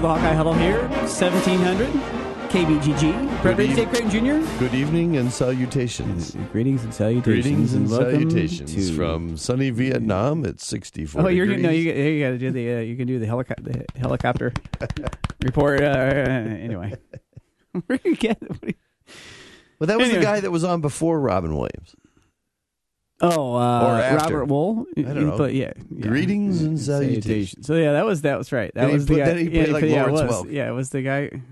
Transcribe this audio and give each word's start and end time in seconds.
to 0.00 0.06
the 0.06 0.14
Hawkeye 0.14 0.32
Huddle 0.34 0.54
here, 0.54 0.80
1700 0.88 1.86
KBGG. 2.50 3.42
Brett 3.42 3.56
Ridge, 3.58 3.70
eve- 3.70 3.76
Dave 3.76 3.88
Creighton 3.90 4.10
Jr. 4.10 4.58
Good 4.58 4.74
evening 4.74 5.16
and 5.18 5.30
salutations. 5.32 6.34
Greetings 6.52 6.82
and 6.84 6.92
salutations. 6.94 7.24
Greetings 7.44 7.74
and 7.74 7.90
welcome 7.90 8.10
salutations 8.30 8.74
to- 8.74 8.96
from 8.96 9.36
sunny 9.36 9.70
Vietnam 9.70 10.44
at 10.46 10.60
64 10.60 11.22
Oh, 11.22 11.28
you're 11.28 11.46
degrees. 11.46 11.62
no, 11.62 11.70
you, 11.70 11.92
you 11.92 12.24
got 12.24 12.30
to 12.30 12.38
do 12.38 12.50
the 12.50 12.74
uh, 12.76 12.78
you 12.80 12.96
can 12.96 13.06
do 13.06 13.18
the 13.18 13.26
helicopter 13.26 13.62
the 13.62 13.84
helicopter 13.98 14.52
report. 15.44 15.80
Uh, 15.82 15.84
anyway, 15.86 16.94
where 17.86 18.00
you 18.04 18.16
get? 18.16 18.40
What 18.40 18.60
do 18.62 18.66
you, 18.68 18.74
well, 19.78 19.86
that 19.86 19.98
was 19.98 20.08
Anyway. 20.08 20.20
the 20.20 20.24
guy 20.26 20.40
that 20.40 20.50
was 20.50 20.64
on 20.64 20.80
before 20.80 21.20
Robin 21.20 21.52
Williams. 21.54 21.94
Oh, 23.22 23.54
uh, 23.54 24.18
Robert 24.22 24.46
Wool. 24.46 24.86
I 24.96 25.02
don't 25.02 25.28
know. 25.28 25.38
But 25.38 25.54
yeah, 25.54 25.72
yeah. 25.90 26.06
Greetings 26.06 26.62
and 26.62 26.78
salutations. 26.78 27.66
So 27.66 27.74
yeah, 27.74 27.92
that 27.92 28.04
was 28.06 28.22
that 28.22 28.38
was 28.38 28.52
right. 28.52 28.72
That 28.74 28.82
And 28.82 28.90
he 28.90 28.94
was 28.96 29.06
the 29.06 29.14
put- 29.14 29.18
guy. 29.20 29.24
then 29.26 29.38
he 29.38 29.44
yeah, 29.44 29.50
played 29.64 29.72
like 29.72 29.84
yeah, 29.84 29.88
it 29.88 30.12
Lawrence 30.12 30.20
was. 30.22 30.42
Welk. 30.46 30.52
Yeah, 30.52 30.68
it 30.68 30.72
was 30.72 30.90
the 30.90 31.02
guy. 31.02 31.42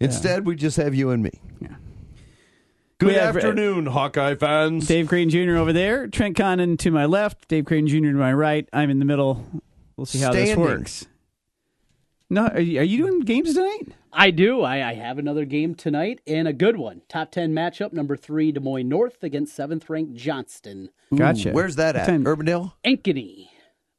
Instead, 0.00 0.46
we 0.46 0.54
just 0.56 0.76
have 0.76 0.94
you 0.94 1.10
and 1.10 1.22
me. 1.22 1.30
Yeah. 1.60 1.68
Good 2.98 3.06
We 3.08 3.14
have- 3.14 3.36
afternoon, 3.36 3.86
Hawkeye 3.86 4.34
fans. 4.34 4.86
Dave 4.86 5.08
Creighton 5.08 5.30
Jr. 5.30 5.56
over 5.56 5.72
there, 5.72 6.08
Trent 6.08 6.36
Condon 6.36 6.76
to 6.78 6.90
my 6.90 7.06
left, 7.06 7.48
Dave 7.48 7.64
Creighton 7.64 7.86
Jr. 7.88 8.10
to 8.12 8.12
my 8.18 8.32
right. 8.32 8.68
I'm 8.72 8.90
in 8.90 8.98
the 8.98 9.04
middle. 9.04 9.44
We'll 9.96 10.04
see 10.06 10.18
how 10.18 10.32
this 10.32 10.50
Standing. 10.50 10.64
works. 10.64 11.06
No, 12.30 12.46
are 12.48 12.60
you, 12.60 12.80
are 12.80 12.84
you 12.84 12.98
doing 12.98 13.20
games 13.20 13.54
tonight? 13.54 13.88
I 14.12 14.30
do. 14.30 14.62
I, 14.62 14.90
I 14.90 14.94
have 14.94 15.18
another 15.18 15.44
game 15.44 15.74
tonight 15.74 16.20
and 16.26 16.48
a 16.48 16.52
good 16.52 16.76
one. 16.76 17.02
Top 17.08 17.30
10 17.30 17.52
matchup, 17.52 17.92
number 17.92 18.16
three, 18.16 18.52
Des 18.52 18.60
Moines 18.60 18.88
North 18.88 19.22
against 19.22 19.54
seventh 19.54 19.88
ranked 19.90 20.14
Johnston. 20.14 20.90
Gotcha. 21.14 21.50
Where's 21.52 21.76
that 21.76 21.96
at? 21.96 22.06
Time- 22.06 22.24
Urbandale? 22.24 22.72
Ankeny 22.84 23.48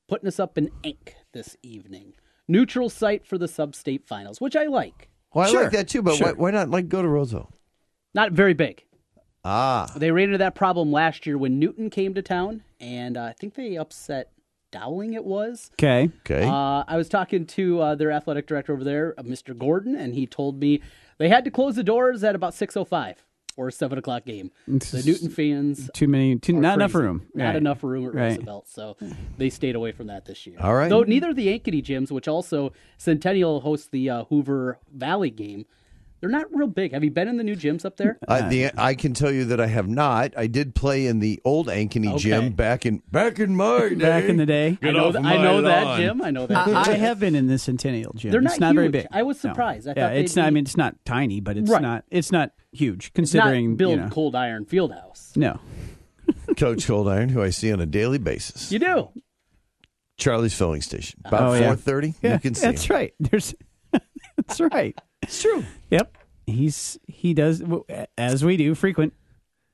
putting 0.07 0.27
us 0.27 0.39
up 0.39 0.57
in 0.57 0.71
Ink 0.83 1.15
this 1.33 1.55
evening. 1.61 2.13
Neutral 2.47 2.89
site 2.89 3.25
for 3.27 3.37
the 3.37 3.47
sub 3.47 3.75
state 3.75 4.07
finals, 4.07 4.41
which 4.41 4.55
I 4.55 4.65
like. 4.65 5.09
Well, 5.33 5.47
I 5.47 5.51
Sure. 5.51 5.61
like 5.63 5.71
that 5.73 5.87
too, 5.87 6.01
but 6.01 6.15
Sure. 6.15 6.27
why, 6.27 6.33
why 6.33 6.51
not 6.51 6.69
like 6.71 6.89
go 6.89 7.01
to 7.03 7.07
Roseville? 7.07 7.51
Not 8.15 8.31
very 8.31 8.55
big. 8.55 8.83
Ah, 9.45 9.91
They 9.95 10.11
ran 10.11 10.25
into 10.25 10.39
that 10.39 10.55
problem 10.55 10.91
last 10.91 11.25
year 11.27 11.37
when 11.37 11.59
Newton 11.59 11.89
came 11.91 12.13
to 12.15 12.21
town, 12.23 12.63
and 12.79 13.15
uh, 13.15 13.23
I 13.25 13.33
think 13.33 13.53
they 13.53 13.77
upset 13.77 14.31
Dowling, 14.71 15.13
it 15.13 15.25
was. 15.25 15.71
Okay. 15.73 16.09
okay. 16.25 16.45
Uh, 16.45 16.83
I 16.87 16.97
was 16.97 17.09
talking 17.09 17.45
to 17.47 17.81
uh, 17.81 17.95
their 17.95 18.11
athletic 18.11 18.47
director 18.47 18.73
over 18.73 18.83
there, 18.83 19.15
uh, 19.17 19.23
Mr. 19.23 19.57
Gordon, 19.57 19.95
and 19.95 20.13
he 20.13 20.27
told 20.27 20.59
me 20.59 20.81
they 21.17 21.29
had 21.29 21.43
to 21.45 21.51
close 21.51 21.75
the 21.75 21.83
doors 21.83 22.23
at 22.23 22.35
about 22.35 22.53
6.05 22.53 23.15
or 23.57 23.71
7 23.71 23.97
o'clock 23.97 24.25
game. 24.25 24.51
It's 24.67 24.91
The 24.91 25.03
Newton 25.03 25.29
fans 25.29 25.89
Too 25.93 26.07
many. 26.07 26.37
Too, 26.37 26.57
are 26.57 26.61
not 26.61 26.75
enough 26.75 26.93
room. 26.95 27.27
Not 27.33 27.45
Right. 27.45 27.55
enough 27.55 27.83
room 27.83 28.07
at 28.07 28.13
Right. 28.13 28.29
Roosevelt, 28.29 28.67
so 28.69 28.95
they 29.37 29.49
stayed 29.49 29.75
away 29.75 29.91
from 29.91 30.07
that 30.07 30.25
this 30.25 30.45
year. 30.47 30.57
All 30.61 30.75
right. 30.75 30.89
Though 30.89 31.03
neither 31.03 31.33
the 31.33 31.47
Ankeny 31.47 31.83
gyms, 31.83 32.09
which 32.11 32.27
also 32.27 32.71
Centennial 32.97 33.61
hosts 33.61 33.87
the 33.87 34.09
uh, 34.09 34.23
Hoover 34.25 34.79
Valley 34.93 35.29
game, 35.29 35.65
they're 36.21 36.29
not 36.29 36.45
real 36.51 36.67
big. 36.67 36.93
Have 36.93 37.03
you 37.03 37.11
been 37.11 37.27
in 37.27 37.37
the 37.37 37.43
new 37.43 37.55
gyms 37.55 37.85
up 37.85 37.97
there? 37.97 38.19
I, 38.27 38.41
the, 38.41 38.71
I 38.77 38.93
can 38.93 39.13
tell 39.13 39.31
you 39.31 39.45
that 39.45 39.59
I 39.61 39.67
have 39.67 39.87
not. 39.87 40.33
I 40.37 40.47
did 40.47 40.75
play 40.75 41.05
in 41.07 41.19
the 41.19 41.39
old 41.45 41.67
Ankeny 41.67 42.09
Okay. 42.09 42.17
gym 42.19 42.51
back 42.53 42.85
in 42.85 43.01
back 43.11 43.39
in 43.39 43.55
my 43.55 43.89
day. 43.89 43.95
Back 43.95 44.23
in 44.25 44.37
the 44.37 44.45
day. 44.45 44.77
I 44.81 44.91
know, 44.91 45.11
th- 45.11 45.23
I 45.23 45.37
know 45.37 45.61
that 45.61 45.97
gym. 45.97 46.21
I 46.21 46.31
know 46.31 46.45
that. 46.47 46.67
I, 46.67 46.91
I 46.91 46.95
have 46.95 47.19
been 47.19 47.35
in 47.35 47.47
the 47.47 47.57
Centennial 47.57 48.13
Gym. 48.13 48.31
They're 48.31 48.41
it's 48.41 48.59
not 48.59 48.67
not 48.67 48.75
very 48.75 48.87
huge. 48.87 48.93
big. 48.93 49.07
I 49.11 49.23
was 49.23 49.43
No. 49.43 49.51
surprised. 49.51 49.87
I 49.87 49.93
yeah, 49.95 50.07
thought 50.09 50.17
it's 50.17 50.33
they'd 50.33 50.41
not. 50.41 50.47
I 50.47 50.49
mean, 50.51 50.63
it's 50.65 50.77
not 50.77 50.95
tiny, 51.05 51.39
but 51.39 51.57
it's 51.57 51.69
Right. 51.69 51.81
not. 51.81 52.03
It's 52.09 52.31
not 52.31 52.51
huge 52.71 53.05
It's 53.15 53.33
not 53.33 53.43
considering. 53.43 53.75
build 53.77 53.91
you 53.91 53.97
know, 54.01 54.09
cold 54.09 54.35
iron 54.35 54.65
field 54.65 54.91
house. 54.93 55.33
No. 55.35 55.59
Coach 56.57 56.85
Cold 56.85 57.07
Iron, 57.07 57.29
who 57.29 57.41
I 57.41 57.49
see 57.49 57.71
on 57.71 57.79
a 57.79 57.85
daily 57.85 58.17
basis. 58.19 58.71
You 58.71 58.79
do. 58.79 59.09
Charlie's 60.17 60.53
filling 60.53 60.81
station. 60.81 61.21
Oh, 61.25 61.27
About 61.29 61.41
Oh, 61.49 61.53
yeah. 61.53 61.67
four 61.67 61.75
thirty. 61.77 62.13
Yeah, 62.21 62.33
you 62.33 62.39
can 62.39 62.53
see. 62.55 62.65
that's 62.67 62.83
him. 62.85 62.95
right. 62.95 63.13
There's. 63.19 63.55
that's 64.35 64.59
right. 64.59 64.97
It's 65.23 65.41
true. 65.41 65.63
Yep. 65.89 66.17
He's 66.45 66.99
he 67.07 67.33
does 67.33 67.63
as 68.17 68.43
we 68.43 68.57
do 68.57 68.75
frequent. 68.75 69.13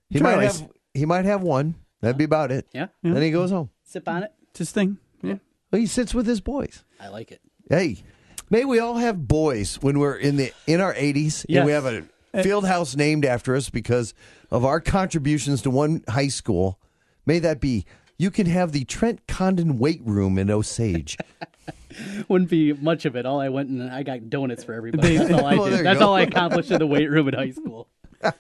He 0.09 0.19
might 0.19 0.41
have. 0.41 0.69
He 0.93 1.05
might 1.05 1.25
have 1.25 1.41
one. 1.41 1.75
That'd 2.01 2.17
be 2.17 2.23
about 2.23 2.51
it. 2.51 2.67
Yeah. 2.73 2.87
Then 3.01 3.21
he 3.21 3.31
goes 3.31 3.51
home. 3.51 3.69
Sip 3.83 4.07
on 4.07 4.23
it. 4.23 4.31
It's 4.49 4.59
his 4.59 4.71
thing. 4.71 4.97
Yeah. 5.21 5.35
Well, 5.71 5.79
he 5.79 5.87
sits 5.87 6.13
with 6.13 6.27
his 6.27 6.41
boys. 6.41 6.83
I 6.99 7.07
like 7.09 7.31
it. 7.31 7.41
Hey, 7.69 8.03
may 8.49 8.65
we 8.65 8.79
all 8.79 8.95
have 8.95 9.27
boys 9.27 9.75
when 9.81 9.99
we're 9.99 10.15
in 10.15 10.35
the 10.35 10.51
in 10.67 10.81
our 10.81 10.93
eighties, 10.95 11.45
and 11.49 11.65
we 11.65 11.71
have 11.71 11.85
a 11.85 12.05
uh, 12.33 12.43
field 12.43 12.65
house 12.65 12.95
named 12.95 13.25
after 13.25 13.55
us 13.55 13.69
because 13.69 14.13
of 14.51 14.63
our 14.65 14.79
contributions 14.79 15.61
to 15.63 15.69
one 15.69 16.03
high 16.07 16.27
school. 16.27 16.79
May 17.25 17.39
that 17.39 17.59
be. 17.59 17.85
You 18.17 18.31
can 18.31 18.45
have 18.45 18.71
the 18.71 18.85
Trent 18.85 19.27
Condon 19.27 19.77
weight 19.77 20.01
room 20.05 20.37
in 20.37 20.49
Osage. 20.49 21.17
Wouldn't 22.27 22.49
be 22.49 22.73
much 22.73 23.05
of 23.05 23.15
it. 23.15 23.25
All 23.25 23.39
I 23.39 23.49
went 23.49 23.69
and 23.69 23.89
I 23.89 24.03
got 24.03 24.29
donuts 24.29 24.63
for 24.63 24.73
everybody. 24.73 25.17
That's 25.17 25.31
all 25.31 25.45
I 25.45 25.55
Well, 25.55 25.69
did. 25.69 25.85
That's 25.85 25.99
go. 25.99 26.07
all 26.09 26.13
I 26.15 26.21
accomplished 26.21 26.71
in 26.71 26.79
the 26.79 26.87
weight 26.87 27.09
room 27.09 27.27
in 27.27 27.33
high 27.33 27.51
school. 27.51 27.87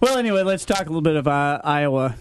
Well, 0.00 0.18
anyway, 0.18 0.42
let's 0.42 0.66
talk 0.66 0.80
a 0.80 0.84
little 0.84 1.00
bit 1.00 1.16
of 1.16 1.26
uh, 1.26 1.60
Iowa. 1.64 2.16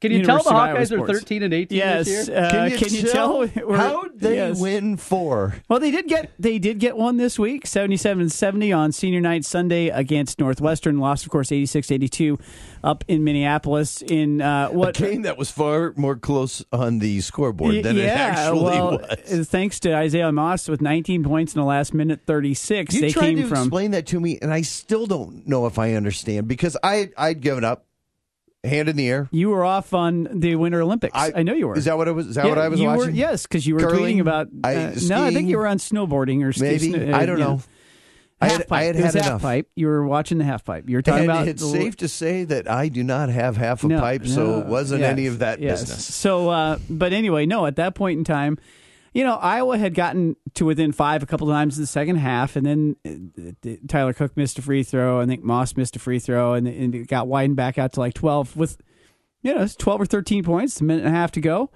Can 0.00 0.12
you 0.12 0.18
University 0.18 0.44
tell 0.50 0.52
the 0.52 0.58
Iowa 0.60 0.78
Hawkeyes 0.80 0.92
are 1.02 1.06
13 1.06 1.42
and 1.42 1.54
18 1.54 1.78
Yes. 1.78 2.04
this 2.06 2.28
year? 2.28 2.36
Uh, 2.38 2.50
Can 2.50 2.70
you, 2.70 2.76
can 2.78 2.94
you 2.94 3.02
tell, 3.02 3.46
tell? 3.48 3.66
we're- 3.66 3.78
how 3.78 4.04
they 4.14 4.34
yes. 4.36 4.60
win 4.60 4.96
four? 4.98 5.54
Well, 5.70 5.80
they 5.80 5.90
did 5.90 6.06
get 6.06 6.30
they 6.38 6.58
did 6.58 6.78
get 6.80 6.96
one 6.98 7.16
this 7.16 7.38
week, 7.38 7.64
77-70 7.64 8.76
on 8.76 8.92
senior 8.92 9.20
night 9.22 9.44
Sunday 9.46 9.88
against 9.88 10.38
Northwestern. 10.38 10.98
Lost, 10.98 11.24
of 11.24 11.30
course, 11.30 11.48
86-82 11.48 12.38
up 12.84 13.04
in 13.08 13.24
Minneapolis 13.24 14.02
in 14.02 14.40
uh, 14.42 14.68
A 14.70 14.74
what 14.74 14.94
game 14.96 15.22
that 15.22 15.38
was 15.38 15.50
far 15.50 15.92
more 15.96 16.14
close 16.16 16.62
on 16.72 16.98
the 16.98 17.20
scoreboard 17.22 17.74
Y- 17.76 17.82
than 17.82 17.96
it 17.96 18.04
actually 18.06 18.64
well, 18.64 18.90
was. 18.98 19.40
uh, 19.40 19.44
Thanks 19.44 19.80
to 19.80 19.94
Isaiah 19.94 20.30
Moss 20.30 20.68
with 20.68 20.80
19 20.82 21.24
points 21.24 21.54
in 21.54 21.60
the 21.60 21.66
last 21.66 21.94
minute 21.94 22.20
36. 22.26 22.94
You 22.94 23.00
they 23.00 23.10
tried 23.12 23.22
came 23.22 23.36
to 23.38 23.46
from 23.48 23.58
explain 23.62 23.90
that 23.92 24.06
to 24.08 24.20
me, 24.20 24.38
and 24.42 24.52
I 24.52 24.60
still 24.60 25.06
don't 25.06 25.46
know 25.46 25.66
if 25.66 25.78
I 25.78 25.94
understand 25.94 26.48
because 26.48 26.76
I 26.82 27.10
I'd 27.16 27.40
given 27.40 27.64
up, 27.64 27.85
hand 28.66 28.88
in 28.88 28.96
the 28.96 29.08
air. 29.08 29.28
you 29.32 29.50
were 29.50 29.64
off 29.64 29.94
on 29.94 30.28
the 30.40 30.56
Winter 30.56 30.82
Olympics. 30.82 31.12
I, 31.16 31.42
know 31.42 31.52
you 31.54 31.68
were. 31.68 31.76
Is 31.76 31.84
that 31.86 31.96
what 31.96 32.08
it 32.08 32.12
was? 32.12 32.26
Is 32.28 32.34
that 32.34 32.44
Yeah, 32.44 32.50
what 32.50 32.58
I 32.58 32.68
was 32.68 32.80
you 32.80 32.86
watching? 32.86 33.04
Were, 33.06 33.10
yes, 33.10 33.42
because 33.44 33.66
you 33.66 33.74
were 33.74 33.80
Curling? 33.80 34.16
tweeting 34.18 34.20
about. 34.20 34.48
I- 34.64 34.76
uh, 34.76 34.94
no, 35.08 35.24
I 35.24 35.32
think 35.32 35.48
you 35.48 35.58
were 35.58 35.66
on 35.66 35.78
snowboarding 35.78 36.42
or 36.44 36.52
Maybe 36.62 37.12
uh, 37.12 37.16
I 37.16 37.26
don't 37.26 37.38
you 37.38 37.44
know. 37.44 37.60
I 38.38 38.48
Half 38.48 38.56
had, 38.58 38.68
pipe. 38.68 38.78
I 38.78 38.82
had 38.84 38.96
it 38.96 39.02
was 39.02 39.14
had 39.14 39.22
half 39.24 39.40
pipe. 39.42 39.70
You 39.76 39.86
were 39.86 40.06
watching 40.06 40.36
the 40.36 40.44
half 40.44 40.62
pipe. 40.62 40.90
You 40.90 40.96
were 40.96 41.02
talking 41.02 41.20
And 41.22 41.30
about 41.30 41.48
it's 41.48 41.62
the- 41.62 41.68
safe 41.70 41.96
to 41.98 42.08
say 42.08 42.44
that 42.44 42.70
I 42.70 42.88
do 42.88 43.02
not 43.02 43.30
have 43.30 43.56
half 43.56 43.82
a 43.82 43.88
No, 43.88 43.98
pipe, 43.98 44.26
so 44.26 44.44
no, 44.44 44.58
it 44.60 44.66
wasn't 44.66 45.00
yes, 45.00 45.10
any 45.10 45.26
of 45.26 45.38
that 45.38 45.60
yes. 45.60 45.80
business. 45.80 46.14
So, 46.14 46.50
uh, 46.50 46.78
but 46.90 47.14
anyway, 47.14 47.46
no. 47.46 47.64
At 47.64 47.76
that 47.76 47.94
point 47.94 48.18
in 48.18 48.24
time, 48.24 48.58
you 49.16 49.24
know, 49.24 49.36
Iowa 49.36 49.78
had 49.78 49.94
gotten 49.94 50.36
to 50.54 50.66
within 50.66 50.92
five 50.92 51.22
a 51.22 51.26
couple 51.26 51.46
times 51.46 51.78
in 51.78 51.82
the 51.82 51.86
second 51.86 52.16
half, 52.16 52.54
and 52.54 52.66
then 52.66 52.96
uh, 53.64 53.70
Tyler 53.88 54.12
Cook 54.12 54.36
missed 54.36 54.58
a 54.58 54.62
free 54.62 54.82
throw. 54.82 55.22
I 55.22 55.26
think 55.26 55.42
Moss 55.42 55.74
missed 55.74 55.96
a 55.96 55.98
free 55.98 56.18
throw, 56.18 56.52
and, 56.52 56.68
and 56.68 56.94
it 56.94 57.08
got 57.08 57.26
widened 57.26 57.56
back 57.56 57.78
out 57.78 57.94
to 57.94 58.00
like 58.00 58.12
twelve 58.12 58.54
with, 58.58 58.76
you 59.42 59.54
know, 59.54 59.62
it's 59.62 59.74
twelve 59.74 60.02
or 60.02 60.06
thirteen 60.06 60.44
points, 60.44 60.78
a 60.82 60.84
minute 60.84 61.06
and 61.06 61.14
a 61.14 61.18
half 61.18 61.32
to 61.32 61.40
go, 61.40 61.70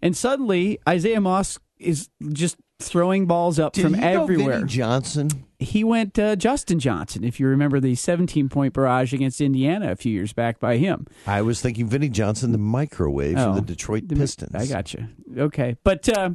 and 0.00 0.16
suddenly 0.16 0.78
Isaiah 0.88 1.20
Moss 1.20 1.58
is 1.78 2.08
just 2.32 2.56
throwing 2.78 3.26
balls 3.26 3.58
up 3.58 3.72
Did 3.72 3.82
from 3.82 3.94
he 3.94 4.02
everywhere 4.02 4.62
Johnson? 4.64 5.30
he 5.58 5.82
went 5.82 6.16
uh, 6.20 6.36
Justin 6.36 6.78
Johnson, 6.78 7.24
if 7.24 7.40
you 7.40 7.48
remember 7.48 7.80
the 7.80 7.94
17 7.96 8.48
point 8.48 8.74
barrage 8.74 9.12
against 9.12 9.40
Indiana 9.40 9.90
a 9.90 9.96
few 9.96 10.12
years 10.12 10.32
back 10.32 10.60
by 10.60 10.76
him. 10.76 11.06
I 11.26 11.42
was 11.42 11.60
thinking 11.60 11.88
Vinnie 11.88 12.10
Johnson, 12.10 12.52
the 12.52 12.58
microwave 12.58 13.34
from 13.38 13.52
Oh. 13.52 13.54
the 13.56 13.62
Detroit 13.62 14.06
Pistons. 14.08 14.54
I 14.54 14.66
got 14.66 14.92
you. 14.94 15.08
Okay. 15.36 15.76
But 15.84 16.08
uh, 16.16 16.30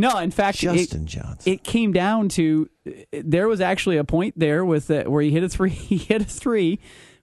no, 0.00 0.18
in 0.18 0.30
fact, 0.30 0.62
it, 0.62 0.90
Johnson. 1.04 1.52
it 1.52 1.64
came 1.64 1.92
down 1.92 2.28
to 2.30 2.68
there 3.12 3.48
was 3.48 3.60
actually 3.60 3.96
a 3.96 4.04
point 4.04 4.34
there 4.38 4.64
with 4.64 4.90
uh, 4.90 5.04
where 5.04 5.22
he 5.22 5.30
hit 5.30 5.42
a 5.42 5.48
three. 5.48 5.70
He 5.90 5.98
hit 5.98 6.22
a 6.22 6.24
three 6.24 6.78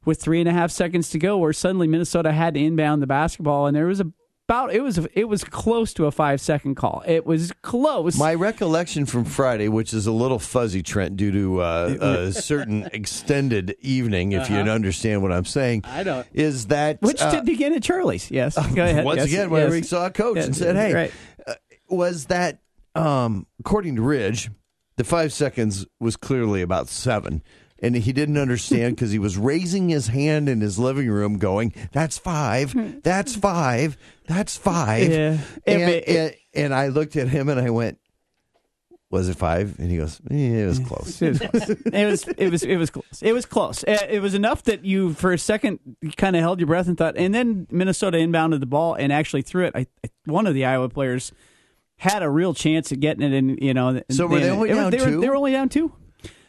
with 0.05 0.21
three 0.21 0.39
and 0.39 0.47
a 0.47 0.53
half 0.53 0.71
seconds 0.71 1.09
to 1.09 1.19
go, 1.19 1.37
where 1.37 1.53
suddenly 1.53 1.87
Minnesota 1.87 2.31
had 2.31 2.53
to 2.53 2.59
inbound 2.59 3.01
the 3.01 3.07
basketball, 3.07 3.67
and 3.67 3.75
there 3.75 3.87
was 3.87 4.01
about 4.49 4.73
it 4.73 4.81
was 4.81 4.97
it 5.13 5.25
was 5.25 5.43
close 5.43 5.93
to 5.93 6.05
a 6.05 6.11
five 6.11 6.39
second 6.39 6.75
call. 6.75 7.03
It 7.05 7.25
was 7.25 7.51
close. 7.61 8.17
My 8.17 8.33
recollection 8.33 9.05
from 9.05 9.25
Friday, 9.25 9.67
which 9.67 9.93
is 9.93 10.07
a 10.07 10.11
little 10.11 10.39
fuzzy, 10.39 10.81
Trent, 10.81 11.17
due 11.17 11.31
to 11.31 11.61
uh, 11.61 11.97
a 12.01 12.31
certain 12.31 12.87
extended 12.93 13.75
evening, 13.81 14.31
if 14.31 14.49
you 14.49 14.55
understand 14.57 15.21
what 15.21 15.33
I'm 15.33 15.45
saying, 15.45 15.83
I 15.83 16.03
don't. 16.03 16.25
is 16.33 16.67
that 16.67 17.01
which 17.01 17.21
uh, 17.21 17.31
did 17.31 17.45
begin 17.45 17.73
at 17.73 17.83
Charlie's. 17.83 18.31
Yes. 18.31 18.55
Go 18.55 18.83
ahead. 18.83 19.03
once 19.05 19.17
Yes, 19.17 19.27
again, 19.27 19.49
where 19.49 19.63
yes. 19.63 19.71
we 19.71 19.81
saw 19.83 20.05
a 20.05 20.11
coach 20.11 20.37
and 20.37 20.55
said, 20.55 20.77
"Hey, 20.77 20.93
right. 20.93 21.11
uh, 21.45 21.55
was 21.89 22.27
that 22.27 22.59
um, 22.97 23.45
according 23.59 23.95
to 23.97 24.01
Ridge, 24.01 24.49
the 24.97 25.03
five 25.03 25.31
seconds 25.31 25.85
was 25.99 26.15
clearly 26.17 26.61
about 26.61 26.87
seven. 26.87 27.43
And 27.79 27.95
he 27.95 28.11
didn't 28.11 28.37
understand 28.37 28.95
because 28.95 29.11
he 29.11 29.19
was 29.19 29.37
raising 29.37 29.89
his 29.89 30.07
hand 30.07 30.49
in 30.49 30.61
his 30.61 30.79
living 30.79 31.07
room, 31.09 31.37
going, 31.37 31.73
"That's 31.91 32.17
five, 32.17 32.73
that's 33.03 33.35
five, 33.35 33.97
that's 34.27 34.57
five. 34.57 35.11
Yeah. 35.11 35.37
And, 35.67 35.81
It- 35.83 36.07
and, 36.07 36.35
and 36.55 36.73
I 36.73 36.87
looked 36.87 37.15
at 37.15 37.27
him 37.29 37.49
and 37.49 37.59
I 37.59 37.69
went, 37.69 37.99
"Was 39.11 39.29
it 39.29 39.37
five? 39.37 39.77
And 39.77 39.91
he 39.91 39.97
goes, 39.97 40.19
eh, 40.31 40.35
"It 40.35 40.65
was 40.65 40.79
close." 40.79 41.21
It 41.21 41.29
was 41.29 41.39
close. 41.39 41.69
it 41.69 42.05
was 42.05 42.27
it 42.35 42.49
was 42.49 42.63
it 42.63 42.77
was 42.77 42.89
close. 42.89 43.21
It 43.21 43.33
was 43.33 43.45
close. 43.45 43.83
Uh, 43.83 44.07
It 44.09 44.21
was 44.23 44.33
enough 44.33 44.63
that 44.63 44.83
you, 44.83 45.13
for 45.13 45.31
a 45.31 45.37
second, 45.37 45.79
kind 46.17 46.35
of 46.35 46.41
held 46.41 46.59
your 46.59 46.65
breath 46.67 46.87
and 46.87 46.97
thought. 46.97 47.15
And 47.15 47.31
then 47.35 47.67
Minnesota 47.69 48.17
inbounded 48.17 48.59
the 48.59 48.65
ball 48.65 48.95
and 48.95 49.13
actually 49.13 49.43
threw 49.43 49.65
it. 49.67 49.73
I- 49.75 49.85
one 50.25 50.47
of 50.47 50.55
the 50.55 50.65
Iowa 50.65 50.89
players 50.89 51.31
had 51.97 52.23
a 52.23 52.29
real 52.29 52.53
chance 52.53 52.91
at 52.91 52.99
getting 52.99 53.23
it. 53.23 53.35
And 53.35 53.59
you 53.61 53.73
know, 53.73 54.01
So 54.09 54.27
were 54.27 54.39
they 54.39 54.49
only 54.49 54.69
down 54.69 54.91
they, 54.91 54.97
two? 54.97 55.15
Were, 55.15 55.21
they 55.21 55.29
were 55.29 55.35
only 55.35 55.51
down 55.51 55.69
two. 55.69 55.91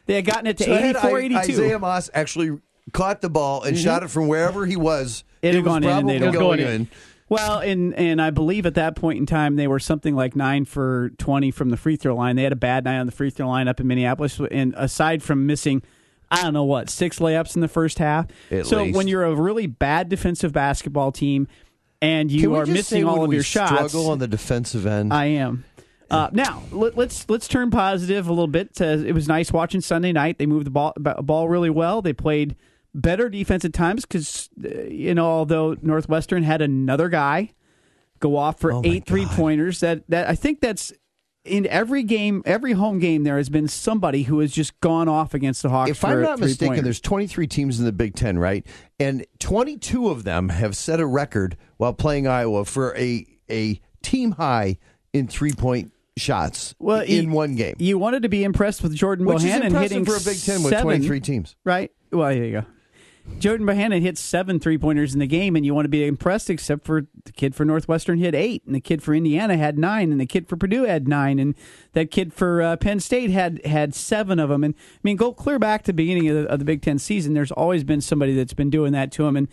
They 0.06 0.14
had 0.14 0.24
gotten 0.24 0.46
it 0.46 0.56
to 0.58 0.64
So 0.64 0.74
had 0.74 0.96
84, 0.96 1.18
I- 1.18 1.22
82. 1.22 1.38
Isaiah 1.38 1.78
Moss 1.78 2.10
actually 2.14 2.58
caught 2.92 3.20
the 3.20 3.28
ball 3.28 3.62
and 3.62 3.76
shot 3.76 3.98
mm-hmm. 3.98 4.06
it 4.06 4.10
from 4.10 4.28
wherever 4.28 4.64
he 4.64 4.76
was. 4.76 5.24
It 5.42 5.54
have 5.54 5.64
was 5.64 5.70
gone 5.70 5.84
in 5.84 5.90
and 5.90 6.08
they'd 6.08 6.22
have- 6.22 6.32
going 6.32 6.58
Going 6.58 6.60
in. 6.60 6.80
in. 6.82 6.88
Well, 7.30 7.58
and 7.58 7.92
and 7.94 8.22
I 8.22 8.30
believe 8.30 8.64
at 8.64 8.74
that 8.74 8.96
point 8.96 9.18
in 9.18 9.26
time 9.26 9.56
they 9.56 9.68
were 9.68 9.78
something 9.78 10.14
like 10.14 10.34
nine 10.34 10.64
for 10.64 11.10
twenty 11.18 11.50
from 11.50 11.68
the 11.68 11.76
free 11.76 11.96
throw 11.96 12.16
line. 12.16 12.36
They 12.36 12.42
had 12.42 12.52
a 12.52 12.56
bad 12.56 12.84
night 12.84 12.98
on 12.98 13.06
the 13.06 13.12
free 13.12 13.28
throw 13.28 13.48
line 13.48 13.68
up 13.68 13.80
in 13.80 13.86
Minneapolis, 13.86 14.40
and 14.50 14.74
aside 14.78 15.22
from 15.22 15.46
missing, 15.46 15.82
I 16.30 16.42
don't 16.42 16.54
know 16.54 16.64
what 16.64 16.88
six 16.88 17.18
layups 17.18 17.54
in 17.54 17.60
the 17.60 17.68
first 17.68 17.98
half. 17.98 18.28
At 18.50 18.66
so 18.66 18.82
least. 18.82 18.96
when 18.96 19.08
you're 19.08 19.24
a 19.24 19.34
really 19.34 19.66
bad 19.66 20.08
defensive 20.08 20.52
basketball 20.52 21.12
team 21.12 21.48
and 22.00 22.30
you 22.30 22.54
are 22.54 22.66
missing 22.66 23.04
all 23.04 23.24
of 23.24 23.32
your 23.32 23.42
shots, 23.42 23.72
Struggle 23.72 24.10
on 24.10 24.18
the 24.18 24.28
defensive 24.28 24.86
end. 24.86 25.12
I 25.12 25.26
am. 25.26 25.64
Uh, 26.10 26.30
now 26.32 26.62
let, 26.72 26.96
let's 26.96 27.28
let's 27.28 27.46
turn 27.48 27.70
positive 27.70 28.28
a 28.28 28.32
little 28.32 28.46
bit. 28.46 28.80
Uh, 28.80 28.84
it 28.84 29.12
was 29.12 29.28
nice 29.28 29.52
watching 29.52 29.80
Sunday 29.80 30.12
night. 30.12 30.38
They 30.38 30.46
moved 30.46 30.66
the 30.66 30.70
ball 30.70 30.94
ball 30.96 31.48
really 31.48 31.70
well. 31.70 32.00
They 32.00 32.14
played 32.14 32.56
better 32.94 33.28
defense 33.28 33.64
at 33.64 33.74
times 33.74 34.06
because 34.06 34.48
uh, 34.64 34.84
you 34.84 35.14
know 35.14 35.26
although 35.26 35.76
Northwestern 35.82 36.44
had 36.44 36.62
another 36.62 37.08
guy 37.10 37.50
go 38.20 38.36
off 38.36 38.58
for 38.58 38.72
Oh, 38.72 38.82
eight 38.84 39.04
three 39.04 39.26
pointers. 39.26 39.80
That 39.80 40.04
that 40.08 40.28
I 40.28 40.34
think 40.34 40.60
that's 40.60 40.92
in 41.48 41.66
every 41.66 42.02
game, 42.02 42.42
every 42.44 42.72
home 42.72 42.98
game. 42.98 43.24
There 43.24 43.36
has 43.38 43.48
been 43.48 43.68
somebody 43.68 44.22
who 44.24 44.38
has 44.40 44.52
just 44.52 44.78
gone 44.80 45.08
off 45.08 45.34
against 45.34 45.62
the 45.62 45.68
Hawks. 45.70 45.90
if 45.90 46.04
I'm 46.04 46.22
not 46.22 46.38
mistaken, 46.38 46.68
pointers. 46.68 46.84
there's 46.84 47.00
23 47.00 47.46
teams 47.46 47.78
in 47.78 47.84
the 47.84 47.92
Big 47.92 48.14
Ten, 48.14 48.38
right? 48.38 48.66
And 49.00 49.24
22 49.40 50.08
of 50.08 50.24
them 50.24 50.48
have 50.50 50.76
set 50.76 51.00
a 51.00 51.06
record 51.06 51.56
while 51.76 51.92
playing 51.94 52.26
Iowa 52.26 52.64
for 52.64 52.96
a 52.96 53.26
a 53.50 53.80
team 54.02 54.32
high 54.32 54.78
in 55.12 55.26
three 55.26 55.52
point 55.52 55.92
shots 56.16 56.74
well 56.78 57.00
in 57.00 57.24
you- 57.24 57.30
one 57.30 57.54
game, 57.54 57.74
You 57.78 57.96
wanted 57.98 58.22
to 58.24 58.28
be 58.28 58.42
impressed 58.44 58.82
with 58.82 58.94
Jordan 58.94 59.24
which 59.26 59.38
Bohannon 59.38 59.66
impressive 59.66 59.80
hitting 59.90 60.04
for 60.04 60.16
a 60.16 60.20
Big 60.20 60.40
Ten 60.42 60.62
with 60.62 60.70
seven. 60.70 60.82
23 60.82 61.20
teams. 61.20 61.56
Right. 61.64 61.90
Well, 62.12 62.28
there 62.28 62.44
you 62.44 62.52
go. 62.52 62.64
Jordan 63.38 63.66
Bohannon 63.66 64.00
hit 64.00 64.18
seven 64.18 64.58
three 64.58 64.76
pointers 64.78 65.12
in 65.14 65.20
the 65.20 65.26
game, 65.26 65.54
and 65.54 65.64
you 65.64 65.72
want 65.74 65.84
to 65.84 65.88
be 65.90 66.04
impressed, 66.04 66.50
except 66.50 66.84
for 66.84 67.06
the 67.24 67.32
kid 67.32 67.54
for 67.54 67.64
Northwestern 67.64 68.18
hit 68.18 68.34
eight, 68.34 68.64
and 68.66 68.74
the 68.74 68.80
kid 68.80 69.00
for 69.02 69.14
Indiana 69.14 69.56
had 69.56 69.78
nine, 69.78 70.10
and 70.10 70.20
the 70.20 70.26
kid 70.26 70.48
for 70.48 70.56
Purdue 70.56 70.82
had 70.84 71.06
nine, 71.06 71.38
and 71.38 71.54
that 71.92 72.10
kid 72.10 72.32
for 72.34 72.60
uh, 72.60 72.76
Penn 72.76 72.98
State 72.98 73.30
had 73.30 73.64
had 73.64 73.94
seven 73.94 74.40
of 74.40 74.48
them. 74.48 74.64
And 74.64 74.74
I 74.74 74.98
mean, 75.04 75.16
go 75.16 75.32
clear 75.32 75.60
back 75.60 75.82
to 75.84 75.88
the 75.92 75.92
beginning 75.96 76.28
of 76.28 76.34
the, 76.36 76.48
of 76.50 76.58
the 76.58 76.64
Big 76.64 76.82
Ten 76.82 76.98
season. 76.98 77.34
There's 77.34 77.52
always 77.52 77.84
been 77.84 78.00
somebody 78.00 78.34
that's 78.34 78.54
been 78.54 78.70
doing 78.70 78.92
that 78.92 79.12
to 79.12 79.26
him, 79.26 79.36
and 79.36 79.46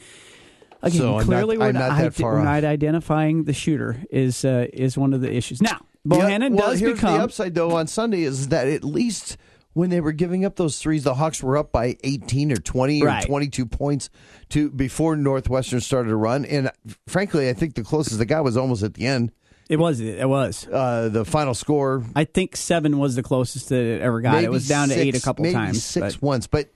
again, 0.82 1.00
So 1.02 1.08
I'm 1.12 1.18
not- 1.18 1.26
clearly 1.26 1.58
we're 1.60 1.66
I'm 1.68 1.74
not 1.76 1.90
that 1.98 2.06
ide- 2.06 2.16
far 2.16 2.34
we're 2.34 2.44
not 2.44 2.64
identifying 2.64 3.44
the 3.44 3.54
shooter 3.54 3.98
is 4.10 4.44
uh, 4.44 4.66
is 4.74 4.98
one 4.98 5.14
of 5.14 5.22
the 5.22 5.32
issues. 5.32 5.62
Now, 5.62 5.86
Bohannon 6.08 6.50
Yeah, 6.52 6.56
well, 6.56 6.72
does 6.72 6.80
here's 6.80 6.94
become 6.94 7.18
the 7.20 7.24
upside 7.24 7.54
though 7.54 7.72
on 7.76 7.86
Sunday 7.86 8.24
is 8.24 8.48
that 8.48 8.68
at 8.68 8.84
least 8.84 9.38
when 9.76 9.90
they 9.92 10.02
were 10.02 10.12
giving 10.14 10.44
up 10.46 10.56
those 10.56 10.80
threes, 10.80 11.04
the 11.04 11.14
Hawks 11.14 11.44
were 11.44 11.58
up 11.58 11.72
by 11.72 11.96
18 12.04 12.52
or 12.52 12.56
20 12.56 13.04
Right. 13.04 13.24
or 13.24 13.28
22 13.28 13.66
points 13.66 14.10
to 14.50 14.72
before 14.72 15.16
Northwestern 15.16 15.82
started 15.82 16.10
to 16.10 16.16
run. 16.16 16.46
And 16.46 16.72
frankly, 17.08 17.50
I 17.50 17.54
think 17.54 17.76
the 17.76 17.84
closest 17.84 18.18
they 18.18 18.26
got 18.26 18.44
was 18.44 18.56
almost 18.58 18.84
at 18.84 18.94
the 18.94 19.06
end. 19.06 19.32
it 19.70 19.78
was 19.78 20.00
it 20.00 20.30
was. 20.30 20.68
Uh, 20.72 21.10
the 21.10 21.26
final 21.26 21.54
score 21.54 22.04
I 22.16 22.24
think 22.24 22.56
seven 22.56 22.98
was 23.00 23.16
the 23.16 23.24
closest 23.24 23.70
that 23.70 23.82
it 23.84 24.02
ever 24.02 24.22
got. 24.22 24.34
maybe 24.34 24.46
it 24.46 24.52
was 24.52 24.68
down 24.68 24.90
to 24.90 24.96
eight 24.96 25.16
a 25.16 25.22
couple 25.22 25.52
times. 25.52 25.84
six 25.84 26.16
but- 26.16 26.22
once. 26.24 26.48
But 26.48 26.70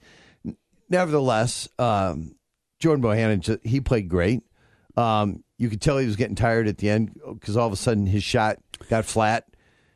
nevertheless, 0.90 1.68
um, 1.78 2.36
Jordan 2.80 3.04
Bohannon 3.04 3.66
he 3.66 3.80
played 3.82 4.10
great. 4.10 4.42
Um, 4.98 5.44
you 5.58 5.70
could 5.70 5.82
tell 5.82 5.98
he 5.98 6.06
was 6.06 6.16
getting 6.16 6.36
tired 6.36 6.68
at 6.68 6.78
the 6.78 6.90
end 6.90 7.20
because 7.34 7.56
all 7.56 7.68
of 7.68 7.74
a 7.74 7.78
sudden 7.78 8.06
his 8.06 8.24
shot 8.24 8.58
got 8.90 9.06
flat. 9.06 9.46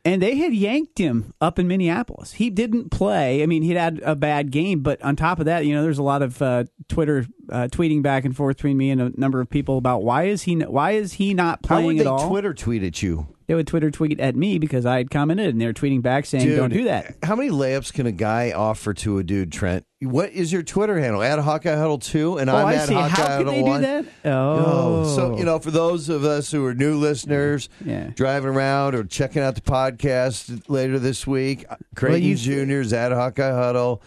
And 0.06 0.20
they 0.20 0.36
had 0.36 0.52
yanked 0.52 0.98
him 0.98 1.32
up 1.40 1.58
in 1.58 1.66
Minneapolis. 1.66 2.32
He 2.32 2.50
didn't 2.50 2.90
play. 2.90 3.42
I 3.42 3.46
mean, 3.46 3.62
he'd 3.62 3.76
had 3.76 4.00
a 4.04 4.14
bad 4.14 4.50
game, 4.50 4.80
but 4.80 5.00
on 5.02 5.16
top 5.16 5.38
of 5.38 5.46
that, 5.46 5.64
you 5.64 5.74
know, 5.74 5.82
there's 5.82 5.96
a 5.98 6.02
lot 6.02 6.20
of 6.20 6.42
uh, 6.42 6.64
Twitter 6.88 7.26
uh, 7.50 7.68
tweeting 7.70 8.02
back 8.02 8.26
and 8.26 8.36
forth 8.36 8.56
between 8.58 8.76
me 8.76 8.90
and 8.90 9.00
a 9.00 9.18
number 9.18 9.40
of 9.40 9.48
people 9.48 9.78
about 9.78 10.02
why 10.02 10.24
is 10.24 10.42
he 10.42 10.56
why 10.56 10.90
is 10.92 11.14
he 11.14 11.32
not 11.32 11.60
How 11.66 11.76
playing 11.76 11.86
would 11.86 11.98
at 12.00 12.04
they 12.04 12.10
all? 12.10 12.28
Twitter 12.28 12.52
tweet 12.52 12.82
at 12.82 13.02
you? 13.02 13.33
They 13.46 13.54
would 13.54 13.66
Twitter 13.66 13.90
tweet 13.90 14.18
at 14.20 14.34
me 14.36 14.58
because 14.58 14.86
I 14.86 14.96
had 14.96 15.10
commented, 15.10 15.48
and 15.50 15.60
they 15.60 15.66
were 15.66 15.72
tweeting 15.74 16.00
back 16.00 16.24
saying, 16.24 16.44
Dude, 16.46 16.56
"Don't 16.56 16.72
do 16.72 16.84
that." 16.84 17.16
How 17.22 17.36
many 17.36 17.50
layups 17.50 17.92
can 17.92 18.06
a 18.06 18.12
guy 18.12 18.52
offer 18.52 18.94
to 18.94 19.18
a 19.18 19.22
dude, 19.22 19.52
Trent? 19.52 19.84
What 20.00 20.30
is 20.32 20.52
your 20.52 20.62
Twitter 20.62 20.98
handle? 20.98 21.22
At 21.22 21.38
Hawkeye 21.38 21.76
Huddle 21.76 21.98
two, 21.98 22.38
and 22.38 22.48
Oh, 22.48 22.56
I'm 22.56 22.66
I 22.66 22.74
at 22.76 22.88
see. 22.88 22.94
Hawkeye 22.94 23.08
How 23.08 23.26
Huddle 23.36 23.52
they 23.52 23.62
one. 23.62 23.80
do 23.82 23.86
that? 23.86 24.04
Oh, 24.24 25.02
Oh, 25.04 25.16
so 25.16 25.36
you 25.38 25.44
know, 25.44 25.58
for 25.58 25.70
those 25.70 26.08
of 26.08 26.24
us 26.24 26.50
who 26.50 26.64
are 26.64 26.74
new 26.74 26.96
listeners, 26.96 27.68
Yeah. 27.84 28.10
driving 28.14 28.50
around 28.50 28.94
or 28.94 29.04
checking 29.04 29.42
out 29.42 29.54
the 29.54 29.60
podcast 29.60 30.62
later 30.68 30.98
this 30.98 31.26
week, 31.26 31.64
uh, 31.68 31.76
Creighton 31.94 32.22
you- 32.30 32.36
Juniors 32.36 32.92
at 32.92 33.12
Hawkeye 33.12 33.50
Huddle, 33.52 34.02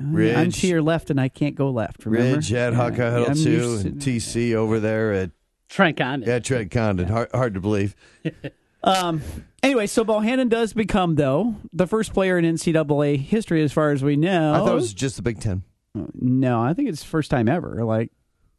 Ridge, 0.00 0.36
I'm 0.36 0.50
to 0.50 0.66
your 0.66 0.82
left, 0.82 1.10
and 1.10 1.20
I 1.20 1.28
can't 1.28 1.54
go 1.54 1.70
left. 1.70 2.04
Remember? 2.04 2.36
Ridge 2.36 2.52
at 2.52 2.72
Yeah, 2.72 2.78
Hawkeye 2.78 3.10
Huddle 3.10 3.26
I'm 3.30 3.34
two, 3.36 3.80
and 3.84 4.00
to- 4.00 4.10
TC 4.10 4.54
over 4.54 4.80
there 4.80 5.12
at 5.12 5.30
Trent 5.72 5.96
Condon. 5.96 6.28
at 6.28 6.44
Trent 6.44 6.70
Condon. 6.70 7.08
Hard, 7.08 7.28
hard 7.32 7.54
to 7.54 7.60
believe. 7.60 7.96
Um. 8.84 9.22
Anyway, 9.62 9.86
so 9.86 10.04
Bohannon 10.04 10.48
does 10.48 10.72
become 10.72 11.14
though 11.14 11.54
the 11.72 11.86
first 11.86 12.12
player 12.12 12.36
in 12.36 12.44
NCAA 12.44 13.16
history, 13.16 13.62
as 13.62 13.72
far 13.72 13.92
as 13.92 14.02
we 14.02 14.16
know. 14.16 14.54
I 14.54 14.58
thought 14.58 14.72
it 14.72 14.74
was 14.74 14.92
just 14.92 15.14
the 15.14 15.22
Big 15.22 15.38
Ten. 15.40 15.62
No, 16.14 16.60
I 16.60 16.74
think 16.74 16.88
it's 16.88 17.04
first 17.04 17.30
time 17.30 17.48
ever. 17.48 17.84
Like, 17.84 18.10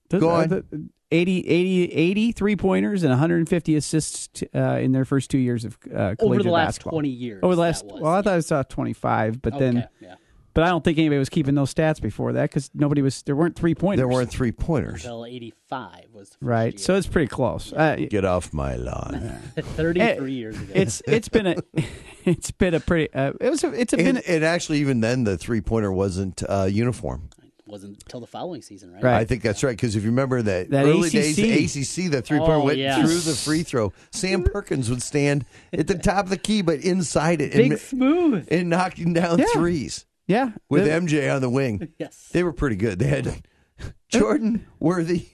does- 0.10 0.22
Go 0.22 0.30
on. 0.30 0.44
uh, 0.46 0.62
the- 0.72 0.90
80, 1.12 1.46
80, 1.46 1.92
80 1.92 2.32
three 2.32 2.56
pointers 2.56 3.04
and 3.04 3.10
150 3.12 3.76
assists 3.76 4.30
t- 4.30 4.48
uh, 4.56 4.78
in 4.78 4.94
their 4.94 5.04
first 5.04 5.30
two 5.30 5.38
years 5.38 5.66
of 5.66 5.78
uh, 5.88 6.16
collegiate 6.18 6.22
Over 6.22 6.44
the 6.44 6.50
last 6.52 6.68
basketball. 6.78 6.92
20 6.94 7.10
years. 7.10 7.40
Over 7.44 7.56
the 7.56 7.62
last, 7.62 7.86
was, 7.86 8.02
well, 8.02 8.14
I 8.14 8.16
yeah. 8.16 8.22
thought 8.22 8.34
I 8.34 8.40
saw 8.40 8.64
25, 8.64 9.42
but 9.42 9.54
Okay, 9.56 9.60
then, 9.60 9.88
yeah. 10.00 10.16
But 10.54 10.64
I 10.64 10.68
don't 10.70 10.84
think 10.84 10.98
anybody 10.98 11.20
was 11.20 11.30
keeping 11.30 11.56
those 11.56 11.74
stats 11.74 12.02
before 12.02 12.34
that 12.34 12.50
because 12.50 12.70
nobody 12.74 13.02
was. 13.02 13.22
There 13.24 13.36
weren't 13.36 13.56
three 13.56 13.74
pointers. 13.76 13.98
There 13.98 14.08
weren't 14.08 14.30
three 14.30 14.52
pointers. 14.52 15.04
Until 15.04 15.26
85 15.26 16.06
was 16.14 16.30
the 16.30 16.34
first 16.36 16.42
right. 16.42 16.74
year. 16.74 16.78
So 16.80 16.96
it's 16.96 17.08
pretty 17.08 17.28
close. 17.28 17.74
Uh, 17.74 17.98
Get 18.10 18.26
off 18.26 18.54
my 18.54 18.76
lawn. 18.76 19.40
33 19.58 20.32
years 20.32 20.56
ago. 20.60 20.72
it's 20.76 21.02
it's 21.08 21.30
been 21.30 21.48
a 21.48 21.56
it's 22.26 22.52
been 22.52 22.74
a 22.74 22.80
pretty 22.80 23.14
uh, 23.14 23.34
it 23.42 23.50
was 23.50 23.64
a, 23.64 23.72
it's 23.74 23.94
a 23.94 23.98
been 23.98 24.08
And, 24.18 24.22
and 24.28 24.44
actually, 24.44 24.80
even 24.80 25.00
then, 25.02 25.24
the 25.24 25.38
three 25.38 25.62
pointer 25.62 25.92
wasn't 25.92 26.44
uh, 26.48 26.68
uniform. 26.70 27.30
wasn't 27.66 28.02
until 28.04 28.20
the 28.20 28.28
following 28.28 28.62
season, 28.62 28.92
right? 28.94 29.04
Right. 29.04 29.16
I 29.16 29.26
think 29.26 29.42
that's 29.42 29.64
right 29.64 29.76
because 29.76 29.96
if 29.96 30.04
you 30.04 30.10
remember 30.10 30.42
that, 30.44 30.70
That 30.70 30.86
early 30.86 31.08
ACC. 31.08 31.14
days, 31.36 31.36
the 31.74 32.06
ACC, 32.06 32.12
the 32.12 32.22
three 32.22 32.38
pointer 32.40 32.54
Oh, 32.56 32.64
went 32.66 32.78
yeah. 32.78 33.02
through 33.02 33.18
the 33.20 33.34
free 33.34 33.64
throw. 33.64 33.92
Sam 34.12 34.44
Perkins 34.44 34.90
would 34.90 35.02
stand 35.02 35.46
at 35.72 35.88
the 35.88 35.98
top 35.98 36.26
of 36.26 36.30
the 36.30 36.38
key, 36.38 36.62
but 36.62 36.80
inside 36.82 37.42
it, 37.42 37.54
Big 37.54 37.72
and, 37.72 37.80
smooth. 37.82 38.48
and 38.52 38.70
knocking 38.70 39.14
down 39.14 39.40
Yeah. 39.40 39.46
threes 39.54 40.06
yeah 40.28 40.52
with 40.70 40.86
the- 40.86 40.92
MJ 40.92 41.34
on 41.34 41.42
the 41.42 41.50
wing. 41.50 41.90
Yes. 42.00 42.30
They 42.32 42.44
were 42.44 42.54
pretty 42.54 42.76
good. 42.76 43.00
They 43.00 43.08
had 43.08 43.46
Jordan, 44.10 44.66
Worthy, 44.80 45.28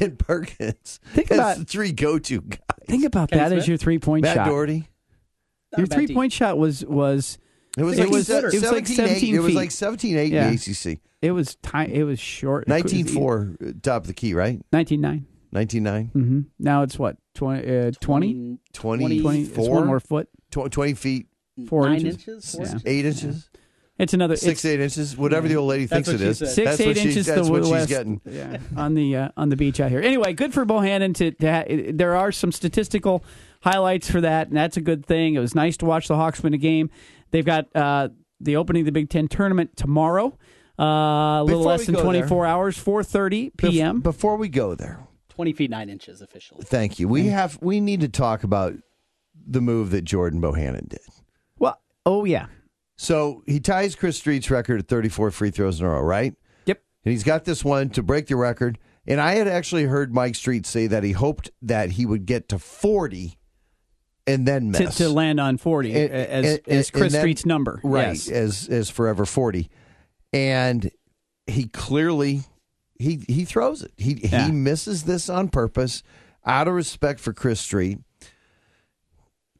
and 0.00 0.18
Perkins. 0.18 1.00
Think 1.12 1.30
as 1.30 1.38
about- 1.38 1.56
the 1.58 1.64
three 1.64 1.92
go-to 1.92 2.40
guys. 2.40 2.58
think 2.86 3.04
about 3.04 3.30
Kenny 3.30 3.40
that 3.50 3.52
as 3.56 3.68
your 3.68 3.76
three 3.76 3.98
point 3.98 4.22
Matt 4.22 4.36
shot. 4.36 4.46
Doherty. 4.46 4.88
Not 5.72 5.78
Your 5.78 5.86
three 5.86 6.06
team. 6.06 6.16
point 6.16 6.32
shot 6.32 6.58
was 6.58 6.84
was 6.84 7.38
It 7.78 7.82
was 7.84 7.98
It 7.98 8.02
like 8.02 8.10
was- 8.10 8.26
se- 8.26 8.38
it 8.38 8.44
was 8.44 8.62
like 8.70 8.84
17-8. 8.84 8.94
17 8.96 9.34
It 9.34 9.38
was 9.38 9.46
feet. 9.48 9.56
like 9.56 9.70
17-8 9.70 10.30
Yeah. 10.30 10.48
in 10.48 10.56
the 10.56 10.60
ACC. 10.92 11.00
it 11.22 11.30
was 11.32 11.56
ti- 11.62 11.92
it 11.94 12.04
was 12.04 12.18
short. 12.20 12.66
19-4, 12.68 13.56
uh, 13.68 13.72
top 13.82 14.02
of 14.02 14.06
the 14.08 14.12
key, 14.14 14.34
right? 14.34 14.60
19-9. 14.72 15.24
19-9. 15.54 16.12
Mm-hmm. 16.12 16.40
Now 16.58 16.82
it's 16.82 16.98
what 16.98 17.16
20, 17.34 17.60
uh, 17.60 17.90
20? 18.00 18.58
20, 18.72 19.20
20 19.20 19.42
it's 19.42 19.54
Four? 19.54 19.70
one 19.76 19.86
more 19.86 20.00
foot. 20.00 20.28
Tw- 20.50 20.70
20 20.70 20.94
feet, 20.94 21.26
Four 21.68 21.86
Nine 21.88 22.00
inches. 22.06 22.14
inches? 22.16 22.52
Four 22.54 22.64
Yeah. 22.64 22.72
inches? 22.72 22.82
8 22.86 23.04
inches, 23.06 23.50
It's 24.02 24.12
another 24.14 24.36
6, 24.36 24.50
it's 24.52 24.64
8 24.64 24.80
inches, 24.80 25.16
whatever 25.16 25.46
the 25.48 25.56
old 25.56 25.68
lady 25.68 25.86
thinks 25.86 26.08
what 26.08 26.16
it 26.16 26.18
she 26.18 26.24
is. 26.26 26.38
said. 26.38 26.48
six 26.48 26.70
that's 26.70 26.80
eight 26.80 26.86
what 26.88 26.96
she- 26.96 27.08
inches 27.08 27.26
that's 27.26 27.46
to 27.46 27.52
what 27.52 27.62
the 27.62 27.78
she's 27.78 27.86
getting. 27.86 28.20
Yeah, 28.24 28.58
on 28.76 28.94
the 28.94 29.16
uh, 29.16 29.28
on 29.36 29.48
the 29.48 29.56
beach 29.56 29.78
out 29.80 29.90
here. 29.90 30.00
Anyway, 30.00 30.32
good 30.34 30.52
for 30.52 30.66
Bohannon 30.66 31.14
to, 31.14 31.30
to 31.30 31.52
ha- 31.52 31.64
there 31.92 32.16
are 32.16 32.32
some 32.32 32.50
statistical 32.52 33.24
highlights 33.60 34.10
for 34.10 34.20
that, 34.20 34.48
and 34.48 34.56
that's 34.56 34.76
a 34.76 34.80
good 34.80 35.06
thing. 35.06 35.34
It 35.34 35.38
was 35.38 35.54
nice 35.54 35.76
to 35.78 35.84
watch 35.86 36.08
the 36.08 36.16
Hawks 36.16 36.42
win 36.42 36.52
a 36.52 36.58
game. 36.58 36.90
They've 37.30 37.44
got 37.46 37.74
uh, 37.76 38.08
the 38.40 38.56
opening 38.56 38.80
of 38.82 38.86
the 38.86 38.92
Big 38.92 39.08
Ten 39.08 39.28
tournament 39.28 39.76
tomorrow. 39.76 40.36
Uh, 40.78 40.82
a 40.84 41.44
little 41.44 41.60
Before 41.60 41.72
less 41.72 41.86
than 41.86 41.94
go 41.94 42.02
there- 42.02 42.22
24 42.22 42.46
hours, 42.46 42.76
4:30 42.76 43.52
Bef- 43.52 43.56
p.m. 43.56 44.00
Before 44.00 44.36
we 44.36 44.48
go 44.48 44.74
there, 44.74 44.98
20 45.28 45.52
feet 45.52 45.70
9 45.70 45.88
inches 45.88 46.20
officially. 46.22 46.64
thank 46.64 46.98
you. 46.98 47.06
We 47.06 47.26
have 47.28 47.56
we 47.62 47.78
need 47.78 48.00
to 48.00 48.08
talk 48.08 48.42
about 48.42 48.74
the 49.46 49.60
move 49.60 49.90
that 49.90 50.02
Jordan 50.04 50.40
Bohannon 50.40 50.88
did. 50.88 51.00
well, 51.58 51.78
oh 52.04 52.24
yeah, 52.24 52.46
So 52.96 53.42
he 53.46 53.58
ties 53.60 53.94
Chris 53.94 54.16
Street's 54.18 54.50
record 54.50 54.80
at 54.80 54.88
34 54.88 55.30
free 55.30 55.50
throws 55.50 55.80
in 55.80 55.86
a 55.86 55.90
row, 55.90 56.00
right? 56.02 56.34
yep. 56.66 56.82
And 57.04 57.12
he's 57.12 57.24
got 57.24 57.44
this 57.44 57.64
one 57.64 57.90
to 57.90 58.02
break 58.02 58.26
the 58.28 58.36
record. 58.36 58.78
And 59.06 59.20
I 59.20 59.32
had 59.34 59.48
actually 59.48 59.84
heard 59.84 60.14
Mike 60.14 60.34
Street 60.36 60.64
say 60.66 60.86
that 60.86 61.02
he 61.02 61.12
hoped 61.12 61.50
that 61.62 61.92
he 61.92 62.06
would 62.06 62.26
get 62.26 62.48
to 62.50 62.58
40 62.58 63.36
and 64.28 64.46
then 64.46 64.70
To, 64.72 64.84
miss. 64.84 64.96
to 64.98 65.08
land 65.08 65.40
on 65.40 65.56
40 65.58 65.92
And- 65.92 66.12
as, 66.12 66.44
and- 66.58 66.68
as 66.68 66.90
Chris 66.92 67.12
then- 67.12 67.20
Street's 67.22 67.44
number, 67.44 67.80
right 67.82 68.08
Yes. 68.08 68.28
as 68.28 68.68
as 68.68 68.88
forever 68.90 69.26
40 69.26 69.68
and 70.32 70.88
he 71.48 71.66
clearly 71.66 72.42
he 73.00 73.24
he 73.28 73.44
throws 73.44 73.82
it 73.82 73.90
he 73.96 74.20
Yeah. 74.22 74.46
he 74.46 74.52
misses 74.52 75.02
this 75.02 75.28
on 75.28 75.48
purpose 75.48 76.04
out 76.46 76.68
of 76.68 76.74
respect 76.74 77.18
for 77.18 77.32
chris 77.32 77.60
street 77.60 77.98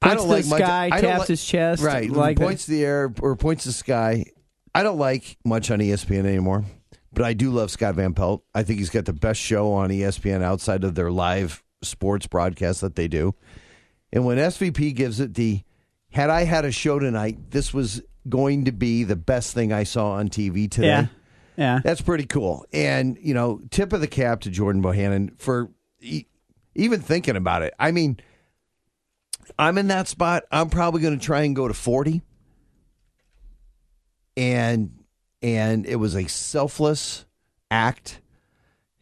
I 0.03 0.15
don't 0.15 0.29
like 0.29 0.45
the 0.45 0.57
sky, 0.57 0.91
taps 0.91 1.19
like- 1.21 1.29
his 1.29 1.45
chest. 1.45 1.83
Right. 1.83 2.11
Like 2.11 2.39
points 2.39 2.67
to 2.67 2.73
the 2.73 2.85
air 2.85 3.13
or 3.21 3.37
points 3.37 3.65
the 3.65 3.73
sky. 3.73 4.27
I 4.75 4.83
don't 4.83 4.99
like 4.99 5.37
much 5.45 5.71
on 5.71 5.81
ESPN 5.81 6.25
anymore, 6.27 6.65
but 7.13 7.25
I 7.25 7.35
do 7.35 7.51
love 7.51 7.71
Scott 7.71 7.95
Van 7.97 8.15
Pelt. 8.15 8.43
I 8.55 8.63
think 8.63 8.79
he's 8.79 8.91
got 8.91 9.05
the 9.05 9.13
best 9.13 9.41
show 9.41 9.73
on 9.73 9.91
ESPN 9.91 10.43
outside 10.43 10.83
of 10.85 10.95
their 10.95 11.11
live 11.11 11.63
sports 11.83 12.27
broadcast 12.27 12.81
that 12.81 12.97
they 12.97 13.07
do. 13.09 13.35
And 14.13 14.25
when 14.25 14.39
SVP 14.39 14.95
gives 14.95 15.21
it 15.21 15.35
the, 15.35 15.63
had 16.11 16.31
I 16.31 16.45
had 16.45 16.65
a 16.65 16.73
show 16.73 16.99
tonight, 16.99 17.51
this 17.51 17.73
was 17.75 18.03
going 18.29 18.65
to 18.67 18.73
be 18.73 19.05
the 19.05 19.17
best 19.17 19.53
thing 19.55 19.73
I 19.73 19.85
saw 19.85 20.13
on 20.13 20.29
TV 20.29 20.71
today. 20.71 20.87
yeah, 20.87 21.07
yeah. 21.57 21.81
That's 21.83 22.01
pretty 22.01 22.25
cool. 22.27 22.65
And, 22.73 23.19
you 23.21 23.35
know, 23.35 23.61
tip 23.71 23.93
of 23.93 24.01
the 24.01 24.07
cap 24.07 24.41
to 24.43 24.51
Jordan 24.51 24.83
Bohannon 24.83 25.39
for 25.41 25.71
e- 26.01 26.25
even 26.75 27.01
thinking 27.01 27.37
about 27.37 27.63
it. 27.63 27.75
I 27.79 27.91
mean, 27.91 28.19
I'm 29.59 29.79
in 29.79 29.89
that 29.89 30.09
spot. 30.09 30.45
I'm 30.51 30.71
probably 30.71 31.01
going 31.03 31.19
to 31.19 31.25
try 31.25 31.43
and 31.43 31.55
go 31.57 31.69
to 31.69 31.75
40. 31.75 32.23
And 34.37 34.99
and 35.43 35.87
it 35.87 35.97
was 35.97 36.15
a 36.15 36.27
selfless 36.29 37.27
act. 37.71 38.21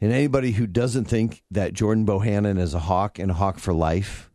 And 0.00 0.12
anybody 0.12 0.52
who 0.52 0.66
doesn't 0.66 1.04
think 1.04 1.42
that 1.50 1.74
Jordan 1.74 2.06
Bohannon 2.06 2.58
is 2.58 2.72
a 2.72 2.78
hawk 2.78 3.18
and 3.18 3.30
a 3.30 3.34
hawk 3.34 3.58
for 3.58 3.74
life, 3.74 4.30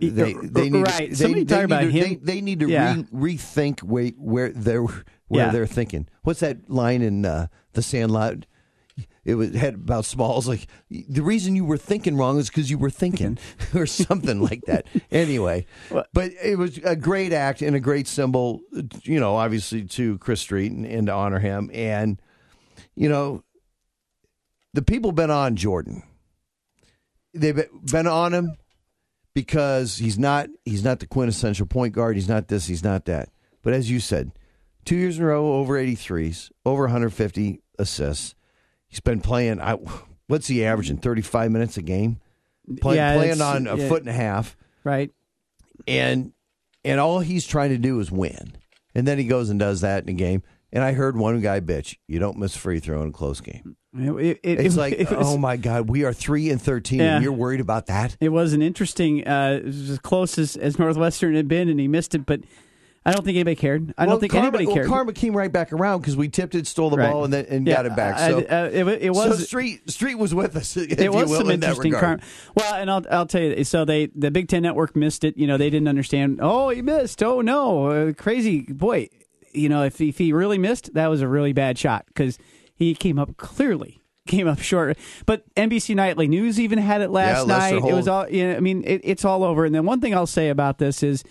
they, 0.00 0.34
they 0.34 0.68
need 0.68 0.82
Right. 0.82 1.10
To, 1.10 1.16
Somebody 1.16 1.44
they, 1.44 1.56
they 1.58 1.62
about 1.64 1.84
need 1.84 1.92
to. 1.92 2.00
They, 2.00 2.14
they 2.16 2.40
need 2.40 2.60
to 2.60 2.68
Yeah. 2.68 3.02
re, 3.12 3.36
rethink 3.36 3.80
where, 3.84 4.08
where 4.18 4.50
they're 4.50 4.82
where 4.82 5.46
Yeah. 5.46 5.50
they're 5.52 5.66
thinking. 5.66 6.08
What's 6.22 6.40
that 6.40 6.68
line 6.68 7.00
in 7.02 7.24
uh, 7.24 7.46
the 7.72 7.82
Sandlot? 7.82 8.46
It 9.24 9.36
was 9.36 9.54
had 9.54 9.74
about 9.74 10.04
Smalls 10.04 10.46
like 10.46 10.66
the 10.90 11.22
reason 11.22 11.56
you 11.56 11.64
were 11.64 11.78
thinking 11.78 12.16
wrong 12.16 12.38
is 12.38 12.48
because 12.48 12.70
you 12.70 12.78
were 12.78 12.90
thinking 12.90 13.38
or 13.74 13.86
something 13.86 14.40
like 14.40 14.62
that. 14.66 14.86
Anyway, 15.10 15.66
but 16.12 16.32
it 16.42 16.58
was 16.58 16.78
a 16.84 16.96
great 16.96 17.32
act 17.32 17.62
and 17.62 17.74
a 17.74 17.80
great 17.80 18.06
symbol, 18.06 18.60
you 19.02 19.18
know, 19.18 19.36
obviously 19.36 19.84
to 19.84 20.18
Chris 20.18 20.40
Street 20.40 20.72
and, 20.72 20.84
and 20.84 21.06
to 21.06 21.12
honor 21.12 21.38
him. 21.38 21.70
And 21.72 22.20
you 22.94 23.08
know, 23.08 23.42
the 24.74 24.82
people 24.82 25.12
been 25.12 25.30
on 25.30 25.56
Jordan. 25.56 26.02
They've 27.32 27.66
been 27.90 28.06
on 28.06 28.34
him 28.34 28.56
because 29.34 29.98
he's 29.98 30.18
not 30.18 30.48
he's 30.64 30.84
not 30.84 31.00
the 31.00 31.06
quintessential 31.06 31.66
point 31.66 31.94
guard. 31.94 32.16
He's 32.16 32.28
not 32.28 32.48
this. 32.48 32.66
He's 32.66 32.84
not 32.84 33.04
that. 33.06 33.30
But 33.62 33.72
as 33.72 33.90
you 33.90 34.00
said, 34.00 34.32
two 34.84 34.96
years 34.96 35.18
in 35.18 35.24
a 35.24 35.28
row, 35.28 35.54
over 35.54 35.74
83s, 35.74 36.50
over 36.64 36.82
150 36.82 37.62
assists. 37.78 38.34
He's 38.94 39.00
been 39.00 39.20
playing. 39.20 39.60
I, 39.60 39.76
what's 40.28 40.46
he 40.46 40.64
averaging? 40.64 40.98
35 40.98 41.50
minutes 41.50 41.76
a 41.76 41.82
game. 41.82 42.20
Play, 42.80 42.94
Yeah, 42.94 43.14
playing 43.16 43.40
on 43.40 43.66
a 43.66 43.76
yeah. 43.76 43.88
foot 43.88 44.02
and 44.02 44.08
a 44.08 44.12
half, 44.12 44.56
right. 44.84 45.10
and 45.88 46.32
and 46.84 47.00
all 47.00 47.18
he's 47.18 47.44
trying 47.46 47.70
to 47.70 47.78
do 47.78 47.98
is 47.98 48.10
win. 48.12 48.56
And 48.94 49.06
then 49.06 49.18
he 49.18 49.24
goes 49.24 49.50
and 49.50 49.58
does 49.58 49.80
that 49.80 50.04
in 50.04 50.08
a 50.10 50.12
game. 50.12 50.42
And 50.72 50.82
I 50.84 50.92
heard 50.92 51.16
one 51.16 51.40
guy 51.40 51.60
bitch, 51.60 51.96
"You 52.06 52.20
don't 52.20 52.38
miss 52.38 52.56
free 52.56 52.78
throw 52.80 53.02
in 53.02 53.08
a 53.08 53.12
close 53.12 53.40
game." 53.40 53.76
It, 53.96 54.10
it, 54.10 54.40
it- 54.42 54.60
It's 54.60 54.74
it- 54.76 54.78
like, 54.78 54.98
was, 55.10 55.18
oh 55.20 55.36
my 55.36 55.56
god, 55.56 55.90
we 55.90 56.04
are 56.04 56.12
three 56.12 56.50
and 56.50 56.62
thirteen, 56.62 57.00
Yeah. 57.00 57.16
and 57.16 57.24
you're 57.24 57.32
worried 57.32 57.60
about 57.60 57.86
that? 57.86 58.16
It 58.20 58.30
was 58.30 58.52
an 58.54 58.62
interesting, 58.62 59.26
uh, 59.26 59.58
it 59.60 59.66
was 59.66 59.90
as 59.90 59.98
close 59.98 60.38
as, 60.38 60.56
as 60.56 60.78
Northwestern 60.78 61.34
had 61.34 61.48
been, 61.48 61.68
and 61.68 61.78
he 61.80 61.86
missed 61.88 62.14
it. 62.14 62.24
But 62.24 62.40
I 63.06 63.12
don't 63.12 63.22
think 63.24 63.36
anybody 63.36 63.54
cared. 63.56 63.92
I 63.98 64.06
Well, 64.06 64.14
don't 64.14 64.20
think 64.20 64.32
karma, 64.32 64.46
anybody 64.46 64.66
well, 64.66 64.76
cared. 64.76 64.88
karma 64.88 65.12
came 65.12 65.36
right 65.36 65.52
back 65.52 65.72
around 65.74 66.00
because 66.00 66.16
we 66.16 66.28
tipped 66.28 66.54
it, 66.54 66.66
stole 66.66 66.88
the 66.88 66.96
Right. 66.96 67.10
ball, 67.12 67.24
and 67.24 67.32
then 67.32 67.44
and 67.50 67.66
Yeah, 67.66 67.74
got 67.76 67.86
it 67.86 67.96
back. 67.96 68.16
I- 68.16 68.30
So 68.30 68.38
uh, 68.38 68.70
it, 68.72 68.88
it 69.02 69.14
so 69.14 69.28
was 69.28 69.46
Street 69.46 69.90
Street 69.90 70.14
was 70.14 70.34
with 70.34 70.56
us. 70.56 70.74
If 70.76 70.92
it 70.92 71.02
you 71.04 71.12
was 71.12 71.28
will, 71.28 71.38
some 71.38 71.48
in 71.50 71.54
interesting 71.62 71.92
karma. 71.92 72.22
Well, 72.54 72.74
and 72.74 72.90
I'll 72.90 73.04
I'll 73.10 73.26
tell 73.26 73.42
you. 73.42 73.62
So 73.64 73.84
they 73.84 74.06
the 74.06 74.30
Big 74.30 74.48
Ten 74.48 74.62
Network 74.62 74.96
missed 74.96 75.22
it. 75.24 75.36
You 75.36 75.46
know, 75.46 75.56
they 75.58 75.68
didn't 75.70 75.88
understand. 75.88 76.38
Oh, 76.42 76.70
he 76.70 76.80
missed. 76.80 77.22
Oh 77.22 77.40
no, 77.42 77.86
uh, 77.88 78.12
crazy 78.14 78.62
boy. 78.62 79.08
You 79.52 79.68
know, 79.68 79.84
if 79.84 80.00
if 80.00 80.16
he 80.18 80.32
really 80.32 80.58
missed, 80.58 80.94
that 80.94 81.08
was 81.08 81.20
a 81.20 81.28
really 81.28 81.52
bad 81.52 81.78
shot 81.78 82.06
because 82.08 82.38
he 82.74 82.94
came 82.94 83.18
up 83.18 83.36
clearly 83.36 84.00
came 84.26 84.48
up 84.48 84.58
short. 84.58 84.96
But 85.26 85.44
NBC 85.54 85.94
Nightly 85.94 86.26
News 86.26 86.58
even 86.58 86.78
had 86.78 87.02
it 87.02 87.10
last 87.10 87.46
Yeah, 87.46 87.58
night. 87.58 87.74
It 87.74 87.92
was 87.94 88.08
all. 88.08 88.26
You 88.30 88.48
know, 88.48 88.56
I 88.56 88.60
mean, 88.60 88.82
it, 88.86 89.02
it's 89.04 89.26
all 89.26 89.44
over. 89.44 89.66
And 89.66 89.74
then 89.74 89.84
one 89.84 90.00
thing 90.00 90.14
I'll 90.14 90.26
say 90.26 90.48
about 90.48 90.78
this 90.78 91.02
is, 91.02 91.22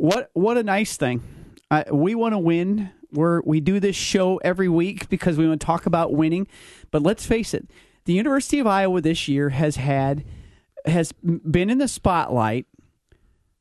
what 0.00 0.30
what 0.32 0.56
a 0.56 0.62
nice 0.62 0.96
thing. 0.96 1.22
I, 1.70 1.84
we 1.92 2.14
want 2.14 2.32
to 2.32 2.38
win. 2.38 2.90
We're 3.12 3.42
we 3.42 3.60
do 3.60 3.80
this 3.80 3.96
show 3.96 4.38
every 4.38 4.68
week 4.68 5.08
because 5.08 5.36
we 5.36 5.46
want 5.46 5.60
to 5.60 5.66
talk 5.66 5.86
about 5.86 6.12
winning. 6.12 6.46
But 6.90 7.02
let's 7.02 7.26
face 7.26 7.54
it, 7.54 7.70
the 8.04 8.12
University 8.12 8.58
of 8.58 8.66
Iowa 8.66 9.00
this 9.00 9.28
year 9.28 9.50
has 9.50 9.76
had 9.76 10.24
has 10.86 11.12
been 11.12 11.68
in 11.68 11.78
the 11.78 11.88
spotlight 11.88 12.66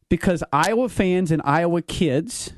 because 0.07 0.43
Iowa 0.53 0.87
fans 0.89 1.31
and 1.31 1.41
Iowa 1.43 1.81
kids 1.81 2.53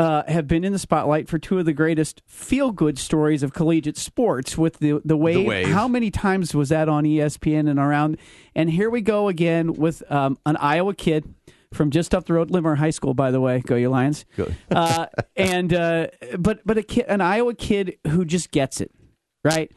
uh, 0.00 0.22
have 0.28 0.48
been 0.48 0.64
in 0.64 0.72
the 0.72 0.78
spotlight 0.78 1.28
for 1.28 1.38
two 1.38 1.58
of 1.58 1.66
the 1.66 1.74
greatest 1.74 2.22
feel 2.26 2.72
good 2.72 2.98
stories 2.98 3.42
of 3.42 3.52
collegiate 3.52 3.98
sports 3.98 4.56
with 4.56 4.78
the 4.78 5.00
the 5.04 5.16
wave. 5.16 5.46
Wave. 5.46 5.68
How 5.68 5.86
many 5.86 6.10
times 6.10 6.54
was 6.54 6.70
that 6.70 6.88
on 6.88 7.04
ESPN 7.04 7.68
and 7.68 7.78
around? 7.78 8.16
And 8.54 8.70
here 8.70 8.90
we 8.90 9.02
go 9.02 9.28
again 9.28 9.74
with 9.74 10.02
um, 10.10 10.38
an 10.46 10.56
Iowa 10.56 10.94
kid 10.94 11.34
from 11.72 11.90
just 11.90 12.14
up 12.14 12.26
the 12.26 12.32
road, 12.32 12.50
Linn-Mar 12.50 12.76
High 12.76 12.90
School, 12.90 13.14
by 13.14 13.30
the 13.30 13.40
way. 13.40 13.60
Go 13.60 13.76
you 13.76 13.88
Lions! 13.90 14.24
Go. 14.36 14.48
uh, 14.70 15.06
and 15.36 15.72
uh, 15.72 16.08
but 16.38 16.60
but 16.64 16.78
a 16.78 16.82
kid, 16.82 17.06
an 17.08 17.20
Iowa 17.20 17.54
kid 17.54 17.98
who 18.08 18.24
just 18.24 18.50
gets 18.50 18.80
it 18.80 18.90
right 19.44 19.70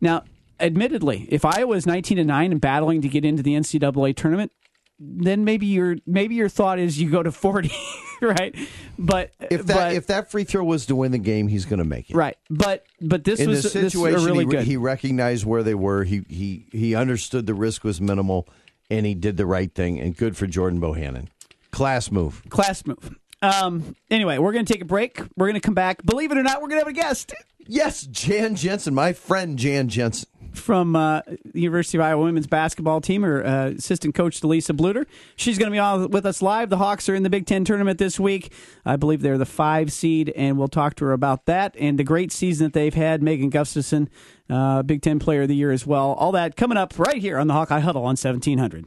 now. 0.00 0.24
Admittedly, 0.58 1.26
if 1.30 1.44
Iowa 1.44 1.74
is 1.76 1.86
nineteen 1.86 2.18
and 2.18 2.28
nine 2.28 2.52
and 2.52 2.60
battling 2.60 3.00
to 3.02 3.08
get 3.08 3.24
into 3.24 3.42
the 3.42 3.54
NCAA 3.54 4.14
tournament, 4.14 4.52
then 4.98 5.44
maybe 5.44 5.66
your 5.66 5.96
maybe 6.06 6.34
your 6.34 6.50
thought 6.50 6.78
is 6.78 7.00
you 7.00 7.08
go 7.10 7.22
to 7.22 7.32
forty, 7.32 7.72
right? 8.20 8.54
But 8.98 9.30
If 9.50 9.64
that 9.66 9.74
but, 9.74 9.92
if 9.94 10.06
that 10.08 10.30
free 10.30 10.44
throw 10.44 10.62
was 10.62 10.84
to 10.86 10.96
win 10.96 11.12
the 11.12 11.18
game, 11.18 11.48
he's 11.48 11.64
going 11.64 11.78
to 11.78 11.84
make 11.86 12.10
it. 12.10 12.16
right, 12.16 12.36
but 12.50 12.84
but 13.00 13.24
this 13.24 13.40
In 13.40 13.48
was 13.48 13.62
this 13.62 13.72
this 13.72 13.92
situation, 13.94 14.26
really 14.26 14.44
he, 14.44 14.50
good. 14.50 14.64
he 14.64 14.76
recognized 14.76 15.46
where 15.46 15.62
they 15.62 15.74
were. 15.74 16.04
He 16.04 16.24
he 16.28 16.66
he 16.72 16.94
understood 16.94 17.46
the 17.46 17.54
risk 17.54 17.82
was 17.82 17.98
minimal, 17.98 18.46
and 18.90 19.06
he 19.06 19.14
did 19.14 19.36
the 19.36 19.46
right 19.46 19.72
thing. 19.74 20.00
And 20.00 20.16
good 20.16 20.36
for 20.36 20.46
Jordan 20.46 20.80
Bohannon. 20.80 21.28
Class 21.70 22.10
move. 22.10 22.42
Class 22.50 22.84
move. 22.86 23.16
Um. 23.42 23.96
Anyway, 24.10 24.38
we're 24.38 24.52
gonna 24.52 24.64
take 24.64 24.82
a 24.82 24.86
break. 24.86 25.22
We're 25.36 25.46
gonna 25.46 25.60
come 25.60 25.74
back. 25.74 26.02
Believe 26.04 26.30
it 26.32 26.36
or 26.38 26.42
not, 26.42 26.60
we're 26.60 26.68
gonna 26.68 26.80
have 26.82 26.88
a 26.88 26.92
guest 26.92 27.32
Yes, 27.66 28.02
Jan 28.06 28.56
Jensen, 28.56 28.94
my 28.94 29.12
friend 29.12 29.56
Jan 29.56 29.88
Jensen. 29.88 30.28
from 30.52 30.96
uh, 30.96 31.20
the 31.44 31.60
University 31.60 31.96
of 31.98 32.02
Iowa 32.02 32.24
women's 32.24 32.48
basketball 32.48 33.00
team, 33.00 33.24
or 33.24 33.44
uh, 33.44 33.66
assistant 33.68 34.16
coach 34.16 34.40
Delisa 34.40 34.76
Bluder. 34.76 35.06
She's 35.36 35.56
going 35.56 35.70
to 35.70 35.72
be 35.72 35.78
on 35.78 36.10
with 36.10 36.26
us 36.26 36.42
live. 36.42 36.68
The 36.68 36.78
Hawks 36.78 37.08
are 37.08 37.14
in 37.14 37.22
the 37.22 37.30
Big 37.30 37.46
Ten 37.46 37.64
tournament 37.64 37.98
this 38.00 38.18
week. 38.18 38.52
I 38.84 38.96
believe 38.96 39.22
they're 39.22 39.38
the 39.38 39.46
five 39.46 39.92
seed, 39.92 40.30
and 40.34 40.58
we'll 40.58 40.66
talk 40.68 40.96
to 40.96 41.04
her 41.04 41.12
about 41.12 41.46
that 41.46 41.76
and 41.78 41.96
the 41.96 42.02
great 42.04 42.32
season 42.32 42.66
that 42.66 42.72
they've 42.72 42.92
had. 42.94 43.22
Megan 43.22 43.50
Gustafson, 43.50 44.10
Uh, 44.50 44.82
Big 44.82 45.02
Ten 45.02 45.18
Player 45.18 45.42
of 45.42 45.48
the 45.48 45.54
Year 45.54 45.70
as 45.70 45.86
well. 45.86 46.12
All 46.14 46.32
that 46.32 46.56
coming 46.56 46.76
up 46.76 46.98
right 46.98 47.18
here 47.18 47.38
on 47.38 47.46
the 47.46 47.54
Hawkeye 47.54 47.80
Huddle 47.80 48.02
on 48.02 48.16
1700. 48.16 48.86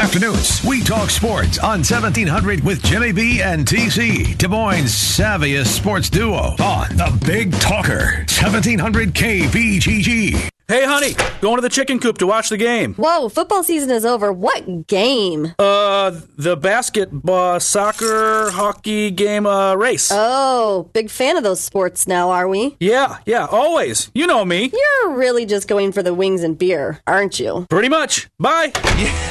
Afternoons, 0.00 0.64
we 0.64 0.82
talk 0.82 1.10
sports 1.10 1.58
on 1.58 1.80
1700 1.80 2.64
with 2.64 2.82
Jimmy 2.82 3.12
B 3.12 3.42
and 3.42 3.66
TC, 3.66 4.34
Des 4.38 4.48
Moines' 4.48 4.86
savviest 4.86 5.66
sports 5.66 6.08
duo 6.08 6.54
on 6.58 6.96
the 6.96 7.20
Big 7.26 7.52
Talker, 7.60 8.24
1700 8.26 9.12
KBGG. 9.12 10.48
Hey, 10.68 10.84
honey, 10.86 11.14
going 11.42 11.56
to 11.56 11.60
the 11.60 11.68
chicken 11.68 11.98
coop 11.98 12.16
to 12.18 12.26
watch 12.26 12.48
the 12.48 12.56
game. 12.56 12.94
Whoa, 12.94 13.28
football 13.28 13.62
season 13.62 13.90
is 13.90 14.06
over. 14.06 14.32
What 14.32 14.86
game? 14.86 15.52
Uh, 15.58 16.18
the 16.38 16.56
basketball, 16.56 17.60
soccer, 17.60 18.50
hockey 18.52 19.10
game, 19.10 19.44
uh, 19.46 19.74
race. 19.74 20.10
Oh, 20.10 20.88
big 20.94 21.10
fan 21.10 21.36
of 21.36 21.42
those 21.42 21.60
sports 21.60 22.06
now, 22.08 22.30
are 22.30 22.48
we? 22.48 22.74
yeah, 22.80 23.18
yeah, 23.26 23.46
always. 23.50 24.10
You 24.14 24.26
know 24.26 24.46
me. 24.46 24.72
You're 24.72 25.16
really 25.18 25.44
just 25.44 25.68
going 25.68 25.92
for 25.92 26.02
the 26.02 26.14
wings 26.14 26.42
and 26.42 26.56
beer, 26.56 27.00
aren't 27.06 27.38
you? 27.38 27.66
Pretty 27.68 27.88
much. 27.90 28.30
Bye. 28.38 28.72
Yeah, 28.96 29.29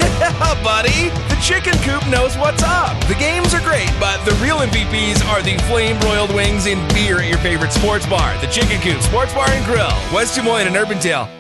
buddy! 0.64 1.10
The 1.30 1.40
chicken 1.42 1.74
coop 1.84 2.06
knows 2.10 2.38
what's 2.38 2.64
up. 2.64 3.00
The 3.08 3.16
games 3.16 3.54
are 3.54 3.62
great, 3.62 3.90
but 4.00 4.24
the 4.26 4.36
real 4.44 4.58
MVPs 4.58 5.26
are 5.26 5.42
the 5.42 5.58
flame 5.70 6.00
broiled 6.00 6.34
wings 6.34 6.68
and 6.68 6.82
beer 6.94 7.20
at 7.20 7.30
your 7.30 7.40
favorite 7.40 7.72
sports 7.72 8.06
bar. 8.06 8.38
The 8.42 8.48
Chicken 8.48 8.82
Coop 8.82 9.02
Sports 9.02 9.34
Bar 9.34 9.50
and 9.50 9.66
Grill, 9.66 9.94
West 10.14 10.36
Des 10.36 10.42
Moines 10.42 10.68
and 10.68 10.76
Urbandale. 10.76 11.39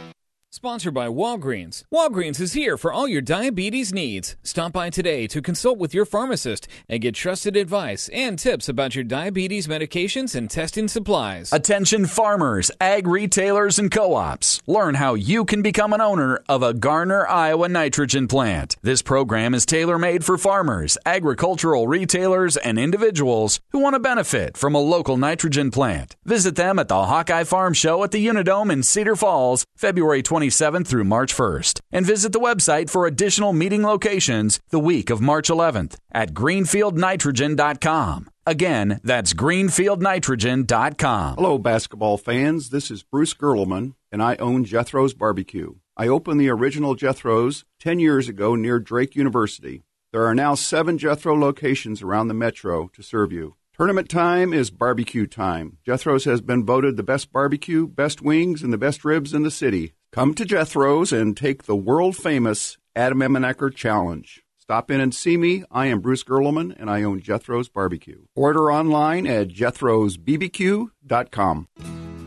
Sponsored 0.59 0.93
by 0.93 1.07
Walgreens. 1.07 1.85
Walgreens 1.89 2.41
is 2.41 2.51
here 2.51 2.77
for 2.77 2.91
all 2.91 3.07
your 3.07 3.21
diabetes 3.21 3.93
needs. 3.93 4.35
Stop 4.43 4.73
by 4.73 4.89
today 4.89 5.25
to 5.25 5.41
consult 5.41 5.77
with 5.77 5.93
your 5.93 6.03
pharmacist 6.03 6.67
and 6.89 7.01
get 7.01 7.15
trusted 7.15 7.55
advice 7.55 8.09
and 8.09 8.37
tips 8.37 8.67
about 8.67 8.93
your 8.93 9.05
diabetes 9.05 9.67
medications 9.67 10.35
and 10.35 10.49
testing 10.49 10.89
supplies. 10.89 11.53
Attention 11.53 12.05
farmers, 12.05 12.71
ag 12.81 13.07
retailers, 13.07 13.79
and 13.79 13.89
co 13.89 14.15
ops. 14.15 14.61
Learn 14.67 14.95
how 14.95 15.13
you 15.13 15.45
can 15.45 15.61
become 15.61 15.93
an 15.93 16.01
owner 16.01 16.43
of 16.49 16.61
a 16.61 16.73
Garner, 16.73 17.25
Iowa 17.25 17.69
nitrogen 17.69 18.27
plant. 18.27 18.75
This 18.81 19.01
program 19.01 19.53
is 19.53 19.65
tailor 19.65 19.97
made 19.97 20.25
for 20.25 20.37
farmers, 20.37 20.97
agricultural 21.05 21.87
retailers, 21.87 22.57
and 22.57 22.77
individuals 22.77 23.61
who 23.69 23.79
want 23.79 23.93
to 23.93 23.99
benefit 24.01 24.57
from 24.57 24.75
a 24.75 24.79
local 24.79 25.15
nitrogen 25.15 25.71
plant. 25.71 26.17
Visit 26.25 26.57
them 26.57 26.79
at 26.79 26.89
the 26.89 27.05
Hawkeye 27.05 27.45
Farm 27.45 27.73
Show 27.73 28.03
at 28.03 28.11
the 28.11 28.27
Unidome 28.27 28.73
in 28.73 28.83
Cedar 28.83 29.15
Falls, 29.15 29.65
February 29.77 30.21
20. 30.21 30.48
27th 30.49 30.87
through 30.87 31.03
March 31.03 31.35
1st. 31.35 31.81
And 31.91 32.05
visit 32.05 32.31
the 32.33 32.39
website 32.39 32.89
for 32.89 33.05
additional 33.05 33.53
meeting 33.53 33.83
locations 33.83 34.59
the 34.69 34.79
week 34.79 35.09
of 35.09 35.21
March 35.21 35.49
11th 35.49 35.97
at 36.11 36.33
greenfieldnitrogen.com. 36.33 38.29
Again, 38.45 38.99
that's 39.03 39.33
greenfieldnitrogen.com. 39.33 41.35
Hello, 41.35 41.57
basketball 41.57 42.17
fans. 42.17 42.69
This 42.69 42.89
is 42.89 43.03
Bruce 43.03 43.33
Gerleman, 43.33 43.95
and 44.11 44.23
I 44.23 44.35
own 44.37 44.65
Jethro's 44.65 45.13
Barbecue. 45.13 45.75
I 45.95 46.07
opened 46.07 46.41
the 46.41 46.49
original 46.49 46.95
Jethro's 46.95 47.65
10 47.79 47.99
years 47.99 48.27
ago 48.27 48.55
near 48.55 48.79
Drake 48.79 49.15
University. 49.15 49.83
There 50.11 50.25
are 50.25 50.33
now 50.33 50.55
seven 50.55 50.97
Jethro 50.97 51.37
locations 51.37 52.01
around 52.01 52.29
the 52.29 52.33
metro 52.33 52.87
to 52.93 53.03
serve 53.03 53.31
you. 53.31 53.55
Tournament 53.77 54.09
time 54.09 54.51
is 54.51 54.71
barbecue 54.71 55.27
time. 55.27 55.77
Jethro's 55.85 56.25
has 56.25 56.41
been 56.41 56.65
voted 56.65 56.97
the 56.97 57.03
best 57.03 57.31
barbecue, 57.31 57.87
best 57.87 58.21
wings, 58.21 58.63
and 58.63 58.73
the 58.73 58.77
best 58.77 59.05
ribs 59.05 59.33
in 59.33 59.43
the 59.43 59.51
city. 59.51 59.93
Come 60.11 60.33
to 60.35 60.43
Jethro's 60.43 61.13
and 61.13 61.37
take 61.37 61.65
the 61.65 61.75
world 61.75 62.17
famous 62.17 62.79
Adam 62.95 63.19
Emmenecker 63.19 63.75
Challenge. 63.75 64.41
Stop 64.57 64.89
in 64.89 64.99
and 64.99 65.13
see 65.13 65.37
me. 65.37 65.65
I 65.69 65.85
am 65.85 65.99
Bruce 65.99 66.23
Gerleman, 66.23 66.75
and 66.79 66.89
I 66.89 67.03
own 67.03 67.21
Jethro's 67.21 67.69
Barbecue. 67.69 68.23
Order 68.35 68.71
online 68.71 69.27
at 69.27 69.49
jethro'sbbq.com. 69.49 71.67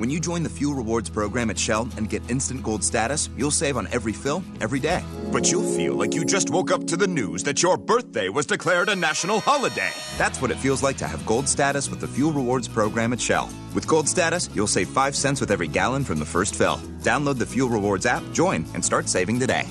When 0.03 0.11
you 0.11 0.19
join 0.19 0.43
the 0.43 0.51
Fuel 0.51 0.75
Rewards 0.75 1.09
program 1.09 1.49
at 1.49 1.57
Shell 1.57 1.89
and 1.97 2.11
get 2.11 2.29
instant 2.29 2.61
gold 2.61 2.83
status, 2.83 3.31
you'll 3.37 3.53
save 3.53 3.77
on 3.77 3.87
every 3.93 4.13
fill 4.13 4.43
every 4.61 4.81
day. 4.81 5.05
But 5.31 5.49
you'll 5.49 5.63
feel 5.63 5.95
like 5.95 6.13
you 6.13 6.25
just 6.25 6.51
woke 6.51 6.73
up 6.73 6.89
to 6.89 6.97
the 6.97 7.07
news 7.07 7.45
that 7.45 7.63
your 7.63 7.77
birthday 7.77 8.29
was 8.29 8.45
declared 8.45 8.89
a 8.89 8.97
national 8.97 9.39
holiday. 9.39 9.93
That's 10.19 10.41
what 10.41 10.51
it 10.51 10.57
feels 10.57 10.83
like 10.83 10.97
to 10.97 11.07
have 11.07 11.25
gold 11.25 11.49
status 11.49 11.89
with 11.89 12.01
the 12.01 12.09
Fuel 12.09 12.33
Rewards 12.33 12.67
program 12.67 13.13
at 13.13 13.21
Shell. 13.21 13.49
With 13.77 13.87
gold 13.87 14.09
status, 14.09 14.51
you'll 14.53 14.67
save 14.67 14.89
5 14.89 15.15
cents 15.15 15.41
with 15.41 15.53
every 15.53 15.69
gallon 15.69 16.03
from 16.03 16.19
the 16.19 16.27
first 16.27 16.57
fill. 16.57 16.79
Download 16.99 17.39
the 17.39 17.47
Fuel 17.47 17.69
Rewards 17.69 18.05
app, 18.05 18.25
join, 18.33 18.67
and 18.75 18.85
start 18.85 19.09
saving 19.09 19.39
today. 19.39 19.69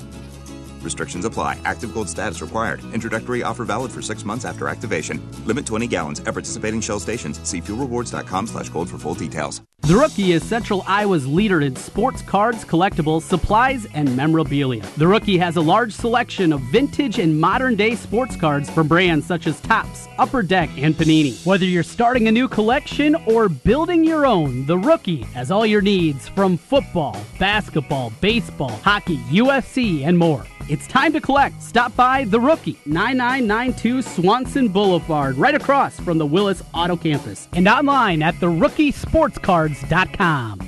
Restrictions 0.82 1.24
apply. 1.24 1.58
Active 1.64 1.94
gold 1.94 2.08
status 2.08 2.40
required. 2.40 2.82
Introductory 2.92 3.42
offer 3.42 3.64
valid 3.64 3.92
for 3.92 4.02
six 4.02 4.24
months 4.24 4.44
after 4.44 4.68
activation. 4.68 5.20
Limit 5.46 5.66
20 5.66 5.86
gallons 5.86 6.20
at 6.20 6.34
participating 6.34 6.80
Shell 6.80 7.00
stations. 7.00 7.40
See 7.48 7.60
fuelrewards.com 7.60 8.46
slash 8.46 8.68
gold 8.68 8.88
for 8.88 8.98
full 8.98 9.14
details. 9.14 9.62
The 9.82 9.96
Rookie 9.96 10.30
is 10.30 10.44
Central 10.44 10.84
Iowa's 10.86 11.26
leader 11.26 11.60
in 11.60 11.74
sports 11.74 12.22
cards, 12.22 12.64
collectibles, 12.64 13.22
supplies, 13.22 13.84
and 13.94 14.16
memorabilia. 14.16 14.86
The 14.96 15.08
Rookie 15.08 15.36
has 15.38 15.56
a 15.56 15.60
large 15.60 15.92
selection 15.92 16.52
of 16.52 16.60
vintage 16.70 17.18
and 17.18 17.38
modern 17.38 17.74
day 17.74 17.96
sports 17.96 18.36
cards 18.36 18.70
for 18.70 18.84
brands 18.84 19.26
such 19.26 19.48
as 19.48 19.60
Topps, 19.60 20.06
Upper 20.18 20.40
Deck, 20.42 20.70
and 20.76 20.94
Panini. 20.94 21.44
Whether 21.44 21.64
you're 21.64 21.82
starting 21.82 22.28
a 22.28 22.32
new 22.32 22.46
collection 22.46 23.16
or 23.26 23.48
building 23.48 24.04
your 24.04 24.24
own, 24.24 24.66
The 24.66 24.78
Rookie 24.78 25.22
has 25.34 25.50
all 25.50 25.66
your 25.66 25.82
needs 25.82 26.28
from 26.28 26.58
football, 26.58 27.20
basketball, 27.40 28.12
baseball, 28.20 28.78
hockey, 28.84 29.18
UFC, 29.32 30.06
and 30.06 30.16
more. 30.16 30.46
It's 30.72 30.86
time 30.86 31.12
to 31.12 31.20
collect. 31.20 31.62
Stop 31.62 31.94
by 31.96 32.24
The 32.24 32.40
Rookie, 32.40 32.78
9992 32.86 34.00
Swanson 34.00 34.68
Boulevard, 34.68 35.36
right 35.36 35.54
across 35.54 36.00
from 36.00 36.16
the 36.16 36.24
Willis 36.24 36.62
Auto 36.72 36.96
Campus, 36.96 37.46
and 37.52 37.68
online 37.68 38.22
at 38.22 38.36
therookie.sportscards.com. 38.36 40.60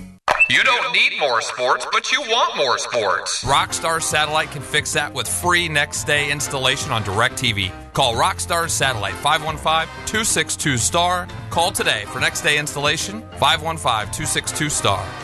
You 0.50 0.62
don't 0.62 0.92
need 0.92 1.18
more 1.18 1.40
sports, 1.40 1.86
but 1.90 2.12
you 2.12 2.20
want 2.20 2.54
more 2.54 2.76
sports. 2.76 3.42
Rockstar 3.44 4.02
Satellite 4.02 4.50
can 4.50 4.60
fix 4.60 4.92
that 4.92 5.14
with 5.14 5.26
free 5.26 5.70
next 5.70 6.04
day 6.04 6.30
installation 6.30 6.92
on 6.92 7.02
DirecTV. 7.02 7.72
Call 7.94 8.14
Rockstar 8.14 8.68
Satellite 8.68 9.14
515 9.14 9.88
262 10.04 10.76
STAR. 10.76 11.26
Call 11.48 11.72
today 11.72 12.04
for 12.08 12.20
next 12.20 12.42
day 12.42 12.58
installation 12.58 13.22
515 13.38 14.12
262 14.12 14.68
STAR. 14.68 15.23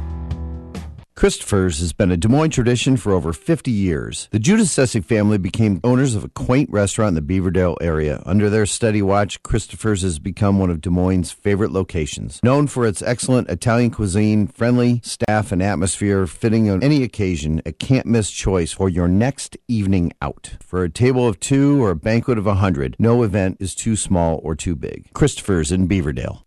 Christopher's 1.21 1.81
has 1.81 1.93
been 1.93 2.09
a 2.09 2.17
Des 2.17 2.27
Moines 2.27 2.49
tradition 2.49 2.97
for 2.97 3.13
over 3.13 3.31
50 3.31 3.69
years. 3.69 4.27
The 4.31 4.39
Judas 4.39 4.75
Sessig 4.75 5.05
family 5.05 5.37
became 5.37 5.79
owners 5.83 6.15
of 6.15 6.23
a 6.23 6.29
quaint 6.29 6.67
restaurant 6.71 7.15
in 7.15 7.23
the 7.23 7.39
Beaverdale 7.39 7.77
area. 7.79 8.23
Under 8.25 8.49
their 8.49 8.65
steady 8.65 9.03
watch, 9.03 9.43
Christopher's 9.43 10.01
has 10.01 10.17
become 10.17 10.57
one 10.57 10.71
of 10.71 10.81
Des 10.81 10.89
Moines' 10.89 11.29
favorite 11.29 11.71
locations. 11.71 12.39
Known 12.41 12.65
for 12.65 12.87
its 12.87 13.03
excellent 13.03 13.51
Italian 13.51 13.91
cuisine, 13.91 14.47
friendly 14.47 14.99
staff, 15.03 15.51
and 15.51 15.61
atmosphere 15.61 16.25
fitting 16.25 16.71
on 16.71 16.81
any 16.81 17.03
occasion, 17.03 17.61
a 17.67 17.71
can't 17.71 18.07
miss 18.07 18.31
choice 18.31 18.71
for 18.71 18.89
your 18.89 19.07
next 19.07 19.55
evening 19.67 20.13
out. 20.23 20.55
For 20.59 20.83
a 20.83 20.89
table 20.89 21.27
of 21.27 21.39
two 21.39 21.83
or 21.83 21.91
a 21.91 21.95
banquet 21.95 22.39
of 22.39 22.47
a 22.47 22.55
hundred, 22.55 22.95
no 22.97 23.21
event 23.21 23.57
is 23.59 23.75
too 23.75 23.95
small 23.95 24.41
or 24.41 24.55
too 24.55 24.75
big. 24.75 25.13
Christopher's 25.13 25.71
in 25.71 25.87
Beaverdale. 25.87 26.41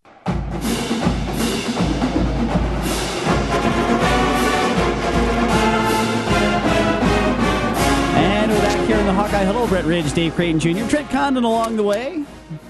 Hawkeye 9.35 9.47
Huddle. 9.47 9.67
Brett 9.67 9.85
Ridge, 9.85 10.13
Dave 10.13 10.33
Creighton 10.37 10.61
Jr., 10.61 10.89
Trent 10.89 11.11
Condon 11.11 11.43
along 11.43 11.75
the 11.75 11.83
way, 11.83 12.25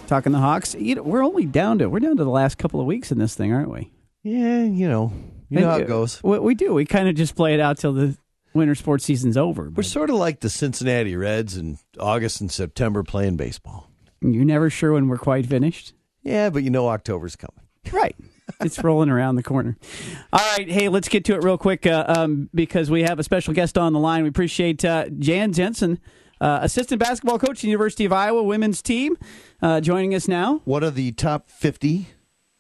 talking 0.07 0.33
the 0.33 0.39
Hawks. 0.39 0.75
You 0.75 0.95
know, 0.95 1.03
we're 1.03 1.23
only 1.23 1.45
down 1.45 1.79
to 1.81 1.91
we're 1.91 2.01
down 2.01 2.17
to 2.17 2.25
the 2.25 2.31
last 2.31 2.57
couple 2.57 2.81
of 2.81 2.87
weeks 2.87 3.13
in 3.13 3.19
this 3.19 3.35
thing, 3.35 3.53
aren't 3.53 3.71
we? 3.71 3.91
Yeah, 4.23 4.63
you 4.63 4.89
know, 4.89 5.13
you 5.51 5.61
know 5.61 5.69
how 5.69 5.77
it 5.77 5.87
goes. 5.87 6.23
We, 6.25 6.39
we 6.39 6.55
do. 6.55 6.73
We 6.73 6.87
kind 6.87 7.07
of 7.07 7.17
just 7.17 7.37
play 7.37 7.53
it 7.53 7.61
out 7.61 7.77
till 7.77 7.93
the 7.93 8.17
winter 8.55 8.75
sports 8.75 9.05
season's 9.05 9.37
over. 9.37 9.69
We're 9.69 9.83
sort 9.83 10.09
of 10.09 10.17
like 10.17 10.41
the 10.41 10.49
Cincinnati 10.49 11.15
Reds 11.15 11.59
in 11.59 11.77
August 12.01 12.41
and 12.41 12.51
September 12.51 13.03
playing 13.03 13.37
baseball. 13.37 13.91
you're 14.23 14.47
never 14.47 14.71
sure 14.71 14.95
when 14.95 15.09
we're 15.09 15.19
quite 15.19 15.45
finished. 15.45 15.93
Yeah, 16.23 16.49
but 16.49 16.63
you 16.63 16.71
know 16.71 16.89
October's 16.89 17.37
coming. 17.37 17.61
Right. 17.93 18.17
It's 18.61 18.83
rolling 18.83 19.11
around 19.11 19.37
the 19.37 19.43
corner. 19.43 19.77
All 20.33 20.57
right. 20.57 20.71
Hey, 20.71 20.89
let's 20.89 21.09
get 21.09 21.27
to 21.27 21.35
it 21.35 21.45
real 21.45 21.59
quick 21.59 21.87
uh, 21.87 22.07
um, 22.09 22.49
because 22.55 22.91
we 22.91 23.03
have 23.03 23.19
a 23.19 23.23
special 23.23 23.53
guest 23.53 23.77
on 23.77 23.93
the 23.93 23.99
line. 23.99 24.23
We 24.23 24.31
appreciate 24.31 24.83
uh, 24.83 25.11
Jan 25.11 25.53
Jensen, 25.53 25.99
uh, 26.41 26.61
assistant 26.63 26.99
basketball 26.99 27.39
coach 27.39 27.59
at 27.59 27.59
the 27.59 27.69
University 27.69 28.05
of 28.05 28.13
Iowa 28.13 28.43
women's 28.43 28.83
team, 28.83 29.17
uh, 29.63 29.81
joining 29.81 30.15
us 30.15 30.29
now. 30.29 30.61
One 30.65 30.83
of 30.83 30.95
the 30.95 31.13
top 31.13 31.51
50 31.51 32.09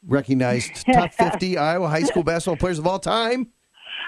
recognized 0.06 0.84
top 0.92 1.12
50 1.12 1.56
Iowa 1.58 1.88
high 1.88 2.02
school 2.02 2.22
basketball 2.22 2.56
players 2.56 2.78
of 2.78 2.86
all 2.86 2.98
time. 2.98 3.48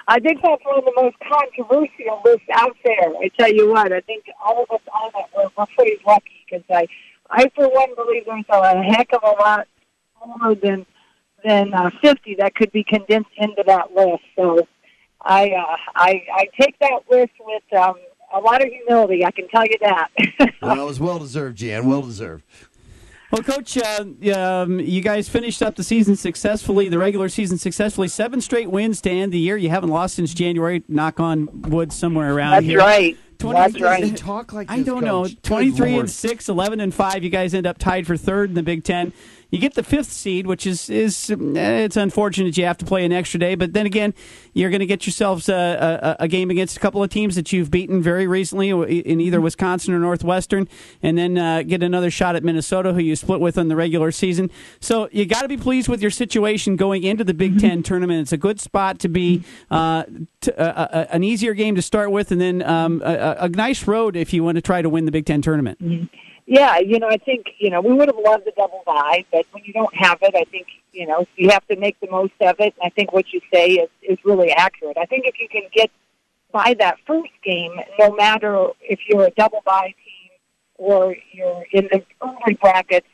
I 0.08 0.20
think 0.20 0.40
that's 0.42 0.64
one 0.64 0.78
of 0.78 0.84
the 0.84 0.92
most 0.96 1.16
controversial 1.20 2.22
lists 2.24 2.46
out 2.52 2.76
there. 2.84 3.16
I 3.20 3.28
tell 3.38 3.52
you 3.52 3.70
what, 3.70 3.92
I 3.92 4.00
think 4.00 4.24
all 4.44 4.62
of 4.62 4.70
us 4.70 4.80
on 4.92 5.10
it 5.14 5.26
we're, 5.36 5.48
we're 5.56 5.66
pretty 5.76 6.00
lucky 6.06 6.44
because 6.48 6.64
I, 6.70 6.86
I 7.30 7.50
for 7.54 7.68
one 7.68 7.94
believe 7.96 8.24
there's 8.26 8.44
a 8.48 8.82
heck 8.82 9.12
of 9.12 9.22
a 9.24 9.42
lot 9.42 9.66
more 10.24 10.54
than 10.54 10.86
than 11.44 11.72
uh, 11.74 11.90
50 12.02 12.36
that 12.36 12.54
could 12.54 12.72
be 12.72 12.82
condensed 12.84 13.30
into 13.36 13.62
that 13.66 13.94
list. 13.94 14.22
So 14.36 14.66
I 15.22 15.50
uh, 15.50 15.76
I, 15.94 16.22
I 16.32 16.48
take 16.60 16.78
that 16.80 17.02
list 17.10 17.32
with 17.40 17.62
um, 17.80 17.96
a 18.34 18.40
lot 18.40 18.62
of 18.62 18.68
humility. 18.68 19.24
I 19.24 19.30
can 19.30 19.48
tell 19.48 19.64
you 19.64 19.76
that. 19.80 20.08
Well, 20.62 20.80
it 20.80 20.84
was 20.84 20.98
well 20.98 21.18
deserved, 21.18 21.58
Jan. 21.58 21.86
Well 21.88 22.02
deserved. 22.02 22.42
Well, 23.30 23.42
Coach, 23.42 23.76
uh, 23.78 24.04
um, 24.34 24.80
you 24.80 25.00
guys 25.00 25.28
finished 25.28 25.62
up 25.62 25.76
the 25.76 25.84
season 25.84 26.16
successfully, 26.16 26.88
the 26.88 26.98
regular 26.98 27.28
season 27.28 27.58
successfully. 27.58 28.08
Seven 28.08 28.40
straight 28.40 28.70
wins 28.70 29.00
to 29.02 29.10
end 29.10 29.32
the 29.32 29.38
year. 29.38 29.56
You 29.56 29.68
haven't 29.68 29.90
lost 29.90 30.14
since 30.16 30.32
January. 30.34 30.82
Knock 30.88 31.20
on 31.20 31.62
wood 31.62 31.92
somewhere 31.92 32.32
around 32.34 32.52
That's 32.52 32.66
here. 32.66 32.78
right. 32.78 33.16
20 33.38 33.54
That's 33.58 33.80
right. 33.80 34.16
Talk 34.16 34.52
like 34.52 34.70
I 34.70 34.82
don't 34.82 35.04
know. 35.04 35.22
Coach. 35.22 35.34
Good 35.34 35.42
23 35.42 35.90
Lord. 35.90 36.00
and 36.00 36.10
6, 36.10 36.48
11 36.48 36.80
and 36.80 36.94
5. 36.94 37.24
You 37.24 37.30
guys 37.30 37.54
end 37.54 37.66
up 37.66 37.78
tied 37.78 38.06
for 38.06 38.16
third 38.16 38.48
in 38.50 38.54
the 38.54 38.62
Big 38.62 38.82
Ten. 38.82 39.12
You 39.50 39.60
get 39.60 39.74
the 39.74 39.84
fifth 39.84 40.10
seed, 40.10 40.46
which 40.46 40.66
is 40.66 40.90
is 40.90 41.30
eh, 41.30 41.36
it's 41.84 41.96
unfortunate 41.96 42.56
you 42.58 42.64
have 42.64 42.78
to 42.78 42.84
play 42.84 43.04
an 43.04 43.12
extra 43.12 43.38
day, 43.38 43.54
but 43.54 43.72
then 43.74 43.86
again, 43.86 44.12
you're 44.54 44.70
going 44.70 44.80
to 44.80 44.86
get 44.86 45.06
yourselves 45.06 45.48
a, 45.48 46.16
a, 46.18 46.24
a 46.24 46.28
game 46.28 46.50
against 46.50 46.76
a 46.76 46.80
couple 46.80 47.00
of 47.02 47.10
teams 47.10 47.36
that 47.36 47.52
you've 47.52 47.70
beaten 47.70 48.02
very 48.02 48.26
recently 48.26 48.70
in 48.70 49.20
either 49.20 49.40
Wisconsin 49.40 49.94
or 49.94 50.00
Northwestern, 50.00 50.66
and 51.00 51.16
then 51.16 51.38
uh, 51.38 51.62
get 51.62 51.82
another 51.84 52.10
shot 52.10 52.34
at 52.34 52.42
Minnesota, 52.42 52.92
who 52.92 52.98
you 52.98 53.14
split 53.14 53.38
with 53.40 53.56
in 53.56 53.68
the 53.68 53.76
regular 53.76 54.10
season. 54.10 54.50
So 54.80 55.08
you 55.12 55.24
got 55.26 55.42
to 55.42 55.48
be 55.48 55.56
pleased 55.56 55.88
with 55.88 56.02
your 56.02 56.10
situation 56.10 56.74
going 56.74 57.04
into 57.04 57.22
the 57.22 57.34
Big 57.34 57.60
Ten 57.60 57.84
tournament. 57.84 58.22
It's 58.22 58.32
a 58.32 58.36
good 58.36 58.58
spot 58.60 58.98
to 59.00 59.08
be, 59.08 59.44
uh, 59.70 60.04
to, 60.40 60.58
uh, 60.58 61.06
an 61.10 61.22
easier 61.22 61.54
game 61.54 61.76
to 61.76 61.82
start 61.82 62.10
with, 62.10 62.32
and 62.32 62.40
then 62.40 62.62
um, 62.64 63.00
a, 63.04 63.14
a- 63.14 63.36
a 63.44 63.48
nice 63.48 63.86
road 63.86 64.16
if 64.16 64.32
you 64.32 64.42
want 64.42 64.56
to 64.56 64.62
try 64.62 64.82
to 64.82 64.88
win 64.88 65.04
the 65.04 65.12
Big 65.12 65.24
Ten 65.24 65.40
tournament. 65.40 65.78
Yeah, 66.46 66.78
you 66.78 67.00
know, 67.00 67.08
I 67.08 67.16
think 67.16 67.46
you 67.58 67.70
know 67.70 67.80
we 67.80 67.92
would 67.92 68.08
have 68.08 68.18
loved 68.18 68.44
the 68.44 68.52
double 68.56 68.82
bye, 68.86 69.24
but 69.32 69.46
when 69.50 69.64
you 69.64 69.72
don't 69.72 69.94
have 69.94 70.18
it, 70.22 70.34
I 70.34 70.44
think 70.44 70.66
You 70.92 71.06
know, 71.06 71.26
you 71.36 71.50
have 71.50 71.66
to 71.68 71.76
make 71.76 71.98
the 72.00 72.08
most 72.10 72.32
of 72.40 72.56
it. 72.58 72.72
And 72.76 72.82
I 72.82 72.88
think 72.88 73.12
what 73.12 73.26
you 73.32 73.40
say 73.52 73.72
is 73.72 73.90
is 74.02 74.18
really 74.24 74.50
accurate. 74.50 74.96
I 74.96 75.04
think 75.06 75.26
if 75.26 75.38
you 75.38 75.48
can 75.48 75.62
get 75.72 75.90
by 76.52 76.74
that 76.78 76.96
first 77.06 77.32
game, 77.44 77.72
no 77.98 78.12
matter 78.14 78.68
if 78.80 79.00
you're 79.08 79.26
a 79.26 79.30
double 79.32 79.62
bye 79.66 79.92
team 80.04 80.30
or 80.76 81.14
you're 81.32 81.64
in 81.72 81.88
the 81.92 82.02
early 82.22 82.54
brackets, 82.54 83.08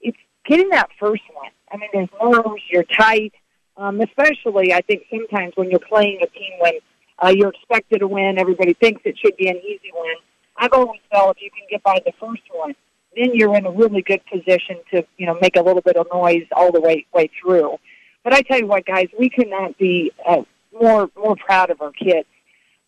it's 0.00 0.18
getting 0.44 0.70
that 0.70 0.90
first 1.00 1.22
one. 1.32 1.52
I 1.72 1.76
mean, 1.78 1.88
there's 1.94 2.08
nerves, 2.20 2.62
you're 2.70 2.84
tight, 2.84 3.32
um, 3.76 4.00
especially 4.00 4.74
I 4.74 4.82
think 4.82 5.04
sometimes 5.08 5.52
when 5.56 5.70
you're 5.70 5.88
playing 5.94 6.18
a 6.22 6.26
team 6.26 6.52
when 6.58 6.74
uh, 7.22 7.32
you're 7.34 7.50
expected 7.50 8.00
to 8.00 8.08
win, 8.08 8.38
everybody 8.38 8.74
thinks 8.74 9.00
it 9.04 9.16
should 9.18 9.36
be 9.36 9.48
an 9.48 9.56
easy 9.58 9.90
win. 9.94 10.16
I've 10.56 10.72
always 10.72 11.00
felt 11.10 11.36
if 11.36 11.42
you 11.42 11.50
can 11.50 11.66
get 11.70 11.82
by 11.82 12.00
the 12.04 12.12
first 12.20 12.42
one, 12.52 12.74
then 13.16 13.30
you're 13.34 13.54
in 13.56 13.66
a 13.66 13.70
really 13.70 14.02
good 14.02 14.20
position 14.26 14.76
to, 14.92 15.04
you 15.18 15.26
know, 15.26 15.38
make 15.40 15.56
a 15.56 15.62
little 15.62 15.82
bit 15.82 15.96
of 15.96 16.06
noise 16.12 16.46
all 16.52 16.72
the 16.72 16.80
way 16.80 17.06
way 17.12 17.30
through. 17.40 17.78
But 18.24 18.32
I 18.32 18.42
tell 18.42 18.58
you 18.58 18.66
what, 18.66 18.86
guys, 18.86 19.08
we 19.18 19.28
could 19.28 19.48
not 19.48 19.76
be 19.78 20.12
uh, 20.26 20.42
more 20.72 21.10
more 21.16 21.36
proud 21.36 21.70
of 21.70 21.80
our 21.80 21.92
kids. 21.92 22.28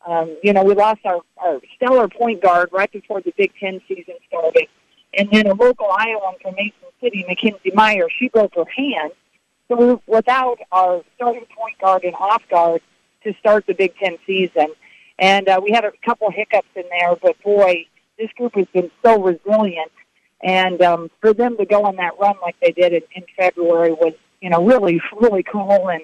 Um, 0.06 0.36
you 0.42 0.52
know, 0.52 0.62
we 0.62 0.74
lost 0.74 1.00
our, 1.04 1.20
our 1.38 1.60
stellar 1.76 2.08
point 2.08 2.42
guard 2.42 2.68
right 2.72 2.92
before 2.92 3.20
the 3.22 3.32
Big 3.36 3.52
Ten 3.58 3.80
season 3.88 4.14
started. 4.28 4.66
And 5.16 5.30
then 5.30 5.46
a 5.46 5.54
local 5.54 5.86
Iowan 5.90 6.34
from 6.42 6.54
Mason 6.56 6.72
City, 7.00 7.24
Makenzie 7.28 7.74
Meyer, 7.74 8.08
she 8.18 8.28
broke 8.28 8.54
her 8.56 8.64
hand. 8.66 9.12
So 9.68 9.76
we 9.76 9.86
were 9.86 10.00
without 10.06 10.58
our 10.72 11.02
starting 11.16 11.46
point 11.56 11.78
guard 11.80 12.04
and 12.04 12.14
off 12.16 12.42
guard 12.50 12.82
to 13.22 13.32
start 13.40 13.66
the 13.66 13.72
Big 13.74 13.96
Ten 13.96 14.18
season. 14.26 14.68
And 15.18 15.48
uh, 15.48 15.60
we 15.62 15.70
had 15.70 15.84
a 15.84 15.92
couple 16.04 16.30
hiccups 16.30 16.68
in 16.74 16.84
there, 16.90 17.16
but 17.16 17.40
boy, 17.42 17.86
this 18.18 18.30
group 18.32 18.54
has 18.56 18.66
been 18.72 18.90
so 19.04 19.22
resilient. 19.22 19.92
And 20.42 20.82
um, 20.82 21.10
for 21.20 21.32
them 21.32 21.56
to 21.56 21.64
go 21.64 21.84
on 21.84 21.96
that 21.96 22.18
run 22.18 22.34
like 22.42 22.56
they 22.60 22.72
did 22.72 22.92
in, 22.92 23.02
in 23.14 23.24
February 23.36 23.92
was, 23.92 24.14
you 24.40 24.50
know, 24.50 24.64
really, 24.64 25.00
really 25.20 25.42
cool. 25.42 25.88
And 25.88 26.02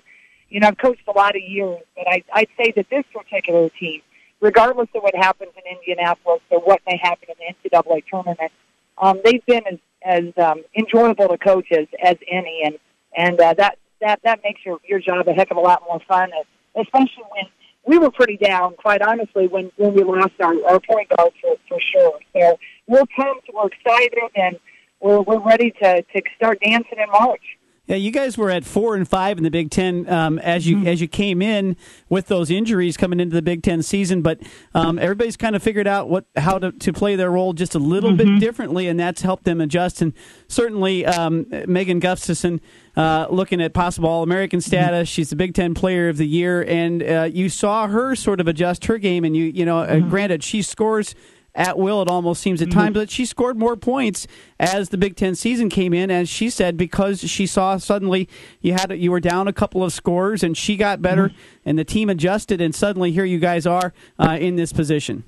you 0.51 0.61
know, 0.61 0.69
I've 0.69 0.79
coached 0.79 1.07
a 1.07 1.13
lot 1.13 1.37
of 1.37 1.43
years, 1.43 1.79
but 1.97 2.09
I, 2.09 2.23
I'd 2.33 2.49
say 2.59 2.73
that 2.77 2.91
this 2.91 3.05
particular 3.13 3.69
team, 3.71 4.03
regardless 4.41 4.89
of 4.95 5.03
what 5.03 5.15
happens 5.15 5.53
in 5.57 5.77
Indianapolis 5.79 6.41
or 6.51 6.61
what 6.61 6.81
may 6.87 6.99
happen 7.01 7.29
in 7.29 7.55
the 7.63 7.71
NCAA 7.71 8.05
tournament, 8.07 8.53
um, 8.99 9.21
they've 9.25 9.45
been 9.47 9.63
as, 9.71 9.79
as 10.03 10.39
um, 10.39 10.65
enjoyable 10.77 11.29
to 11.29 11.39
coach 11.39 11.71
as, 11.73 11.87
as 12.03 12.17
any, 12.31 12.63
and 12.65 12.79
and 13.17 13.41
uh, 13.41 13.55
that 13.55 13.79
that 14.01 14.21
that 14.25 14.41
makes 14.43 14.61
your 14.65 14.79
your 14.87 14.99
job 14.99 15.27
a 15.29 15.33
heck 15.33 15.51
of 15.51 15.57
a 15.57 15.61
lot 15.61 15.83
more 15.89 16.01
fun, 16.07 16.31
especially 16.75 17.25
when 17.31 17.45
we 17.87 17.99
were 17.99 18.11
pretty 18.11 18.37
down, 18.37 18.75
quite 18.77 19.03
honestly, 19.03 19.47
when 19.47 19.71
when 19.77 19.95
we 19.95 20.05
lost 20.05 20.33
our, 20.41 20.55
our 20.67 20.81
point 20.81 21.09
guard 21.17 21.33
for 21.41 21.57
for 21.69 21.81
sure. 21.81 22.19
So 22.33 22.59
we're 22.87 23.07
pumped, 23.17 23.49
we're 23.53 23.69
excited, 23.69 24.19
and 24.37 24.59
we're 25.01 25.21
we're 25.23 25.41
ready 25.41 25.71
to 25.83 26.03
to 26.03 26.23
start 26.37 26.61
dancing 26.61 26.99
in 26.99 27.11
March. 27.11 27.59
Yeah, 27.91 27.97
you 27.97 28.13
guys 28.13 28.39
were 28.39 28.51
at 28.51 28.65
four 28.65 28.95
and 28.95 29.09
five 29.09 29.37
in 29.37 29.43
the 29.43 29.51
Big 29.51 29.69
Ten 29.69 30.09
um, 30.09 30.39
as 30.39 30.65
you 30.65 30.77
mm-hmm. 30.77 30.87
as 30.87 31.01
you 31.01 31.09
came 31.09 31.43
in 31.43 31.77
with 32.09 32.29
those 32.29 32.49
injuries 32.49 32.97
coming 32.97 33.19
into 33.19 33.35
the 33.35 33.43
Big 33.43 33.65
Ten 33.65 33.83
season, 33.83 34.23
but 34.23 34.39
um, 34.75 34.97
everybody's 34.97 35.37
kind 35.37 35.57
of 35.57 35.63
figured 35.65 35.89
out 35.89 36.09
what 36.09 36.25
how 36.37 36.61
to, 36.61 36.71
to 36.71 36.93
play 36.93 37.17
their 37.17 37.33
role 37.33 37.53
just 37.53 37.75
a 37.75 37.81
little 37.81 38.13
mm-hmm. 38.13 38.35
bit 38.35 38.39
differently, 38.39 38.87
and 38.87 39.01
that's 39.01 39.23
helped 39.23 39.43
them 39.43 39.61
adjust. 39.61 40.03
And 40.03 40.13
certainly, 40.47 41.05
um, 41.05 41.47
Megan 41.67 41.99
Gustafson 41.99 42.61
uh, 42.97 43.27
looking 43.29 43.61
at 43.61 43.75
possible 43.75 44.09
All 44.09 44.23
American 44.23 44.61
mm-hmm. 44.61 44.69
status, 44.69 45.09
mm-hmm. 45.09 45.13
she's 45.13 45.31
the 45.31 45.37
Big 45.37 45.55
Ten 45.55 45.75
Player 45.75 46.09
of 46.09 46.17
the 46.17 46.29
Year, 46.29 46.63
and 46.63 47.03
uh, 47.03 47.29
you 47.33 47.49
saw 47.49 47.89
her 47.89 48.15
sort 48.15 48.39
of 48.39 48.47
adjust 48.47 48.85
her 48.85 48.99
game. 48.99 49.25
And 49.25 49.37
you 49.37 49.47
you 49.47 49.65
know, 49.65 49.79
uh, 49.79 49.89
mm-hmm. 49.89 50.11
granted, 50.11 50.45
she 50.45 50.63
scores 50.63 51.17
at 51.55 51.79
will. 51.79 52.03
It 52.03 52.09
almost 52.09 52.41
seems 52.41 52.63
at 52.63 52.69
mm-hmm. 52.69 52.79
times, 52.79 52.95
but 52.95 53.11
she 53.11 53.25
scored 53.25 53.59
more 53.59 53.77
points 53.77 54.27
as 54.59 54.91
the 54.91 54.99
Big 54.99 55.17
Ten 55.17 55.35
season 55.35 55.69
came 55.69 55.93
in, 55.93 56.11
as 56.11 56.29
she 56.29 56.51
said, 56.51 56.77
because 56.77 57.21
she 57.21 57.47
saw 57.47 57.77
suddenly 57.77 58.29
you 58.61 58.73
had 58.73 58.93
you 58.99 59.11
were 59.11 59.21
down 59.21 59.49
a 59.49 59.53
couple 59.53 59.83
of 59.83 59.93
scores, 59.93 60.43
and 60.43 60.57
she 60.57 60.77
got 60.77 61.03
better, 61.03 61.29
mm-hmm. 61.29 61.69
and 61.69 61.79
the 61.79 61.85
team 61.85 62.09
adjusted, 62.09 62.61
and 62.61 62.75
suddenly 62.75 63.13
here 63.13 63.25
you 63.25 63.39
guys 63.39 63.67
are 63.67 63.93
uh, 64.19 64.37
in 64.41 64.57
this 64.57 64.73
position. 64.73 65.25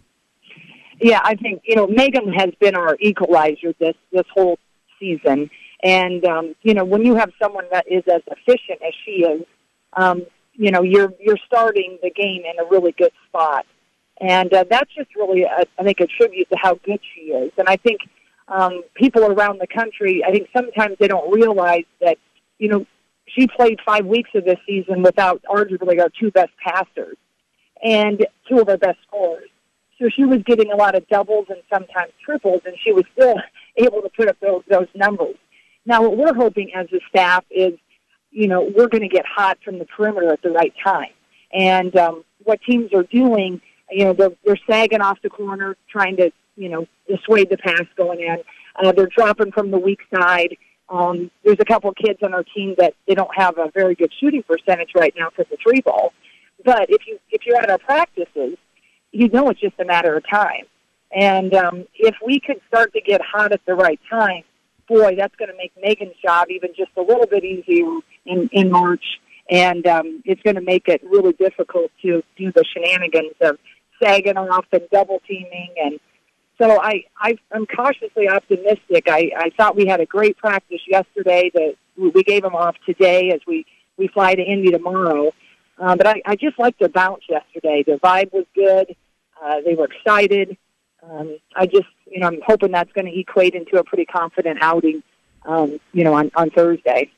Yeah, 1.00 1.20
I 1.24 1.34
think 1.34 1.62
you 1.64 1.74
know 1.74 1.86
Megan 1.86 2.32
has 2.32 2.50
been 2.60 2.76
our 2.76 2.96
equalizer 3.00 3.74
this 3.80 3.96
this 4.12 4.26
whole 4.32 4.58
season, 5.00 5.50
and 5.82 6.24
um, 6.24 6.54
you 6.62 6.74
know 6.74 6.84
when 6.84 7.04
you 7.04 7.16
have 7.16 7.30
someone 7.42 7.64
that 7.72 7.86
is 7.90 8.04
as 8.06 8.22
efficient 8.28 8.80
as 8.86 8.94
she 9.04 9.22
is, 9.22 9.42
um, 9.94 10.22
you 10.52 10.70
know 10.70 10.82
you're 10.82 11.12
you're 11.18 11.38
starting 11.46 11.98
the 12.02 12.10
game 12.10 12.42
in 12.44 12.64
a 12.64 12.68
really 12.68 12.92
good 12.92 13.12
spot. 13.28 13.66
And 14.22 14.54
uh, 14.54 14.64
that's 14.70 14.94
just 14.94 15.14
really, 15.16 15.42
a, 15.42 15.64
I 15.78 15.82
think, 15.82 15.98
a 15.98 16.06
tribute 16.06 16.48
to 16.50 16.56
how 16.56 16.74
good 16.74 17.00
she 17.12 17.32
is. 17.32 17.50
And 17.58 17.68
I 17.68 17.76
think 17.76 18.00
um, 18.46 18.82
people 18.94 19.24
around 19.24 19.60
the 19.60 19.66
country, 19.66 20.22
I 20.24 20.30
think 20.30 20.48
sometimes 20.56 20.96
they 21.00 21.08
don't 21.08 21.34
realize 21.34 21.84
that, 22.00 22.18
you 22.58 22.68
know, 22.68 22.86
she 23.26 23.48
played 23.48 23.80
five 23.84 24.06
weeks 24.06 24.30
of 24.36 24.44
this 24.44 24.58
season 24.64 25.02
without 25.02 25.42
arguably 25.50 26.00
our 26.00 26.08
two 26.20 26.30
best 26.30 26.52
passers 26.64 27.16
and 27.82 28.24
two 28.48 28.60
of 28.60 28.68
our 28.68 28.76
best 28.76 28.98
scorers. 29.08 29.48
So 30.00 30.08
she 30.08 30.24
was 30.24 30.38
getting 30.46 30.70
a 30.70 30.76
lot 30.76 30.94
of 30.94 31.06
doubles 31.08 31.46
and 31.48 31.58
sometimes 31.72 32.12
triples, 32.24 32.62
and 32.64 32.76
she 32.84 32.92
was 32.92 33.04
still 33.14 33.34
able 33.76 34.02
to 34.02 34.08
put 34.16 34.28
up 34.28 34.38
those, 34.40 34.62
those 34.70 34.88
numbers. 34.94 35.36
Now, 35.84 36.02
what 36.02 36.16
we're 36.16 36.34
hoping 36.34 36.70
as 36.76 36.86
a 36.92 37.00
staff 37.08 37.44
is, 37.50 37.72
you 38.30 38.46
know, 38.46 38.70
we're 38.76 38.86
going 38.86 39.02
to 39.02 39.08
get 39.08 39.26
hot 39.26 39.58
from 39.64 39.80
the 39.80 39.84
perimeter 39.84 40.32
at 40.32 40.42
the 40.42 40.50
right 40.50 40.72
time. 40.84 41.10
And 41.52 41.94
um, 41.96 42.24
what 42.44 42.60
teams 42.62 42.94
are 42.94 43.02
doing 43.02 43.60
you 43.92 44.04
know, 44.04 44.12
they're, 44.12 44.32
they're 44.44 44.58
sagging 44.68 45.00
off 45.00 45.18
the 45.22 45.30
corner, 45.30 45.76
trying 45.90 46.16
to, 46.16 46.30
you 46.56 46.68
know, 46.68 46.86
dissuade 47.08 47.50
the 47.50 47.56
pass 47.56 47.84
going 47.96 48.20
in. 48.20 48.38
Uh, 48.82 48.92
they're 48.92 49.08
dropping 49.14 49.52
from 49.52 49.70
the 49.70 49.78
weak 49.78 50.00
side. 50.14 50.56
Um, 50.88 51.30
there's 51.44 51.58
a 51.60 51.64
couple 51.64 51.90
of 51.90 51.96
kids 51.96 52.18
on 52.22 52.34
our 52.34 52.44
team 52.54 52.74
that 52.78 52.94
they 53.06 53.14
don't 53.14 53.34
have 53.34 53.58
a 53.58 53.70
very 53.72 53.94
good 53.94 54.12
shooting 54.20 54.42
percentage 54.42 54.90
right 54.94 55.14
now 55.16 55.30
for 55.34 55.44
the 55.50 55.56
three 55.62 55.80
ball. 55.80 56.12
But 56.64 56.90
if 56.90 57.06
you 57.06 57.18
if 57.30 57.46
you're 57.46 57.56
at 57.56 57.70
our 57.70 57.78
practices, 57.78 58.56
you 59.10 59.28
know 59.28 59.48
it's 59.48 59.60
just 59.60 59.78
a 59.80 59.84
matter 59.84 60.16
of 60.16 60.24
time. 60.28 60.64
And 61.14 61.54
um, 61.54 61.84
if 61.94 62.14
we 62.24 62.40
could 62.40 62.60
start 62.68 62.92
to 62.94 63.00
get 63.00 63.20
hot 63.20 63.52
at 63.52 63.60
the 63.66 63.74
right 63.74 64.00
time, 64.08 64.44
boy, 64.88 65.14
that's 65.16 65.34
going 65.36 65.50
to 65.50 65.56
make 65.56 65.72
Megan's 65.82 66.16
job 66.22 66.48
even 66.50 66.70
just 66.76 66.90
a 66.96 67.02
little 67.02 67.26
bit 67.26 67.44
easier 67.44 68.00
in 68.26 68.48
in 68.52 68.70
March. 68.70 69.04
And 69.50 69.86
um, 69.86 70.22
it's 70.24 70.40
going 70.42 70.56
to 70.56 70.62
make 70.62 70.88
it 70.88 71.02
really 71.04 71.32
difficult 71.32 71.90
to 72.02 72.22
do 72.36 72.52
the 72.52 72.64
shenanigans 72.72 73.34
of 73.40 73.58
sagging 74.02 74.36
off 74.36 74.66
and 74.72 74.82
double 74.90 75.20
teaming 75.26 75.68
and 75.82 76.00
so 76.62 76.80
I, 76.80 77.04
I 77.18 77.36
I'm 77.50 77.66
cautiously 77.66 78.28
optimistic. 78.28 79.08
I, 79.08 79.30
I 79.36 79.50
thought 79.56 79.74
we 79.74 79.86
had 79.86 80.00
a 80.00 80.06
great 80.06 80.36
practice 80.36 80.80
yesterday. 80.86 81.50
That 81.54 81.74
we 81.96 82.22
gave 82.22 82.42
them 82.42 82.54
off 82.54 82.76
today 82.86 83.30
as 83.30 83.40
we 83.46 83.66
we 83.96 84.08
fly 84.08 84.34
to 84.34 84.42
Indy 84.42 84.70
tomorrow. 84.70 85.32
Um, 85.78 85.98
but 85.98 86.06
I, 86.06 86.22
I 86.24 86.36
just 86.36 86.58
liked 86.58 86.78
their 86.78 86.88
bounce 86.88 87.24
yesterday. 87.28 87.82
The 87.84 87.94
vibe 87.94 88.32
was 88.32 88.44
good. 88.54 88.94
Uh, 89.42 89.56
they 89.64 89.74
were 89.74 89.86
excited. 89.86 90.56
Um, 91.02 91.38
I 91.56 91.66
just 91.66 91.88
you 92.06 92.20
know 92.20 92.28
I'm 92.28 92.40
hoping 92.46 92.70
that's 92.70 92.92
going 92.92 93.06
to 93.06 93.18
equate 93.18 93.54
into 93.54 93.78
a 93.78 93.84
pretty 93.84 94.04
confident 94.04 94.58
outing. 94.60 95.02
Um, 95.44 95.80
you 95.92 96.04
know 96.04 96.14
on 96.14 96.30
on 96.36 96.50
Thursday. 96.50 97.10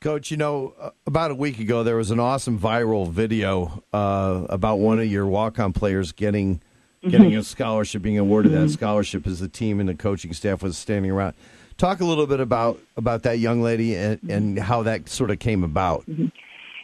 Coach, 0.00 0.30
you 0.30 0.36
know, 0.36 0.74
uh, 0.80 0.90
about 1.08 1.32
a 1.32 1.34
week 1.34 1.58
ago, 1.58 1.82
there 1.82 1.96
was 1.96 2.12
an 2.12 2.20
awesome 2.20 2.56
viral 2.56 3.10
video 3.10 3.82
uh, 3.92 4.46
about 4.48 4.78
one 4.78 5.00
of 5.00 5.06
your 5.06 5.26
walk-on 5.26 5.72
players 5.72 6.12
getting 6.12 6.58
mm-hmm. 6.58 7.08
getting 7.08 7.34
a 7.34 7.42
scholarship, 7.42 8.00
being 8.00 8.16
awarded 8.16 8.52
mm-hmm. 8.52 8.66
that 8.66 8.70
scholarship 8.70 9.26
as 9.26 9.40
the 9.40 9.48
team 9.48 9.80
and 9.80 9.88
the 9.88 9.96
coaching 9.96 10.32
staff 10.32 10.62
was 10.62 10.78
standing 10.78 11.10
around. 11.10 11.34
Talk 11.78 11.98
a 12.00 12.04
little 12.04 12.28
bit 12.28 12.38
about 12.38 12.78
about 12.96 13.24
that 13.24 13.40
young 13.40 13.60
lady 13.60 13.96
and, 13.96 14.18
mm-hmm. 14.18 14.30
and 14.30 14.58
how 14.60 14.84
that 14.84 15.08
sort 15.08 15.32
of 15.32 15.40
came 15.40 15.64
about. 15.64 16.02
Mm-hmm. 16.02 16.26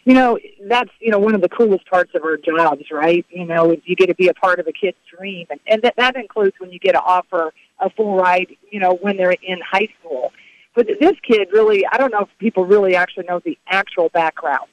You 0.03 0.13
know, 0.13 0.37
that's 0.67 0.91
you 0.99 1.09
know 1.09 1.19
one 1.19 1.35
of 1.35 1.41
the 1.41 1.47
coolest 1.47 1.89
parts 1.89 2.11
of 2.15 2.23
our 2.25 2.35
jobs, 2.35 2.83
right? 2.91 3.25
You 3.29 3.45
know, 3.45 3.77
you 3.85 3.95
get 3.95 4.07
to 4.07 4.15
be 4.15 4.27
a 4.27 4.33
part 4.33 4.59
of 4.59 4.67
a 4.67 4.73
kid's 4.73 4.97
dream, 5.17 5.47
and, 5.49 5.61
and 5.67 5.81
that 5.83 5.95
that 5.95 6.17
includes 6.17 6.55
when 6.59 6.69
you 6.69 6.79
get 6.79 6.91
to 6.91 7.01
offer 7.01 7.53
a 7.79 7.89
full 7.89 8.17
ride, 8.17 8.57
you 8.71 8.81
know, 8.81 8.95
when 8.95 9.15
they're 9.15 9.31
in 9.31 9.59
high 9.61 9.87
school 10.01 10.33
but 10.75 10.87
this 10.99 11.15
kid 11.23 11.47
really, 11.51 11.85
I 11.91 11.97
don't 11.97 12.11
know 12.11 12.21
if 12.21 12.29
people 12.37 12.65
really 12.65 12.95
actually 12.95 13.25
know 13.25 13.39
the 13.39 13.57
actual 13.67 14.09
background. 14.09 14.67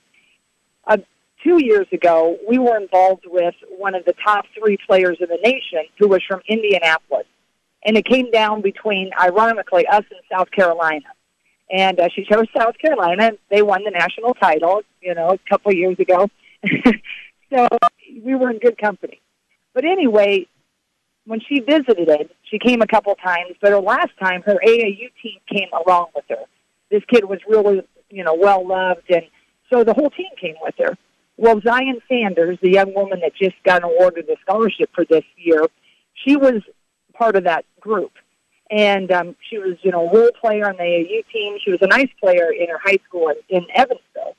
Uh, 0.86 0.98
two 1.42 1.64
years 1.64 1.86
ago, 1.92 2.38
we 2.48 2.58
were 2.58 2.76
involved 2.76 3.24
with 3.26 3.54
one 3.70 3.94
of 3.94 4.04
the 4.04 4.14
top 4.24 4.44
three 4.58 4.76
players 4.86 5.18
in 5.20 5.28
the 5.28 5.38
nation 5.42 5.84
who 5.98 6.08
was 6.08 6.22
from 6.26 6.40
Indianapolis. 6.48 7.26
And 7.84 7.96
it 7.96 8.04
came 8.04 8.30
down 8.30 8.62
between, 8.62 9.10
ironically, 9.20 9.86
us 9.86 10.04
and 10.10 10.20
South 10.30 10.50
Carolina. 10.50 11.06
And 11.70 11.98
uh, 11.98 12.08
she 12.14 12.24
chose 12.24 12.46
South 12.56 12.76
Carolina, 12.78 13.24
and 13.24 13.38
they 13.50 13.62
won 13.62 13.82
the 13.84 13.90
national 13.90 14.34
title, 14.34 14.82
you 15.00 15.14
know, 15.14 15.30
a 15.30 15.38
couple 15.48 15.72
years 15.72 15.98
ago. 15.98 16.28
so 17.50 17.68
we 18.22 18.34
were 18.34 18.50
in 18.50 18.58
good 18.58 18.78
company. 18.78 19.20
But 19.74 19.84
anyway, 19.84 20.46
when 21.26 21.40
she 21.40 21.60
visited, 21.60 22.08
it, 22.08 22.30
she 22.42 22.58
came 22.58 22.82
a 22.82 22.86
couple 22.86 23.14
times, 23.16 23.54
but 23.60 23.70
her 23.70 23.80
last 23.80 24.10
time, 24.20 24.42
her 24.42 24.58
AAU 24.66 25.10
team 25.22 25.38
came 25.48 25.68
along 25.72 26.08
with 26.14 26.24
her. 26.28 26.44
This 26.90 27.02
kid 27.08 27.24
was 27.24 27.38
really, 27.48 27.82
you 28.10 28.24
know, 28.24 28.34
well 28.34 28.66
loved, 28.66 29.10
and 29.10 29.22
so 29.72 29.84
the 29.84 29.94
whole 29.94 30.10
team 30.10 30.30
came 30.40 30.56
with 30.62 30.74
her. 30.78 30.96
Well, 31.36 31.60
Zion 31.60 32.00
Sanders, 32.08 32.58
the 32.60 32.70
young 32.70 32.92
woman 32.94 33.20
that 33.20 33.34
just 33.34 33.56
got 33.64 33.82
awarded 33.82 34.26
the 34.26 34.36
scholarship 34.42 34.90
for 34.94 35.04
this 35.04 35.24
year, 35.36 35.66
she 36.14 36.36
was 36.36 36.62
part 37.14 37.36
of 37.36 37.44
that 37.44 37.64
group. 37.80 38.12
and 38.70 39.12
um, 39.12 39.36
she 39.48 39.58
was, 39.58 39.76
you 39.82 39.90
know, 39.90 40.08
a 40.08 40.12
role 40.12 40.30
player 40.40 40.66
on 40.66 40.76
the 40.76 40.82
AAU 40.82 41.22
team. 41.32 41.58
She 41.62 41.70
was 41.70 41.80
a 41.82 41.86
nice 41.86 42.08
player 42.20 42.50
in 42.50 42.68
her 42.68 42.78
high 42.82 42.98
school 43.06 43.28
in, 43.28 43.36
in 43.56 43.66
Evansville. 43.74 44.34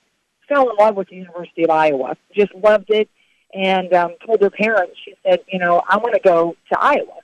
Fell 0.49 0.69
in 0.69 0.75
love 0.77 0.95
with 0.95 1.09
the 1.09 1.15
University 1.17 1.63
of 1.63 1.69
Iowa. 1.69 2.17
Just 2.35 2.53
loved 2.55 2.89
it, 2.89 3.09
and 3.53 3.93
um, 3.93 4.15
told 4.25 4.41
her 4.41 4.49
parents. 4.49 4.95
She 5.03 5.13
said, 5.25 5.39
you 5.47 5.59
know, 5.59 5.81
I 5.87 5.97
want 5.97 6.13
to 6.15 6.19
go 6.19 6.55
to 6.71 6.79
Iowa. 6.79 7.19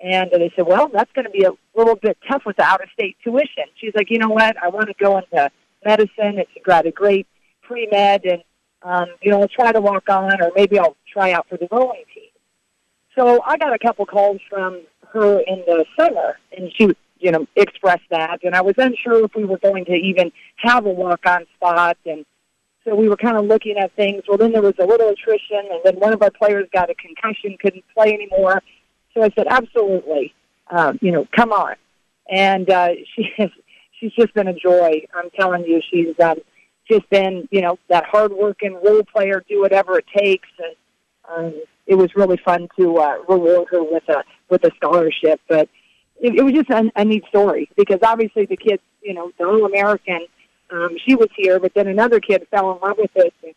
And 0.00 0.30
they 0.30 0.52
said, 0.54 0.66
well, 0.66 0.88
that's 0.92 1.10
going 1.12 1.24
to 1.24 1.30
be 1.30 1.44
a 1.44 1.50
little 1.74 1.96
bit 1.96 2.16
tough 2.28 2.42
with 2.46 2.56
the 2.56 2.62
out-of-state 2.62 3.16
tuition. 3.24 3.64
She's 3.80 3.92
like, 3.96 4.10
you 4.10 4.18
know 4.18 4.28
what? 4.28 4.56
I 4.62 4.68
want 4.68 4.86
to 4.86 4.94
go 4.94 5.18
into 5.18 5.50
medicine. 5.84 6.38
It's 6.38 6.50
got 6.64 6.86
a 6.86 6.92
great 6.92 7.26
pre-med, 7.62 8.24
and 8.24 8.42
um, 8.82 9.06
you 9.22 9.30
know, 9.32 9.40
I'll 9.40 9.48
try 9.48 9.72
to 9.72 9.80
walk 9.80 10.08
on, 10.08 10.40
or 10.40 10.52
maybe 10.54 10.78
I'll 10.78 10.96
try 11.12 11.32
out 11.32 11.48
for 11.48 11.58
the 11.58 11.66
rowing 11.70 12.04
team. 12.14 12.30
So 13.16 13.42
I 13.44 13.58
got 13.58 13.74
a 13.74 13.78
couple 13.78 14.06
calls 14.06 14.40
from 14.48 14.82
her 15.12 15.40
in 15.40 15.64
the 15.66 15.84
summer, 15.98 16.38
and 16.56 16.70
she, 16.76 16.94
you 17.18 17.32
know, 17.32 17.46
expressed 17.56 18.08
that, 18.10 18.38
and 18.44 18.54
I 18.54 18.62
was 18.62 18.74
unsure 18.78 19.24
if 19.24 19.32
we 19.34 19.44
were 19.44 19.58
going 19.58 19.84
to 19.86 19.94
even 19.94 20.30
have 20.58 20.86
a 20.86 20.90
walk-on 20.90 21.46
spot, 21.56 21.96
and 22.06 22.24
so 22.88 22.94
we 22.94 23.08
were 23.08 23.16
kind 23.16 23.36
of 23.36 23.44
looking 23.44 23.76
at 23.76 23.94
things. 23.94 24.22
Well, 24.26 24.38
then 24.38 24.52
there 24.52 24.62
was 24.62 24.74
a 24.78 24.86
little 24.86 25.10
attrition, 25.10 25.68
and 25.70 25.80
then 25.84 25.96
one 25.96 26.12
of 26.12 26.22
our 26.22 26.30
players 26.30 26.66
got 26.72 26.90
a 26.90 26.94
concussion, 26.94 27.56
couldn't 27.60 27.84
play 27.94 28.14
anymore. 28.14 28.62
So 29.14 29.22
I 29.22 29.30
said, 29.36 29.46
absolutely, 29.48 30.34
um, 30.70 30.98
you 31.02 31.12
know, 31.12 31.26
come 31.34 31.52
on. 31.52 31.74
And 32.30 32.70
uh, 32.70 32.88
she 33.14 33.30
has, 33.36 33.50
she's 33.98 34.12
just 34.12 34.32
been 34.34 34.48
a 34.48 34.54
joy. 34.54 35.02
I'm 35.14 35.30
telling 35.38 35.64
you, 35.64 35.80
she's 35.90 36.18
um, 36.20 36.38
just 36.90 37.08
been, 37.10 37.48
you 37.50 37.60
know, 37.60 37.78
that 37.88 38.04
hardworking 38.06 38.80
role 38.82 39.02
player, 39.04 39.44
do 39.48 39.60
whatever 39.60 39.98
it 39.98 40.06
takes, 40.16 40.48
and 40.58 40.74
um, 41.54 41.62
it 41.86 41.94
was 41.94 42.14
really 42.14 42.38
fun 42.42 42.68
to 42.78 42.96
uh, 42.98 43.16
reward 43.28 43.68
her 43.70 43.82
with 43.82 44.08
a 44.08 44.24
with 44.48 44.64
a 44.64 44.70
scholarship. 44.76 45.40
But 45.48 45.68
it, 46.20 46.34
it 46.36 46.42
was 46.42 46.54
just 46.54 46.70
a, 46.70 46.90
a 46.96 47.04
neat 47.04 47.24
story 47.28 47.70
because 47.76 47.98
obviously 48.02 48.46
the 48.46 48.56
kids, 48.56 48.82
you 49.02 49.14
know, 49.14 49.30
the 49.38 49.44
All 49.44 49.66
American, 49.66 50.26
um, 50.70 50.96
she 51.06 51.14
was 51.14 51.28
here, 51.36 51.58
but 51.60 51.72
then 51.74 51.86
another 51.86 52.20
kid 52.20 52.46
fell 52.50 52.72
in 52.72 52.80
love 52.80 52.96
with 52.98 53.10
it. 53.14 53.32
And 53.42 53.54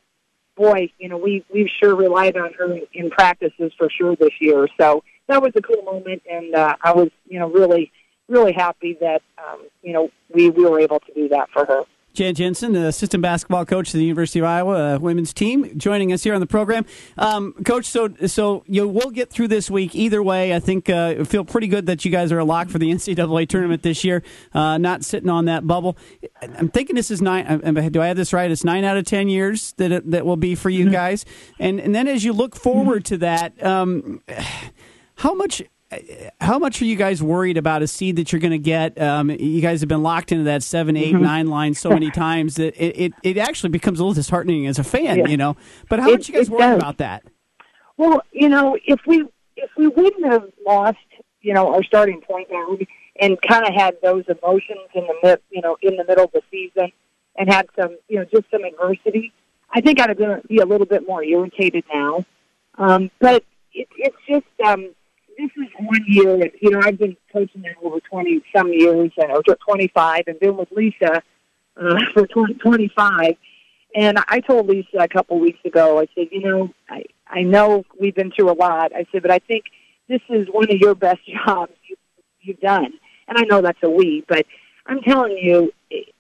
boy, 0.56 0.90
you 1.00 1.10
know, 1.10 1.18
we 1.18 1.44
we've 1.54 1.70
sure 1.82 1.96
relied 1.96 2.38
on 2.38 2.54
her 2.54 2.78
in 2.94 3.10
practices 3.10 3.72
for 3.78 3.90
sure 3.90 4.16
this 4.16 4.34
year. 4.40 4.68
So 4.80 5.04
that 5.28 5.42
was 5.42 5.52
a 5.56 5.62
cool 5.62 5.82
moment, 5.84 6.24
and 6.30 6.56
uh, 6.56 6.76
I 6.84 6.94
was, 6.94 7.10
you 7.28 7.40
know, 7.40 7.50
really 7.50 7.92
really 8.28 8.54
happy 8.54 8.98
that 9.02 9.22
um, 9.38 9.68
you 9.84 9.94
know 9.94 10.10
we 10.34 10.50
we 10.50 10.66
were 10.66 10.80
able 10.80 11.00
to 11.02 11.14
do 11.14 11.28
that 11.30 11.50
for 11.52 11.66
her. 11.66 11.84
Jan 12.14 12.36
Jensen, 12.36 12.74
the 12.74 12.88
assistant 12.88 13.22
basketball 13.22 13.66
coach 13.66 13.88
of 13.90 13.94
the 13.94 14.04
University 14.04 14.40
of 14.40 14.46
Iowa 14.46 14.96
uh, 14.96 15.00
women's 15.00 15.34
team, 15.34 15.78
joining 15.78 16.12
us 16.12 16.24
here 16.24 16.34
on 16.34 16.42
the 16.42 16.48
program. 16.48 16.86
Um, 17.18 17.54
coach, 17.66 17.86
so 17.86 18.10
so 18.28 18.64
you 18.68 18.88
will 18.88 19.12
get 19.12 19.30
through 19.30 19.48
this 19.48 19.72
week 19.72 19.96
either 19.96 20.22
way. 20.22 20.54
I 20.54 20.60
think 20.60 20.90
uh, 20.90 21.24
feel 21.24 21.46
pretty 21.46 21.68
good 21.68 21.86
that 21.86 22.04
you 22.04 22.12
guys 22.12 22.32
are 22.32 22.40
a 22.40 22.46
lock 22.46 22.70
for 22.70 22.80
the 22.80 22.92
NCAA 22.92 23.48
tournament 23.48 23.82
this 23.82 24.04
year, 24.04 24.24
uh, 24.54 24.78
not 24.78 25.06
sitting 25.06 25.30
on 25.30 25.46
that 25.46 25.66
bubble. 25.66 25.98
I'm 26.42 26.70
thinking 26.70 26.96
this 26.96 27.12
is 27.12 27.22
nine. 27.22 27.92
Do 27.92 28.02
I 28.02 28.08
have 28.08 28.18
this 28.18 28.34
right? 28.34 28.52
It's 28.52 28.64
nine 28.64 28.84
out 28.84 28.98
of 28.98 29.06
ten 29.06 29.30
years 29.30 29.74
that 29.74 29.92
it, 29.92 30.12
that 30.12 30.26
will 30.26 30.38
be 30.38 30.56
for 30.56 30.70
you 30.70 30.86
mm-hmm. 30.86 30.94
guys. 30.94 31.26
And 31.60 31.80
and 31.80 31.96
then 31.96 32.08
as 32.08 32.26
you 32.26 32.34
look 32.34 32.56
forward 32.56 33.06
to 33.06 33.18
that, 33.20 33.64
um, 33.64 34.22
how 35.16 35.34
much 35.34 35.62
how 36.40 36.58
much 36.58 36.82
are 36.82 36.86
you 36.86 36.96
guys 36.96 37.22
worried 37.22 37.58
about 37.58 37.82
a 37.82 37.88
seed 37.88 38.16
that 38.16 38.32
you're 38.32 38.40
going 38.40 38.52
to 38.52 38.58
get? 38.58 39.00
Um, 39.02 39.30
you 39.30 39.62
guys 39.62 39.82
have 39.82 39.90
been 39.90 40.04
locked 40.04 40.32
into 40.32 40.46
that 40.46 40.64
seven, 40.64 40.96
eight, 40.96 41.14
mm-hmm. 41.14 41.24
nine 41.24 41.48
line 41.48 41.74
so 41.74 41.90
many 41.90 42.10
times 42.12 42.56
that 42.56 42.76
it, 42.82 42.98
it, 42.98 43.14
it, 43.24 43.38
actually 43.38 43.70
becomes 43.70 44.00
a 44.00 44.04
little 44.04 44.14
disheartening 44.14 44.68
as 44.68 44.80
a 44.80 44.84
fan, 44.84 45.20
yeah. 45.20 45.28
you 45.28 45.38
know. 45.38 45.58
But 45.90 46.00
how 46.00 46.10
it, 46.10 46.14
much 46.14 46.30
you 46.30 46.36
guys 46.36 46.50
worry 46.50 46.62
does. 46.62 46.78
about 46.78 46.98
that? 47.00 47.24
Well, 47.98 48.22
you 48.32 48.48
know, 48.48 48.78
if 48.86 49.02
we 49.06 49.28
if 49.58 49.70
we 49.78 49.88
wouldn't 49.88 50.26
have 50.26 50.50
lost, 50.66 50.98
you 51.42 51.54
know, 51.54 51.74
our 51.74 51.84
starting 51.84 52.22
point 52.22 52.50
guard 52.50 52.88
and 53.20 53.38
kind 53.42 53.68
of 53.68 53.74
had 53.74 53.96
those 54.02 54.24
emotions 54.30 54.88
in 54.96 55.06
the 55.06 55.16
mid, 55.22 55.42
you 55.50 55.62
know, 55.62 55.78
in 55.82 55.98
the 55.98 56.06
middle 56.06 56.26
of 56.26 56.32
the 56.32 56.42
season 56.50 56.92
and 57.36 57.52
had 57.52 57.68
some, 57.78 57.98
you 58.08 58.18
know, 58.18 58.26
just 58.26 58.50
some 58.50 58.64
adversity, 58.64 59.34
I 59.72 59.82
think 59.82 60.00
I'd 60.00 60.18
have 60.18 60.48
be 60.48 60.60
a 60.60 60.66
little 60.66 60.88
bit 60.88 61.06
more 61.06 61.22
irritated 61.22 61.84
now. 61.94 62.26
Um, 62.78 63.12
but 63.20 63.44
it, 63.74 63.90
it's 63.98 64.16
just. 64.28 64.46
Um, 64.66 64.92
one 65.92 66.06
year. 66.08 66.52
You 66.62 66.72
know, 66.72 66.82
I've 66.82 66.98
been 66.98 67.18
coaching 67.32 67.62
now 67.62 67.72
over 67.84 68.00
twenty 68.00 68.42
some 68.56 68.72
years, 68.72 69.12
and 69.18 69.32
or 69.32 69.44
twenty 69.68 69.88
five, 69.88 70.24
and 70.28 70.40
been 70.40 70.58
with 70.58 70.72
Lisa 70.72 71.22
uh, 71.78 72.00
for 72.14 72.28
20, 72.28 72.56
25. 72.56 73.36
And 73.96 74.20
I 74.28 74.40
told 74.40 74.68
Lisa 74.68 74.98
a 75.00 75.08
couple 75.08 75.40
weeks 75.40 75.60
ago. 75.66 76.00
I 76.00 76.08
said, 76.16 76.28
you 76.32 76.42
know, 76.42 76.74
I 76.90 77.04
I 77.28 77.44
know 77.44 77.84
we've 78.00 78.16
been 78.16 78.32
through 78.32 78.52
a 78.52 78.54
lot. 78.54 78.94
I 78.96 79.06
said, 79.12 79.22
but 79.22 79.32
I 79.32 79.40
think 79.40 79.66
this 80.08 80.22
is 80.30 80.48
one 80.48 80.72
of 80.72 80.78
your 80.78 80.96
best 80.96 81.20
jobs 81.46 81.74
you, 81.88 81.96
you've 82.42 82.60
done. 82.60 82.94
And 83.28 83.38
I 83.38 83.44
know 83.44 83.62
that's 83.62 83.82
a 83.84 83.90
we, 83.90 84.26
but 84.28 84.46
I'm 84.86 85.02
telling 85.02 85.38
you, 85.38 85.72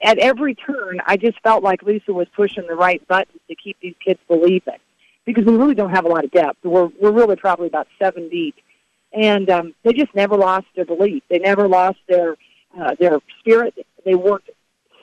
at 0.01 0.17
every 0.17 0.55
turn, 0.55 1.01
I 1.05 1.17
just 1.17 1.39
felt 1.41 1.63
like 1.63 1.81
Lisa 1.84 2.13
was 2.13 2.27
pushing 2.36 2.65
the 2.67 2.75
right 2.75 3.05
buttons 3.07 3.41
to 3.49 3.55
keep 3.55 3.77
these 3.81 3.95
kids 4.05 4.19
believing. 4.27 4.77
Because 5.25 5.45
we 5.45 5.55
really 5.55 5.75
don't 5.75 5.91
have 5.91 6.05
a 6.05 6.07
lot 6.07 6.23
of 6.23 6.31
depth. 6.31 6.63
We're 6.63 6.89
we're 6.99 7.12
really 7.12 7.36
probably 7.36 7.67
about 7.67 7.88
seven 7.99 8.27
deep 8.27 8.55
and 9.13 9.50
um, 9.50 9.76
they 9.84 9.93
just 9.93 10.13
never 10.15 10.36
lost 10.36 10.67
their 10.76 10.86
belief. 10.86 11.24
They 11.30 11.39
never 11.39 11.67
lost 11.67 12.00
their 12.08 12.36
uh, 12.80 12.95
their 13.00 13.19
spirit. 13.39 13.76
They 14.06 14.15
worked 14.15 14.50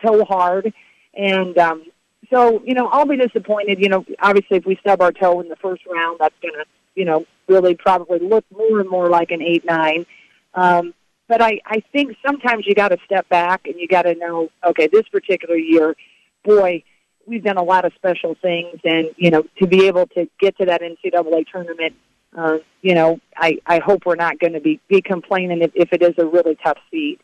so 0.04 0.24
hard, 0.24 0.72
and 1.14 1.56
um, 1.58 1.84
so 2.32 2.62
you 2.64 2.74
know 2.74 2.88
I'll 2.88 3.06
be 3.06 3.16
disappointed. 3.16 3.78
You 3.78 3.88
know, 3.88 4.04
obviously 4.20 4.58
if 4.58 4.66
we 4.66 4.76
stub 4.76 5.02
our 5.02 5.12
toe 5.12 5.40
in 5.40 5.48
the 5.48 5.56
first 5.56 5.82
round, 5.86 6.18
that's 6.20 6.34
gonna 6.42 6.64
you 6.94 7.04
know 7.04 7.26
really 7.48 7.74
probably 7.74 8.18
look 8.18 8.44
more 8.50 8.80
and 8.80 8.88
more 8.88 9.08
like 9.08 9.30
an 9.30 9.42
eight 9.42 9.64
nine. 9.64 10.06
Um, 10.54 10.94
but 11.28 11.42
I 11.42 11.60
I 11.66 11.82
think 11.92 12.16
sometimes 12.24 12.64
you 12.66 12.74
got 12.74 12.88
to 12.88 12.98
step 13.04 13.28
back 13.28 13.66
and 13.66 13.74
you 13.78 13.86
got 13.86 14.02
to 14.02 14.14
know 14.14 14.48
okay 14.66 14.88
this 14.90 15.06
particular 15.08 15.56
year, 15.56 15.94
boy. 16.44 16.82
We've 17.26 17.44
done 17.44 17.58
a 17.58 17.62
lot 17.62 17.84
of 17.84 17.92
special 17.94 18.36
things, 18.40 18.80
and 18.84 19.10
you 19.18 19.30
know, 19.30 19.44
to 19.60 19.66
be 19.66 19.86
able 19.86 20.06
to 20.06 20.26
get 20.40 20.56
to 20.56 20.64
that 20.64 20.80
NCAA 20.80 21.44
tournament 21.52 21.94
uh, 22.36 22.58
you 22.82 22.94
know, 22.94 23.20
I, 23.36 23.58
I 23.66 23.78
hope 23.78 24.06
we're 24.06 24.16
not 24.16 24.38
going 24.38 24.52
to 24.52 24.60
be, 24.60 24.80
be 24.88 25.00
complaining 25.00 25.62
if, 25.62 25.70
if 25.74 25.92
it 25.92 26.02
is 26.02 26.14
a 26.18 26.26
really 26.26 26.56
tough 26.62 26.78
seat. 26.90 27.20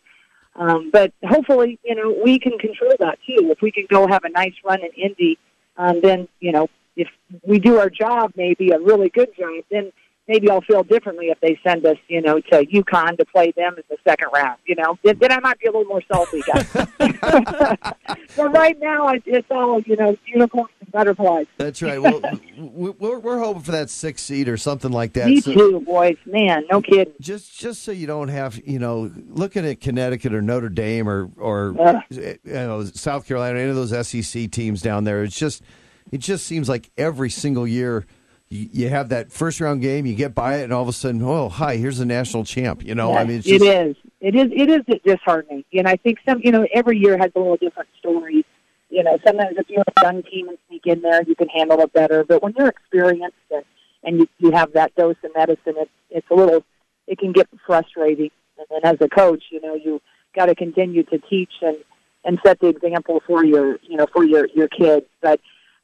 Um, 0.56 0.90
but 0.92 1.12
hopefully, 1.24 1.78
you 1.84 1.94
know, 1.94 2.16
we 2.24 2.38
can 2.38 2.58
control 2.58 2.92
that 3.00 3.18
too. 3.26 3.50
If 3.50 3.60
we 3.60 3.72
can 3.72 3.86
go 3.90 4.06
have 4.06 4.24
a 4.24 4.30
nice 4.30 4.54
run 4.64 4.80
in 4.80 4.90
Indy, 4.96 5.38
um, 5.76 6.00
then, 6.00 6.28
you 6.40 6.52
know, 6.52 6.68
if 6.96 7.08
we 7.42 7.58
do 7.58 7.78
our 7.78 7.90
job, 7.90 8.32
maybe 8.36 8.70
a 8.70 8.78
really 8.78 9.08
good 9.08 9.30
job, 9.36 9.64
then 9.70 9.92
maybe 10.26 10.50
I'll 10.50 10.60
feel 10.62 10.82
differently 10.82 11.26
if 11.26 11.40
they 11.40 11.58
send 11.66 11.84
us, 11.87 11.96
you 12.08 12.20
know, 12.20 12.40
to 12.40 12.66
UConn 12.66 13.18
to 13.18 13.24
play 13.26 13.52
them 13.56 13.74
in 13.76 13.82
the 13.88 13.96
second 14.06 14.28
round. 14.32 14.58
You 14.66 14.76
know, 14.76 14.98
then, 15.02 15.18
then 15.20 15.32
I 15.32 15.40
might 15.40 15.58
be 15.58 15.66
a 15.66 15.72
little 15.72 15.84
more 15.84 16.02
salty, 16.10 16.42
guys. 16.42 16.66
but 18.37 18.52
right 18.52 18.78
now, 18.80 19.08
it's 19.08 19.50
all 19.50 19.80
you 19.82 19.96
know, 19.96 20.16
unicorns 20.26 20.70
and 20.80 20.92
butterflies. 20.92 21.46
That's 21.56 21.82
right. 21.82 22.00
Well, 22.00 22.20
we're, 22.58 23.18
we're 23.18 23.38
hoping 23.38 23.62
for 23.62 23.72
that 23.72 23.90
six 23.90 24.22
seed 24.22 24.48
or 24.48 24.56
something 24.56 24.90
like 24.92 25.12
that. 25.14 25.28
Me 25.28 25.40
so, 25.40 25.52
too, 25.52 25.80
boys. 25.80 26.16
Man, 26.26 26.64
no 26.70 26.80
kidding. 26.80 27.14
Just 27.20 27.58
just 27.58 27.82
so 27.82 27.92
you 27.92 28.06
don't 28.06 28.28
have, 28.28 28.60
you 28.66 28.78
know, 28.78 29.10
looking 29.28 29.66
at 29.66 29.80
Connecticut 29.80 30.34
or 30.34 30.42
Notre 30.42 30.68
Dame 30.68 31.08
or 31.08 31.30
or 31.37 31.74
uh, 31.80 32.00
you 32.10 32.38
know 32.44 32.84
South 32.84 33.26
Carolina, 33.26 33.58
any 33.58 33.70
of 33.70 33.76
those 33.76 34.06
SEC 34.06 34.50
teams 34.50 34.82
down 34.82 35.04
there. 35.04 35.22
It's 35.24 35.38
just 35.38 35.62
it 36.12 36.18
just 36.18 36.46
seems 36.46 36.68
like 36.68 36.90
every 36.96 37.30
single 37.30 37.66
year 37.66 38.06
you, 38.54 38.88
have 38.88 39.08
that 39.08 39.32
first 39.32 39.60
round 39.60 39.82
game, 39.82 40.06
you 40.06 40.14
get 40.14 40.34
by 40.34 40.58
it, 40.58 40.64
and 40.64 40.72
all 40.72 40.82
of 40.82 40.88
a 40.88 40.92
sudden, 40.92 41.22
oh, 41.22 41.48
hi, 41.48 41.76
here's 41.76 42.00
a 42.00 42.06
national 42.06 42.44
champ. 42.44 42.84
You 42.84 42.94
know, 42.94 43.10
yes, 43.10 43.18
I 43.18 43.24
mean, 43.24 43.38
it's 43.38 43.46
just, 43.46 43.64
it 43.64 43.86
is, 43.88 43.96
it 44.20 44.34
is, 44.34 44.48
it 44.52 44.70
is 44.70 45.00
disheartening. 45.04 45.64
And 45.72 45.88
I 45.88 45.96
think 45.96 46.18
some, 46.26 46.40
you 46.42 46.52
know, 46.52 46.66
every 46.72 46.98
year 46.98 47.18
has 47.18 47.30
a 47.34 47.38
little 47.38 47.56
different 47.56 47.88
story. 47.98 48.44
You 48.90 49.02
know, 49.02 49.18
sometimes 49.26 49.56
if 49.58 49.68
you're 49.68 49.82
a 49.82 50.02
young 50.02 50.22
team 50.22 50.48
and 50.48 50.58
sneak 50.68 50.86
in 50.86 51.02
there, 51.02 51.22
you 51.24 51.34
can 51.34 51.48
handle 51.48 51.80
it 51.80 51.92
better. 51.92 52.22
But 52.24 52.42
when 52.42 52.54
you're 52.56 52.68
experienced 52.68 53.36
and, 53.50 53.64
and 54.04 54.18
you, 54.20 54.28
you 54.38 54.50
have 54.52 54.72
that 54.74 54.94
dose 54.94 55.16
of 55.24 55.34
medicine, 55.34 55.74
it's 55.76 55.90
it's 56.10 56.30
a 56.30 56.34
little, 56.34 56.64
it 57.08 57.18
can 57.18 57.32
get 57.32 57.48
frustrating. 57.66 58.30
And 58.56 58.66
then 58.70 58.94
as 58.94 59.00
a 59.00 59.08
coach, 59.08 59.44
you 59.50 59.60
know, 59.60 59.74
you 59.74 60.00
got 60.36 60.46
to 60.46 60.54
continue 60.54 61.02
to 61.04 61.18
teach 61.18 61.52
and 61.60 61.76
and 62.24 62.38
set 62.46 62.60
the 62.60 62.68
example 62.68 63.20
for 63.26 63.44
your, 63.44 63.78
you 63.82 63.96
know, 63.96 64.06
for 64.12 64.24
your 64.24 64.46
your 64.54 64.68
kids. 64.68 65.06
But 65.20 65.40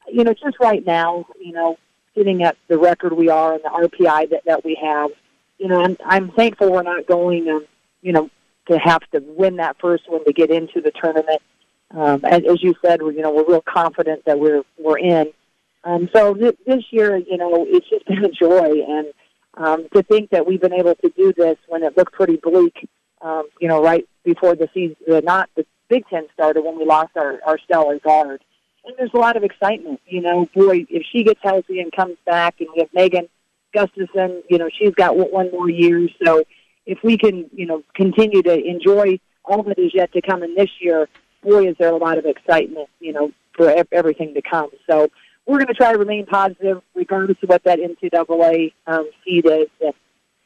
you 0.07 0.23
know, 0.23 0.33
just 0.33 0.57
right 0.61 0.85
now, 0.85 1.25
you 1.39 1.51
know, 1.51 1.77
sitting 2.15 2.43
at 2.43 2.57
the 2.67 2.77
record 2.77 3.13
we 3.13 3.29
are 3.29 3.53
and 3.53 3.63
the 3.63 3.69
RPI 3.69 4.29
that, 4.31 4.43
that 4.45 4.65
we 4.65 4.77
have. 4.81 5.11
You 5.57 5.67
know, 5.67 5.81
I'm, 5.81 5.97
I'm 6.05 6.31
thankful 6.31 6.71
we're 6.71 6.83
not 6.83 7.05
going, 7.05 7.47
um, 7.49 7.65
you 8.01 8.11
know, 8.11 8.29
to 8.69 8.77
have 8.77 9.01
to 9.11 9.19
win 9.19 9.57
that 9.57 9.77
first 9.79 10.09
one 10.09 10.23
to 10.25 10.33
get 10.33 10.49
into 10.49 10.81
the 10.81 10.91
tournament. 10.91 11.41
Um, 11.91 12.23
as, 12.25 12.41
as 12.49 12.63
you 12.63 12.73
said, 12.83 13.01
we're, 13.01 13.11
you 13.11 13.21
know, 13.21 13.31
we're 13.33 13.45
real 13.45 13.61
confident 13.61 14.25
that 14.25 14.39
we're 14.39 14.63
we're 14.77 14.97
in. 14.97 15.31
Um, 15.83 16.09
so 16.13 16.33
th- 16.33 16.57
this 16.65 16.83
year, 16.91 17.17
you 17.17 17.37
know, 17.37 17.65
it's 17.67 17.89
just 17.89 18.05
been 18.07 18.23
a 18.23 18.29
joy, 18.29 18.83
and 18.87 19.07
um, 19.55 19.87
to 19.93 20.03
think 20.03 20.29
that 20.29 20.45
we've 20.47 20.61
been 20.61 20.73
able 20.73 20.95
to 20.95 21.09
do 21.09 21.33
this 21.33 21.57
when 21.67 21.83
it 21.83 21.97
looked 21.97 22.13
pretty 22.13 22.37
bleak, 22.37 22.87
um, 23.21 23.47
you 23.59 23.67
know, 23.67 23.83
right 23.83 24.07
before 24.23 24.55
the 24.55 24.69
season, 24.73 24.95
not 25.25 25.49
the 25.55 25.65
Big 25.89 26.07
Ten 26.07 26.27
started 26.33 26.63
when 26.63 26.77
we 26.79 26.85
lost 26.85 27.11
our, 27.17 27.39
our 27.45 27.57
stellar 27.59 27.99
guard 27.99 28.41
and 28.85 28.95
there's 28.97 29.13
a 29.13 29.17
lot 29.17 29.37
of 29.37 29.43
excitement. 29.43 29.99
You 30.05 30.21
know, 30.21 30.47
boy, 30.55 30.85
if 30.89 31.03
she 31.11 31.23
gets 31.23 31.39
healthy 31.41 31.79
and 31.79 31.91
comes 31.91 32.17
back, 32.25 32.55
and 32.59 32.69
we 32.73 32.79
have 32.81 32.89
Megan 32.93 33.27
Gustafson, 33.73 34.43
you 34.49 34.57
know, 34.57 34.69
she's 34.77 34.93
got 34.95 35.15
one 35.15 35.51
more 35.51 35.69
year, 35.69 36.07
so 36.25 36.43
if 36.85 36.99
we 37.03 37.17
can, 37.17 37.49
you 37.53 37.65
know, 37.65 37.83
continue 37.95 38.41
to 38.41 38.53
enjoy 38.53 39.19
all 39.45 39.63
that 39.63 39.79
is 39.79 39.91
yet 39.93 40.11
to 40.13 40.21
come 40.21 40.43
in 40.43 40.55
this 40.55 40.69
year, 40.79 41.07
boy, 41.43 41.67
is 41.67 41.75
there 41.79 41.91
a 41.91 41.97
lot 41.97 42.17
of 42.17 42.25
excitement, 42.25 42.89
you 42.99 43.13
know, 43.13 43.31
for 43.55 43.73
everything 43.91 44.33
to 44.33 44.41
come. 44.41 44.69
So 44.89 45.09
we're 45.45 45.57
going 45.57 45.67
to 45.67 45.73
try 45.73 45.91
to 45.91 45.97
remain 45.97 46.25
positive, 46.25 46.81
regardless 46.95 47.37
of 47.43 47.49
what 47.49 47.63
that 47.63 47.79
NCAA 47.79 48.73
um, 48.87 49.09
seed 49.23 49.45
is. 49.45 49.67
And, 49.81 49.93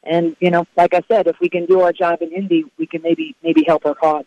and 0.04 0.36
you 0.40 0.50
know, 0.50 0.66
like 0.76 0.94
I 0.94 1.02
said, 1.08 1.26
if 1.26 1.36
we 1.40 1.48
can 1.48 1.66
do 1.66 1.80
our 1.80 1.92
job 1.92 2.22
in 2.22 2.32
Indy, 2.32 2.64
we 2.78 2.86
can 2.86 3.02
maybe 3.02 3.34
maybe 3.42 3.64
help 3.66 3.86
our 3.86 3.94
cause. 3.94 4.24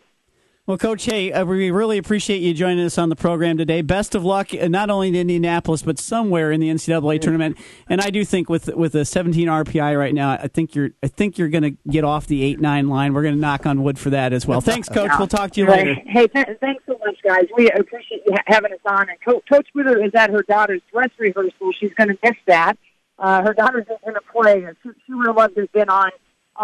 Well, 0.66 0.78
Coach, 0.78 1.04
hey, 1.06 1.32
uh, 1.32 1.44
we 1.44 1.70
really 1.72 1.98
appreciate 1.98 2.38
you 2.42 2.54
joining 2.54 2.84
us 2.84 2.96
on 2.96 3.08
the 3.08 3.16
program 3.16 3.56
today. 3.56 3.82
Best 3.82 4.14
of 4.14 4.24
luck, 4.24 4.50
uh, 4.54 4.68
not 4.68 4.88
only 4.88 5.08
in 5.08 5.16
Indianapolis, 5.16 5.82
but 5.82 5.98
somewhere 5.98 6.52
in 6.52 6.60
the 6.60 6.68
NCAA 6.68 7.20
tournament. 7.20 7.58
And 7.88 8.00
I 8.00 8.10
do 8.10 8.24
think 8.24 8.48
with 8.48 8.68
with 8.76 8.94
a 8.94 9.04
17 9.04 9.48
RPI 9.48 9.98
right 9.98 10.14
now, 10.14 10.30
I 10.32 10.46
think 10.46 10.74
you're 10.76 10.90
I 11.02 11.08
think 11.08 11.38
you're 11.38 11.48
going 11.48 11.62
to 11.64 11.70
get 11.90 12.04
off 12.04 12.26
the 12.28 12.44
eight 12.44 12.60
nine 12.60 12.88
line. 12.88 13.14
We're 13.14 13.22
going 13.22 13.34
to 13.34 13.40
knock 13.40 13.66
on 13.66 13.82
wood 13.82 13.98
for 13.98 14.10
that 14.10 14.32
as 14.32 14.46
well. 14.46 14.60
Thanks, 14.60 14.88
Coach. 14.92 15.10
We'll 15.18 15.26
talk 15.26 15.50
to 15.52 15.60
you 15.60 15.66
Right. 15.66 15.86
later. 15.86 16.00
Hey, 16.06 16.26
th- 16.28 16.46
thanks 16.60 16.84
so 16.86 16.96
much, 17.04 17.16
guys. 17.24 17.46
We 17.56 17.68
appreciate 17.70 18.22
you 18.26 18.32
ha- 18.34 18.44
having 18.46 18.72
us 18.72 18.78
on. 18.86 19.08
And 19.08 19.18
Co- 19.24 19.42
Coach 19.50 19.66
Wheeler 19.74 20.04
is 20.04 20.12
at 20.14 20.30
her 20.30 20.42
daughter's 20.42 20.82
dress 20.92 21.08
rehearsal. 21.18 21.72
She's 21.80 21.94
going 21.94 22.08
to 22.10 22.18
miss 22.22 22.36
that. 22.46 22.76
Uh, 23.18 23.42
her 23.42 23.54
daughter's 23.54 23.86
going 23.88 24.14
to 24.14 24.20
play, 24.32 24.62
and 24.64 24.76
she, 24.84 24.90
she 25.06 25.14
would 25.14 25.26
have 25.26 25.36
loved 25.36 25.54
to 25.56 25.62
have 25.62 25.72
been 25.72 25.88
on 25.88 26.10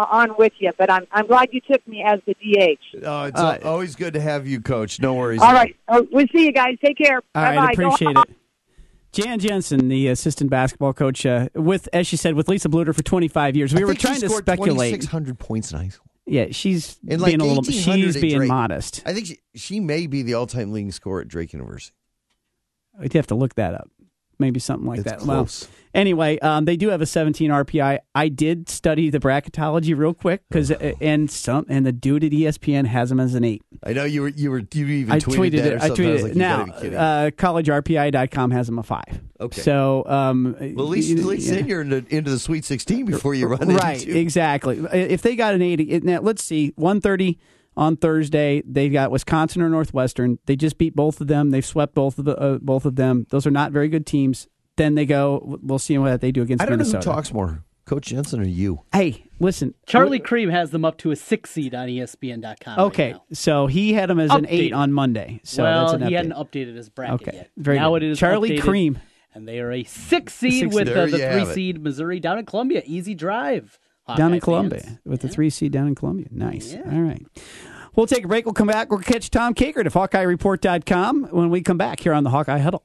on 0.05 0.35
with 0.37 0.53
you. 0.59 0.71
But 0.77 0.91
I'm 0.91 1.05
I'm 1.11 1.27
glad 1.27 1.49
you 1.51 1.61
took 1.61 1.85
me 1.87 2.03
as 2.05 2.19
the 2.25 2.33
DH. 2.35 3.03
Oh, 3.05 3.23
it's 3.25 3.39
al- 3.39 3.63
always 3.67 3.95
good 3.95 4.13
to 4.13 4.21
have 4.21 4.47
you, 4.47 4.61
Coach. 4.61 4.99
No 4.99 5.13
worries. 5.15 5.41
All 5.41 5.53
right, 5.53 5.75
uh, 5.87 6.03
we'll 6.11 6.27
see 6.33 6.45
you 6.45 6.51
guys. 6.51 6.75
Take 6.83 6.97
care. 6.97 7.15
All 7.15 7.21
Bye 7.43 7.55
right, 7.55 7.73
appreciate 7.73 8.15
it. 8.17 8.35
Jan 9.13 9.39
Jensen, 9.39 9.87
the 9.87 10.09
assistant 10.09 10.49
basketball 10.49 10.93
coach, 10.93 11.25
uh, 11.25 11.47
with 11.55 11.89
as 11.93 12.05
she 12.05 12.17
said, 12.17 12.35
with 12.35 12.47
Lisa 12.49 12.69
Bluder 12.69 12.93
for 12.93 13.01
25 13.03 13.55
years. 13.55 13.73
We 13.73 13.81
I 13.81 13.85
were 13.85 13.87
think 13.93 13.99
she 14.01 14.07
trying 14.07 14.19
to 14.21 14.29
speculate. 14.29 14.91
2,600 14.93 15.39
points 15.39 15.71
in 15.71 15.79
high 15.79 15.87
school. 15.87 16.05
Yeah, 16.25 16.47
she's 16.51 16.99
And 17.09 17.21
like 17.21 17.29
being 17.29 17.41
a 17.41 17.45
little. 17.45 17.63
She's 17.63 18.19
being 18.19 18.37
Drake. 18.37 18.49
modest. 18.49 19.01
I 19.05 19.13
think 19.13 19.27
she, 19.27 19.39
she 19.55 19.79
may 19.79 20.07
be 20.07 20.23
the 20.23 20.33
all-time 20.33 20.73
leading 20.73 20.91
scorer 20.91 21.21
at 21.21 21.29
Drake 21.29 21.53
University. 21.53 21.95
We'd 22.99 23.13
have 23.13 23.27
to 23.27 23.35
look 23.35 23.55
that 23.55 23.73
up. 23.75 23.89
Maybe 24.39 24.59
something 24.59 24.87
like 24.87 24.99
It's 24.99 25.09
that. 25.11 25.19
close. 25.19 25.67
Well, 25.67 25.77
anyway, 25.93 26.37
um, 26.39 26.65
they 26.65 26.77
do 26.77 26.89
have 26.89 27.01
a 27.01 27.05
17 27.05 27.49
RPI. 27.49 27.99
I 28.13 28.29
did 28.29 28.69
study 28.69 29.09
the 29.09 29.19
bracketology 29.19 29.97
real 29.97 30.13
quick 30.13 30.43
because 30.49 30.71
and 30.71 31.29
some 31.29 31.65
and 31.69 31.85
the 31.85 31.91
dude 31.91 32.23
at 32.23 32.31
ESPN 32.31 32.85
has 32.85 33.09
them 33.09 33.19
as 33.19 33.33
an 33.33 33.43
eight. 33.43 33.63
I 33.83 33.93
know 33.93 34.03
you 34.05 34.21
were 34.21 34.29
you 34.29 34.51
were 34.51 34.59
you 34.71 34.85
even 34.85 35.11
I 35.13 35.19
tweeted, 35.19 35.35
tweeted 35.35 35.53
it. 35.53 35.73
or 35.73 35.81
I 35.81 35.89
tweeted 35.89 36.19
it. 36.19 36.23
like, 36.23 36.33
you 36.33 36.39
now, 36.39 36.61
uh, 36.61 37.29
collegerpi.com 37.31 38.51
has 38.51 38.67
them 38.67 38.79
a 38.79 38.83
five. 38.83 39.21
Okay. 39.39 39.61
So, 39.61 40.03
um, 40.07 40.55
well, 40.59 40.85
at 40.85 40.89
least, 40.89 41.17
at 41.17 41.25
least 41.25 41.47
yeah. 41.47 41.55
then 41.55 41.67
you're 41.67 41.81
into, 41.81 42.05
into 42.09 42.31
the 42.31 42.39
Sweet 42.39 42.65
16 42.65 43.05
before 43.05 43.35
you 43.35 43.47
run 43.47 43.69
it. 43.69 43.75
right 43.75 44.01
into 44.01 44.17
exactly 44.17 44.83
if 44.91 45.21
they 45.21 45.35
got 45.35 45.53
an 45.53 45.61
80 45.61 45.91
it, 45.91 46.03
now 46.03 46.19
let's 46.21 46.43
see 46.43 46.73
130 46.75 47.37
on 47.77 47.95
thursday 47.95 48.61
they've 48.65 48.91
got 48.91 49.11
wisconsin 49.11 49.61
or 49.61 49.69
northwestern 49.69 50.37
they 50.47 50.55
just 50.55 50.77
beat 50.77 50.95
both 50.95 51.21
of 51.21 51.27
them 51.27 51.51
they've 51.51 51.65
swept 51.65 51.93
both 51.95 52.17
of 52.19 52.25
the, 52.25 52.35
uh, 52.37 52.57
both 52.57 52.83
of 52.85 52.95
them 52.97 53.25
those 53.29 53.45
are 53.47 53.51
not 53.51 53.71
very 53.71 53.87
good 53.87 54.05
teams 54.05 54.47
then 54.75 54.95
they 54.95 55.05
go 55.05 55.57
we'll 55.63 55.79
see 55.79 55.97
what 55.97 56.19
they 56.21 56.31
do 56.31 56.41
against 56.41 56.61
I 56.61 56.65
don't 56.65 56.73
minnesota 56.79 57.05
know 57.05 57.11
who 57.11 57.15
talks 57.15 57.31
more, 57.33 57.63
Coach 57.85 58.07
Jensen 58.07 58.41
or 58.41 58.45
you. 58.47 58.81
hey 58.93 59.23
listen 59.39 59.73
Charlie 59.85 60.19
Creme 60.19 60.49
has 60.49 60.71
them 60.71 60.83
up 60.83 60.97
to 60.97 61.11
a 61.11 61.15
six 61.15 61.51
seed 61.51 61.73
on 61.75 61.87
ESPN.com. 61.87 62.79
okay 62.79 63.15
so 63.31 63.67
he 63.67 63.93
had 63.93 64.09
them 64.09 64.19
as 64.19 64.31
an 64.31 64.45
eight 64.49 64.73
on 64.73 64.91
monday 64.91 65.39
so 65.43 65.63
well, 65.63 65.81
that's 65.81 65.93
an 65.93 66.01
he 66.01 66.07
update. 66.13 66.17
hadn't 66.17 66.33
updated 66.33 66.75
his 66.75 66.89
bracket 66.89 67.27
Okay, 67.27 67.37
yet. 67.37 67.51
very 67.57 67.77
now 67.77 67.91
good. 67.93 68.03
it 68.03 68.11
is 68.11 68.19
Charlie 68.19 68.49
updated, 68.57 68.61
Creme. 68.61 68.99
and 69.33 69.47
they 69.47 69.59
are 69.59 69.71
a 69.71 69.83
six 69.83 70.33
seed 70.33 70.63
Six 70.71 70.75
with 70.75 70.87
uh, 70.89 71.05
the 71.05 71.11
three 71.11 71.19
have 71.21 71.49
it. 71.49 71.53
seed 71.53 71.81
Missouri 71.81 72.19
down 72.19 72.39
in 72.39 72.45
Columbia. 72.45 72.81
Easy 72.85 73.13
drive 73.15 73.79
down 74.15 74.33
in 74.33 74.39
Columbia 74.39 74.81
fans. 74.81 74.99
with 75.05 75.21
the 75.21 75.27
three 75.29 75.49
seed 75.49 75.71
down 75.71 75.87
in 75.87 75.95
Columbia. 75.95 76.27
Nice. 76.31 76.75
All 76.75 77.01
right. 77.01 77.25
We'll 77.95 78.07
take 78.07 78.23
a 78.23 78.27
break. 78.27 78.45
We'll 78.45 78.53
come 78.53 78.67
back. 78.67 78.91
We'll 78.91 78.99
catch 78.99 79.31
Tom 79.31 79.55
Kakert 79.55 79.87
of 79.87 79.93
HawkeyeReport.com 79.93 81.25
when 81.31 81.49
we 81.49 81.61
come 81.61 81.77
back 81.77 81.99
here 81.99 82.13
on 82.13 82.23
the 82.23 82.29
Hawkeye 82.29 82.59
Huddle. 82.59 82.83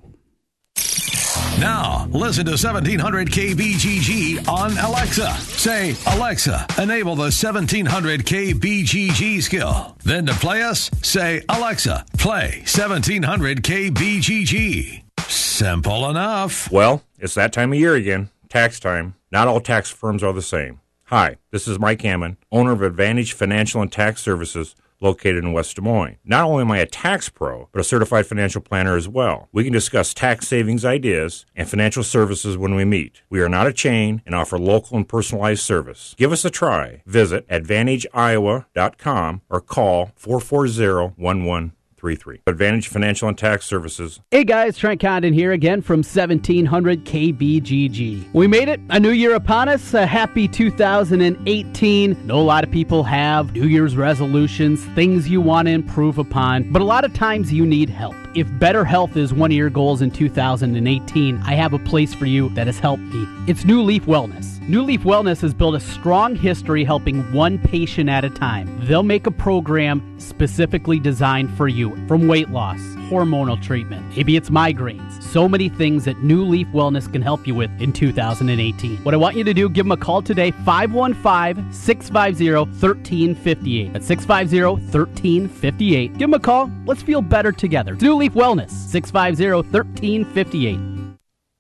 Now, 1.59 2.07
listen 2.11 2.45
to 2.47 2.53
1700 2.53 3.29
KBGG 3.29 4.49
on 4.49 4.77
Alexa. 4.79 5.31
Say, 5.33 5.95
Alexa, 6.09 6.67
enable 6.79 7.15
the 7.15 7.31
1700 7.31 8.25
KBGG 8.25 9.43
skill. 9.43 9.97
Then 10.03 10.27
to 10.27 10.33
play 10.35 10.63
us, 10.63 10.91
say, 11.03 11.43
Alexa, 11.49 12.05
play 12.19 12.63
1700 12.65 13.63
KBGG. 13.63 15.03
Simple 15.29 16.11
enough. 16.11 16.71
Well, 16.73 17.05
it's 17.19 17.35
that 17.35 17.53
time 17.53 17.73
of 17.73 17.79
year 17.79 17.95
again, 17.95 18.31
tax 18.49 18.81
time. 18.81 19.15
Not 19.31 19.47
all 19.47 19.61
tax 19.61 19.89
firms 19.91 20.23
are 20.23 20.33
the 20.33 20.43
same. 20.43 20.81
Hi, 21.13 21.37
this 21.51 21.69
is 21.69 21.79
Mike 21.79 22.01
Hammond, 22.01 22.39
owner 22.51 22.73
of 22.73 22.81
Advantage 22.81 23.35
Financial 23.35 23.83
and 23.83 23.93
Tax 23.93 24.23
Services 24.23 24.75
located 24.99 25.45
in 25.45 25.53
West 25.53 25.77
Des 25.77 25.83
Moines. 25.83 26.17
Not 26.25 26.45
only 26.45 26.63
am 26.63 26.71
I 26.71 26.79
a 26.79 26.87
tax 26.87 27.29
pro, 27.29 27.69
but 27.71 27.83
a 27.83 27.85
certified 27.85 28.27
financial 28.27 28.63
planner 28.63 28.97
as 28.97 29.11
well. 29.11 29.51
We 29.53 29.63
can 29.63 29.75
discuss 29.75 30.15
tax 30.15 30.49
savings 30.49 30.87
ideas 30.87 31.45
and 31.55 31.69
financial 31.69 32.03
services 32.03 32.57
when 32.57 32.75
we 32.75 32.87
meet. 32.87 33.21
We 33.29 33.43
are 33.43 33.51
not 33.51 33.67
a 33.67 33.75
chain 33.75 34.23
and 34.25 34.35
offer 34.35 34.59
local 34.59 34.97
and 34.97 35.07
personalized 35.07 35.61
service. 35.61 36.15
Give 36.17 36.33
us 36.33 36.47
a 36.47 36.51
try. 36.51 37.03
Visit 37.05 37.47
AdvantageIowa.com 37.49 39.43
or 39.51 39.61
call 39.61 40.13
440-1133. 42.03 42.41
Advantage 42.47 42.89
Financial 42.89 43.29
and 43.29 43.39
Tax 43.39 43.67
Services 43.67 44.21
Hey 44.31 44.45
guys, 44.45 44.77
Trent 44.77 45.01
Condon 45.01 45.33
here 45.33 45.53
again 45.53 45.83
from 45.83 45.99
1700 45.99 47.05
KBGG. 47.05 48.33
We 48.33 48.47
made 48.47 48.69
it, 48.69 48.81
a 48.91 49.01
new 49.01 49.11
year 49.11 49.35
upon 49.35 49.69
us, 49.69 49.95
a 49.95 50.07
happy 50.07 50.49
2018. 50.49 52.27
Know 52.27 52.39
a 52.39 52.43
lot 52.43 52.65
of 52.65 52.71
people 52.71 53.03
have 53.05 53.53
New 53.53 53.67
Year's 53.67 53.97
resolutions, 53.97 54.85
things 54.95 55.29
you 55.29 55.41
want 55.41 55.69
to 55.69 55.73
improve 55.73 56.19
upon, 56.19 56.71
but 56.73 56.83
a 56.83 56.85
lot 56.85 57.05
of 57.05 57.15
times 57.15 57.53
you 57.53 57.65
need 57.65 57.89
help. 57.89 58.15
If 58.35 58.49
better 58.59 58.85
health 58.85 59.17
is 59.17 59.33
one 59.33 59.51
of 59.51 59.57
your 59.57 59.71
goals 59.71 60.03
in 60.03 60.11
2018, 60.11 61.43
I 61.45 61.55
have 61.55 61.73
a 61.73 61.79
place 61.79 62.15
for 62.15 62.27
you 62.27 62.49
that 62.51 62.67
has 62.67 62.79
helped 62.79 63.03
me. 63.03 63.27
It's 63.47 63.65
New 63.65 63.83
Leaf 63.83 64.07
Wellness. 64.07 64.52
New 64.69 64.83
Leaf 64.83 65.03
Wellness 65.03 65.41
has 65.41 65.53
built 65.53 65.75
a 65.75 65.81
strong 65.81 66.37
history 66.37 66.85
helping 66.85 67.21
one 67.33 67.59
patient 67.59 68.09
at 68.09 68.25
a 68.25 68.31
time. 68.31 68.69
They'll 68.87 69.03
make 69.03 69.27
a 69.27 69.33
program 69.33 70.21
specifically 70.21 71.01
designed 71.01 71.53
for 71.57 71.67
you 71.67 71.97
from 72.07 72.29
weight 72.29 72.49
loss, 72.49 72.79
hormonal 73.11 73.61
treatment, 73.61 74.17
maybe 74.17 74.37
it's 74.37 74.51
migraines. 74.51 75.21
So 75.21 75.49
many 75.49 75.69
things 75.69 76.05
that 76.05 76.23
New 76.23 76.45
Leaf 76.45 76.69
Wellness 76.69 77.13
can 77.13 77.23
help 77.23 77.45
you 77.45 77.57
with 77.57 77.73
in 77.81 77.93
2018. 77.93 78.99
What 78.99 79.15
I 79.15 79.17
want 79.17 79.35
you 79.35 79.43
to 79.43 79.53
do, 79.53 79.69
give 79.69 79.85
them 79.85 79.93
a 79.93 79.97
call 79.97 80.23
today, 80.23 80.53
515 80.53 81.73
650 81.73 82.53
1358. 82.53 83.93
That's 83.93 84.07
650 84.07 84.63
1358. 84.63 86.13
Give 86.13 86.21
them 86.21 86.35
a 86.35 86.39
call. 86.39 86.71
Let's 86.87 87.03
feel 87.03 87.21
better 87.21 87.51
together. 87.51 87.95
It's 87.95 88.03
New 88.03 88.15
Leaf 88.15 88.35
Wellness, 88.35 88.71
650 88.71 89.71
1358. 89.73 91.02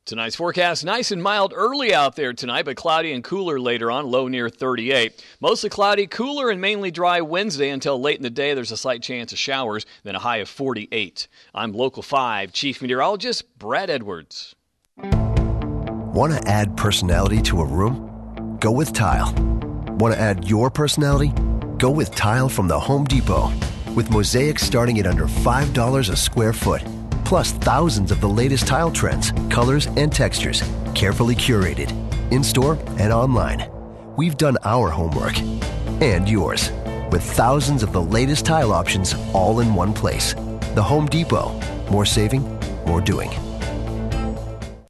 Tonight's 0.05 0.35
forecast 0.35 0.85
nice 0.85 1.13
and 1.13 1.23
mild 1.23 1.53
early 1.55 1.95
out 1.95 2.17
there 2.17 2.33
tonight, 2.33 2.65
but 2.65 2.77
cloudy 2.77 3.13
and 3.13 3.23
cooler 3.23 3.61
later 3.61 3.89
on, 3.89 4.11
low 4.11 4.27
near 4.27 4.49
38. 4.49 5.25
Mostly 5.41 5.71
cloudy, 5.71 6.09
cooler, 6.09 6.51
and 6.51 6.61
mainly 6.61 6.91
dry 6.91 7.21
Wednesday 7.21 7.69
until 7.69 8.01
late 8.01 8.17
in 8.17 8.25
the 8.25 8.29
day. 8.31 8.53
There's 8.53 8.73
a 8.73 8.77
slight 8.77 9.01
chance 9.01 9.31
of 9.31 9.39
showers, 9.39 9.87
then 10.03 10.17
a 10.17 10.19
high 10.19 10.39
of 10.39 10.49
48. 10.49 11.29
I'm 11.55 11.73
Local 11.73 12.03
5 12.03 12.53
Chief 12.53 12.83
Meteorologist 12.83 13.57
Brad 13.61 13.91
Edwards. 13.91 14.57
Want 14.97 16.33
to 16.33 16.49
add 16.49 16.77
personality 16.77 17.41
to 17.43 17.61
a 17.61 17.65
room? 17.65 18.57
Go 18.59 18.73
with 18.73 18.93
Tile. 18.93 19.33
Want 19.99 20.15
to 20.15 20.21
add 20.21 20.49
your 20.49 20.69
personality? 20.69 21.33
Go 21.79 21.93
with 21.93 22.13
Tile 22.17 22.49
from 22.49 22.67
the 22.67 22.79
Home 22.79 23.05
Depot. 23.05 23.53
With 23.95 24.11
mosaics 24.11 24.65
starting 24.65 24.99
at 24.99 25.07
under 25.07 25.27
$5 25.27 26.11
a 26.11 26.17
square 26.17 26.53
foot, 26.53 26.83
plus 27.33 27.53
thousands 27.53 28.11
of 28.11 28.21
the 28.21 28.29
latest 28.29 28.67
tile 28.67 28.91
trends, 28.91 29.33
colors, 29.49 29.87
and 29.97 30.13
textures, 30.13 30.63
carefully 30.95 31.35
curated, 31.35 31.91
in 32.31 32.45
store 32.45 32.79
and 32.99 33.11
online. 33.11 33.71
We've 34.17 34.37
done 34.37 34.59
our 34.65 34.91
homework 34.91 35.39
and 36.03 36.29
yours 36.29 36.71
with 37.11 37.23
thousands 37.23 37.83
of 37.83 37.91
the 37.91 38.03
latest 38.03 38.45
tile 38.45 38.71
options 38.71 39.15
all 39.33 39.61
in 39.61 39.75
one 39.75 39.95
place. 39.95 40.35
The 40.75 40.83
Home 40.83 41.07
Depot. 41.07 41.59
More 41.91 42.05
saving, 42.05 42.43
more 42.85 43.01
doing. 43.01 43.31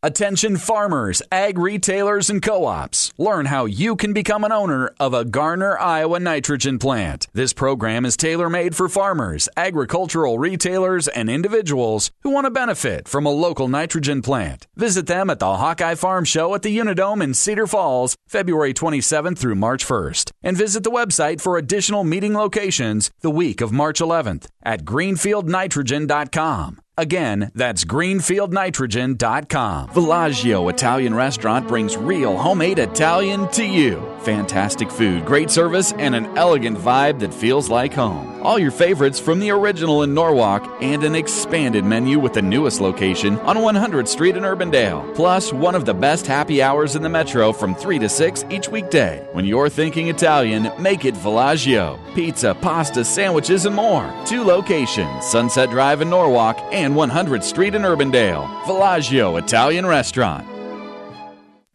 Attention 0.05 0.57
farmers, 0.57 1.23
ag 1.31 1.57
retailers, 1.57 2.29
and 2.29 2.43
co 2.43 2.65
ops. 2.65 3.13
Learn 3.19 3.47
how 3.47 3.67
you 3.67 3.95
can 3.95 4.13
become 4.13 4.43
an 4.43 4.51
owner 4.51 4.91
of 4.99 5.15
a 5.15 5.25
Garner, 5.25 5.79
Iowa 5.79 6.19
nitrogen 6.19 6.81
plant. 6.81 7.29
This 7.35 7.53
program 7.53 8.05
is 8.05 8.17
tailor 8.17 8.51
made 8.51 8.75
for 8.75 8.89
farmers, 8.89 9.49
agricultural 9.57 10.41
retailers, 10.41 11.07
and 11.07 11.31
individuals 11.31 12.11
who 12.23 12.31
want 12.31 12.47
to 12.47 12.51
benefit 12.51 13.07
from 13.07 13.27
a 13.27 13.31
local 13.31 13.69
nitrogen 13.69 14.23
plant. 14.23 14.67
Visit 14.75 15.07
them 15.07 15.31
at 15.31 15.39
the 15.39 15.57
Hawkeye 15.57 15.95
Farm 15.95 16.25
Show 16.25 16.53
at 16.57 16.63
the 16.63 16.77
Unidome 16.77 17.23
in 17.23 17.33
Cedar 17.33 17.69
Falls, 17.69 18.17
February 18.27 18.75
27th 18.75 19.39
through 19.39 19.55
March 19.55 19.87
1st. 19.87 20.33
And 20.43 20.57
visit 20.57 20.83
the 20.83 20.91
website 20.91 21.41
for 21.41 21.57
additional 21.57 22.03
meeting 22.03 22.35
locations 22.35 23.13
the 23.21 23.31
week 23.31 23.61
of 23.61 23.71
March 23.71 24.01
11th. 24.01 24.47
At 24.65 24.85
greenfieldnitrogen.com. 24.85 26.79
Again, 26.99 27.51
that's 27.55 27.87
greenfieldnitrogen.com. 27.87 29.89
Villaggio 29.89 30.71
Italian 30.71 31.15
Restaurant 31.15 31.67
brings 31.67 31.97
real 31.97 32.37
homemade 32.37 32.79
Italian 32.79 33.49
to 33.53 33.65
you. 33.65 34.07
Fantastic 34.21 34.91
food, 34.91 35.25
great 35.25 35.51
service, 35.51 35.93
and 35.95 36.15
an 36.15 36.27
elegant 36.39 36.79
vibe 36.79 37.19
that 37.21 37.33
feels 37.33 37.71
like 37.71 37.95
home. 37.95 38.41
All 38.43 38.59
your 38.59 38.71
favorites 38.71 39.19
from 39.19 39.41
the 39.41 39.51
original 39.51 40.03
in 40.03 40.15
Norwalk 40.15 40.71
and 40.81 41.03
an 41.03 41.15
expanded 41.15 41.85
menu 41.85 42.21
with 42.21 42.35
the 42.35 42.43
newest 42.43 42.81
location 42.81 43.39
on 43.41 43.57
100th 43.57 44.09
Street 44.09 44.37
in 44.37 44.45
Urbandale. 44.45 45.15
Plus, 45.15 45.53
one 45.53 45.75
of 45.75 45.87
the 45.87 45.95
best 45.95 46.27
happy 46.27 46.63
hours 46.63 46.95
in 46.95 47.03
the 47.03 47.09
metro 47.09 47.53
from 47.53 47.75
3 47.75 47.99
to 48.01 48.09
6 48.09 48.45
each 48.51 48.69
weekday. 48.69 49.27
When 49.33 49.45
you're 49.45 49.71
thinking 49.71 50.09
Italian, 50.09 50.71
make 50.79 51.05
it 51.05 51.15
Villaggio. 51.15 51.99
Pizza, 52.15 52.55
pasta, 52.55 53.05
sandwiches, 53.05 53.65
and 53.65 53.75
more. 53.75 54.13
Two 54.27 54.45
locations 54.53 55.25
Sunset 55.25 55.71
Drive 55.71 56.03
in 56.03 56.11
Norwalk 56.11 56.59
and 56.73 56.95
100th 56.95 57.43
Street 57.43 57.75
in 57.75 57.83
Urbandale. 57.83 58.47
Villaggio 58.65 59.43
Italian 59.43 59.87
Restaurant. 59.87 60.47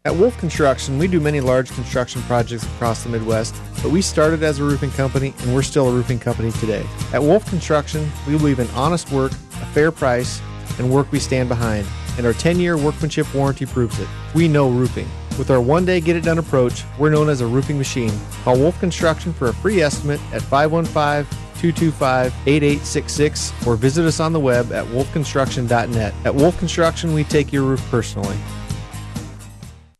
At 0.05 0.15
Wolf 0.15 0.37
Construction, 0.37 0.99
we 0.99 1.07
do 1.07 1.19
many 1.19 1.41
large 1.41 1.71
construction 1.71 2.21
projects 2.23 2.63
across 2.63 3.03
the 3.03 3.09
Midwest, 3.09 3.55
but 3.81 3.89
we 3.89 4.03
started 4.03 4.43
as 4.43 4.59
a 4.59 4.63
roofing 4.63 4.91
company 4.91 5.33
and 5.39 5.55
we're 5.55 5.63
still 5.63 5.89
a 5.89 5.91
roofing 5.91 6.19
company 6.19 6.51
today. 6.51 6.85
At 7.13 7.23
Wolf 7.23 7.49
Construction, 7.49 8.07
we 8.27 8.37
believe 8.37 8.59
in 8.59 8.69
honest 8.69 9.11
work, 9.11 9.31
a 9.31 9.65
fair 9.73 9.91
price, 9.91 10.39
and 10.77 10.91
work 10.91 11.11
we 11.11 11.17
stand 11.17 11.49
behind, 11.49 11.87
and 12.17 12.27
our 12.27 12.33
10 12.33 12.59
year 12.59 12.77
workmanship 12.77 13.33
warranty 13.33 13.65
proves 13.65 13.99
it. 13.99 14.07
We 14.35 14.47
know 14.47 14.69
roofing. 14.69 15.07
With 15.37 15.51
our 15.51 15.61
one 15.61 15.85
day 15.85 16.01
get 16.01 16.15
it 16.15 16.23
done 16.23 16.39
approach, 16.39 16.83
we're 16.97 17.11
known 17.11 17.29
as 17.29 17.41
a 17.41 17.47
roofing 17.47 17.77
machine. 17.77 18.11
Call 18.43 18.57
Wolf 18.57 18.79
Construction 18.79 19.33
for 19.33 19.49
a 19.49 19.53
free 19.53 19.81
estimate 19.81 20.19
at 20.33 20.41
515 20.41 21.25
225 21.59 22.33
8866 22.45 23.53
or 23.67 23.75
visit 23.75 24.05
us 24.05 24.19
on 24.19 24.33
the 24.33 24.39
web 24.39 24.71
at 24.71 24.85
wolfconstruction.net. 24.87 26.13
At 26.25 26.35
Wolf 26.35 26.57
Construction, 26.57 27.13
we 27.13 27.23
take 27.23 27.51
your 27.51 27.63
roof 27.63 27.83
personally. 27.89 28.37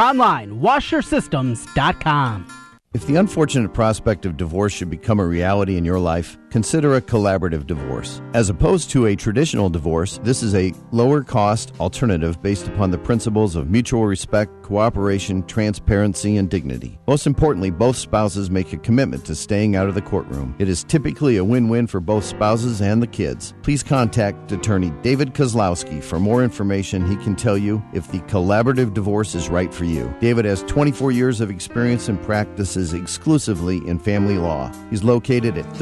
online, 0.00 0.60
washersystems.com. 0.60 2.46
If 2.94 3.06
the 3.06 3.16
unfortunate 3.16 3.74
prospect 3.74 4.24
of 4.24 4.38
divorce 4.38 4.72
should 4.72 4.88
become 4.88 5.20
a 5.20 5.26
reality 5.26 5.76
in 5.76 5.84
your 5.84 5.98
life, 5.98 6.38
consider 6.50 6.96
a 6.96 7.00
collaborative 7.00 7.66
divorce. 7.66 8.20
As 8.34 8.50
opposed 8.50 8.90
to 8.90 9.06
a 9.06 9.16
traditional 9.16 9.68
divorce, 9.68 10.18
this 10.22 10.42
is 10.42 10.54
a 10.54 10.72
lower 10.92 11.22
cost 11.22 11.72
alternative 11.80 12.40
based 12.42 12.66
upon 12.68 12.90
the 12.90 12.98
principles 12.98 13.56
of 13.56 13.70
mutual 13.70 14.06
respect, 14.06 14.62
cooperation, 14.62 15.42
transparency, 15.46 16.36
and 16.36 16.50
dignity. 16.50 16.98
Most 17.06 17.26
importantly, 17.26 17.70
both 17.70 17.96
spouses 17.96 18.50
make 18.50 18.72
a 18.72 18.78
commitment 18.78 19.24
to 19.26 19.34
staying 19.34 19.76
out 19.76 19.88
of 19.88 19.94
the 19.94 20.02
courtroom. 20.02 20.54
It 20.58 20.68
is 20.68 20.84
typically 20.84 21.36
a 21.36 21.44
win 21.44 21.68
win 21.68 21.86
for 21.86 22.00
both 22.00 22.24
spouses 22.24 22.80
and 22.80 23.02
the 23.02 23.06
kids. 23.06 23.54
Please 23.62 23.82
contact 23.82 24.52
attorney 24.52 24.90
David 25.02 25.34
Kozlowski 25.34 26.02
for 26.02 26.18
more 26.18 26.42
information. 26.42 27.06
He 27.06 27.16
can 27.16 27.36
tell 27.36 27.58
you 27.58 27.82
if 27.92 28.10
the 28.10 28.18
collaborative 28.20 28.94
divorce 28.94 29.34
is 29.34 29.48
right 29.48 29.72
for 29.72 29.84
you. 29.84 30.12
David 30.20 30.44
has 30.44 30.62
24 30.64 31.12
years 31.12 31.40
of 31.40 31.50
experience 31.50 32.08
and 32.08 32.20
practices 32.22 32.92
exclusively 32.92 33.78
in 33.86 33.98
family 33.98 34.38
law. 34.38 34.72
He's 34.90 35.04
located 35.04 35.58
at 35.58 35.74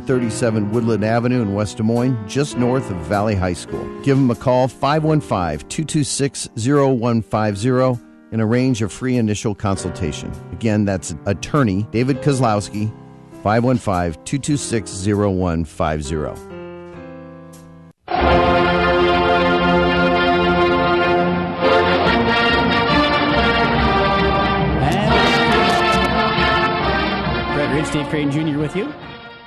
3737 0.00 0.72
Woodland 0.72 1.04
Avenue 1.04 1.42
in 1.42 1.54
West 1.54 1.76
Des 1.76 1.82
Moines, 1.82 2.18
just 2.26 2.56
north 2.56 2.90
of 2.90 2.96
Valley 3.06 3.34
High 3.34 3.52
School. 3.52 3.84
Give 4.02 4.18
him 4.18 4.30
a 4.30 4.34
call 4.34 4.68
515 4.68 5.68
226 5.68 6.48
0150 6.56 8.02
and 8.32 8.42
arrange 8.42 8.82
a 8.82 8.88
free 8.88 9.16
initial 9.16 9.54
consultation. 9.54 10.32
Again, 10.52 10.84
that's 10.84 11.14
attorney 11.26 11.86
David 11.90 12.18
Kozlowski, 12.18 12.92
515 13.42 14.24
226 14.24 15.06
0150. 15.06 16.56
Brett 27.54 27.92
Dave 27.92 28.08
Crane 28.08 28.30
Jr. 28.30 28.58
with 28.58 28.74
you. 28.76 28.92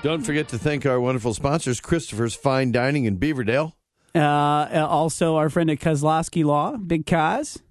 Don't 0.02 0.22
forget 0.22 0.48
to 0.50 0.58
thank 0.58 0.86
our 0.86 1.00
wonderful 1.00 1.34
sponsors, 1.34 1.82
Christopher's 1.82 2.34
Fine 2.34 2.72
Dining 2.72 3.04
in 3.06 3.18
Beaverdale, 3.18 3.74
Uh, 4.16 4.86
also, 4.90 5.36
our 5.36 5.50
friend 5.50 5.70
at 5.70 5.80
Kozlowski 5.80 6.44
Law, 6.44 6.78
Big 6.78 7.06
Kaz, 7.06 7.62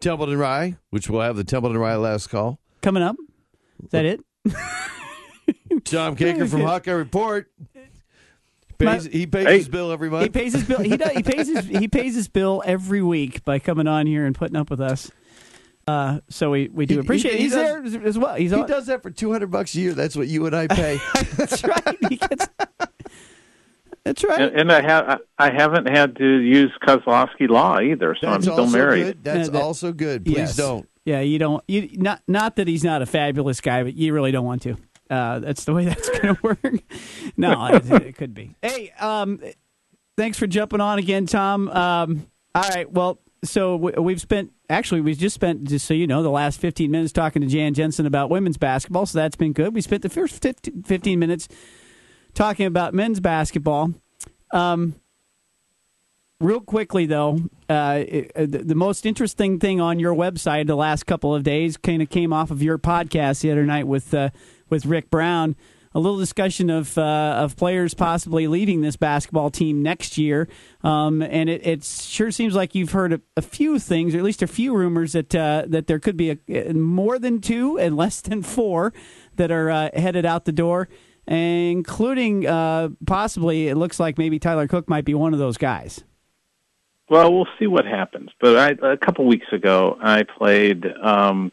Templeton 0.00 0.38
Rye, 0.38 0.76
which 0.90 1.10
we'll 1.10 1.20
have 1.22 1.36
the 1.36 1.44
Templeton 1.44 1.78
Rye 1.78 1.96
last 1.96 2.28
call. 2.28 2.58
coming 2.82 3.02
up. 3.02 3.16
Is 3.82 3.90
that 3.90 4.04
it? 4.04 4.20
Tom 5.84 6.14
Kakert 6.16 6.48
from 6.48 6.60
Hawkeye 6.62 6.92
Report. 6.92 7.50
Pays, 8.78 9.04
he 9.04 9.26
pays 9.26 9.46
Hey. 9.46 9.58
his 9.58 9.68
bill 9.68 9.92
every 9.92 10.08
month. 10.10 10.24
He 10.24 10.28
pays 10.30 10.52
his 10.54 10.64
bill. 10.64 10.80
He, 10.80 10.96
does, 10.96 11.12
he 11.12 11.22
pays 11.22 11.46
his 11.46 11.66
he 11.66 11.86
pays 11.88 12.14
his 12.16 12.26
bill 12.28 12.62
every 12.66 13.00
week 13.02 13.44
by 13.44 13.58
coming 13.60 13.86
on 13.86 14.06
here 14.08 14.24
and 14.26 14.34
putting 14.34 14.56
up 14.56 14.70
with 14.70 14.80
us. 14.80 15.10
Uh, 15.86 16.20
so 16.28 16.50
we, 16.50 16.68
we 16.68 16.86
do 16.86 17.00
appreciate. 17.00 17.32
he- 17.32 17.36
it. 17.36 17.38
he 17.38 17.42
He's 17.44 17.52
does- 17.54 17.92
there 17.92 18.06
as 18.06 18.18
well. 18.18 18.34
He's 18.36 18.50
he 18.52 18.56
on, 18.60 18.66
does 18.68 18.86
that 18.86 19.02
for 19.02 19.10
200 19.10 19.50
bucks 19.50 19.74
a 19.74 19.80
year. 19.80 19.92
That's 19.94 20.14
what 20.16 20.28
you 20.28 20.46
and 20.46 20.54
I 20.54 20.66
pay. 20.68 20.98
That's 21.36 21.64
right. 21.64 22.00
Gets, 22.00 22.48
that's 24.04 24.24
right. 24.24 24.40
And, 24.40 24.56
and 24.60 24.72
I 24.72 24.82
have 24.82 25.20
I 25.38 25.52
haven't 25.52 25.88
had 25.88 26.16
to 26.16 26.38
use 26.40 26.72
Kozlowski 26.86 27.48
law 27.48 27.78
either, 27.80 28.16
so 28.20 28.26
I'm 28.26 28.32
That's 28.34 28.44
still 28.44 28.60
also 28.60 28.76
married. 28.76 29.02
good. 29.04 29.24
That's 29.24 29.48
Uh, 29.48 29.52
that- 29.52 29.62
also 29.62 29.92
good. 29.92 30.24
Please 30.24 30.36
Yes. 30.36 30.56
don't. 30.56 30.88
Yeah, 31.04 31.20
you 31.20 31.38
don't. 31.38 31.62
You 31.66 31.88
not 31.94 32.22
not 32.28 32.56
that 32.56 32.68
he's 32.68 32.84
not 32.84 33.02
a 33.02 33.06
fabulous 33.06 33.60
guy, 33.60 33.82
but 33.82 33.94
you 33.94 34.12
really 34.12 34.30
don't 34.32 34.44
want 34.46 34.62
to. 34.62 34.76
Uh, 35.10 35.40
that's 35.40 35.64
the 35.64 35.72
way 35.74 35.84
that's 35.88 36.08
going 36.08 36.34
to 36.36 36.42
work. 36.42 36.62
no, 37.36 37.66
it, 37.66 37.90
it 38.06 38.16
could 38.16 38.34
be. 38.34 38.54
Hey, 38.62 38.92
um, 39.00 39.40
thanks 40.16 40.38
for 40.38 40.46
jumping 40.46 40.80
on 40.80 40.98
again, 40.98 41.26
Tom. 41.26 41.68
Um, 41.68 42.26
all 42.54 42.62
right, 42.62 42.90
well, 42.90 43.18
so 43.44 43.76
we, 43.76 43.92
we've 43.92 44.20
spent 44.20 44.52
actually 44.72 45.00
we 45.00 45.14
just 45.14 45.34
spent 45.34 45.64
just 45.64 45.86
so 45.86 45.94
you 45.94 46.06
know 46.06 46.22
the 46.22 46.30
last 46.30 46.60
15 46.60 46.90
minutes 46.90 47.12
talking 47.12 47.42
to 47.42 47.48
Jan 47.48 47.74
Jensen 47.74 48.06
about 48.06 48.30
women's 48.30 48.56
basketball, 48.56 49.06
so 49.06 49.18
that's 49.18 49.36
been 49.36 49.52
good. 49.52 49.74
We 49.74 49.80
spent 49.80 50.02
the 50.02 50.08
first 50.08 50.42
15, 50.42 50.82
15 50.84 51.18
minutes 51.18 51.48
talking 52.34 52.66
about 52.66 52.94
men's 52.94 53.20
basketball. 53.20 53.92
Um, 54.52 54.96
Real 56.42 56.58
quickly, 56.60 57.06
though, 57.06 57.38
uh, 57.68 57.98
the, 58.34 58.62
the 58.64 58.74
most 58.74 59.06
interesting 59.06 59.60
thing 59.60 59.80
on 59.80 60.00
your 60.00 60.12
website 60.12 60.66
the 60.66 60.74
last 60.74 61.06
couple 61.06 61.32
of 61.32 61.44
days 61.44 61.76
kind 61.76 62.02
of 62.02 62.10
came 62.10 62.32
off 62.32 62.50
of 62.50 62.60
your 62.60 62.78
podcast 62.78 63.42
the 63.42 63.52
other 63.52 63.64
night 63.64 63.86
with 63.86 64.12
uh, 64.12 64.30
with 64.68 64.84
Rick 64.84 65.08
Brown. 65.08 65.54
A 65.94 66.00
little 66.00 66.18
discussion 66.18 66.70
of 66.70 66.96
uh, 66.96 67.34
of 67.38 67.56
players 67.56 67.92
possibly 67.92 68.46
leaving 68.46 68.80
this 68.80 68.96
basketball 68.96 69.50
team 69.50 69.82
next 69.82 70.16
year, 70.16 70.48
um, 70.82 71.20
and 71.20 71.50
it, 71.50 71.66
it 71.66 71.84
sure 71.84 72.30
seems 72.30 72.54
like 72.54 72.74
you've 72.74 72.92
heard 72.92 73.12
a, 73.12 73.20
a 73.36 73.42
few 73.42 73.78
things, 73.78 74.14
or 74.14 74.18
at 74.18 74.24
least 74.24 74.42
a 74.42 74.46
few 74.46 74.74
rumors 74.74 75.12
that 75.12 75.34
uh, 75.34 75.64
that 75.66 75.88
there 75.88 75.98
could 75.98 76.16
be 76.16 76.38
a, 76.48 76.72
more 76.72 77.18
than 77.18 77.42
two 77.42 77.78
and 77.78 77.94
less 77.94 78.22
than 78.22 78.42
four 78.42 78.94
that 79.36 79.50
are 79.50 79.70
uh, 79.70 79.90
headed 79.92 80.24
out 80.24 80.46
the 80.46 80.52
door, 80.52 80.88
including 81.26 82.46
uh, 82.46 82.88
possibly 83.06 83.68
it 83.68 83.76
looks 83.76 84.00
like 84.00 84.16
maybe 84.16 84.38
Tyler 84.38 84.66
Cook 84.66 84.88
might 84.88 85.04
be 85.04 85.12
one 85.12 85.34
of 85.34 85.38
those 85.38 85.58
guys. 85.58 86.04
Well, 87.10 87.34
we'll 87.34 87.48
see 87.58 87.66
what 87.66 87.84
happens. 87.84 88.30
But 88.40 88.56
I, 88.56 88.92
a 88.92 88.96
couple 88.96 89.26
weeks 89.26 89.52
ago, 89.52 89.98
I 90.00 90.22
played. 90.22 90.86
Um, 91.02 91.52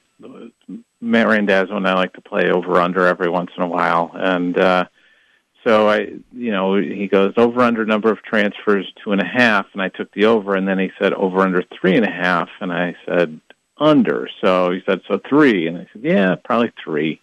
Matt 1.02 1.28
Randazzo 1.28 1.76
and 1.76 1.88
I 1.88 1.94
like 1.94 2.14
to 2.14 2.22
play 2.22 2.50
over 2.50 2.80
under 2.80 3.06
every 3.06 3.30
once 3.30 3.52
in 3.56 3.64
a 3.64 3.68
while, 3.68 4.12
and 4.14 4.58
uh, 4.58 4.86
so 5.66 5.90
I, 5.90 6.14
you 6.32 6.52
know, 6.52 6.76
he 6.76 7.08
goes 7.08 7.34
over 7.38 7.62
under 7.62 7.86
number 7.86 8.12
of 8.12 8.24
transfers 8.24 8.92
two 9.04 9.12
and 9.12 9.22
a 9.22 9.26
half, 9.26 9.66
and 9.74 9.82
I 9.82 9.90
took 9.90 10.12
the 10.14 10.26
over, 10.26 10.56
and 10.56 10.68
then 10.68 10.80
he 10.80 10.92
said 11.00 11.14
over 11.14 11.42
under 11.42 11.64
three 11.80 11.96
and 11.96 12.06
a 12.06 12.12
half, 12.12 12.50
and 12.62 12.72
I 12.72 12.96
said 13.06 13.40
under. 13.78 14.30
So 14.44 14.72
he 14.72 14.82
said 14.86 15.02
so 15.08 15.20
three, 15.28 15.68
and 15.68 15.78
I 15.78 15.88
said 15.92 16.04
yeah, 16.04 16.36
probably 16.36 16.72
three 16.84 17.20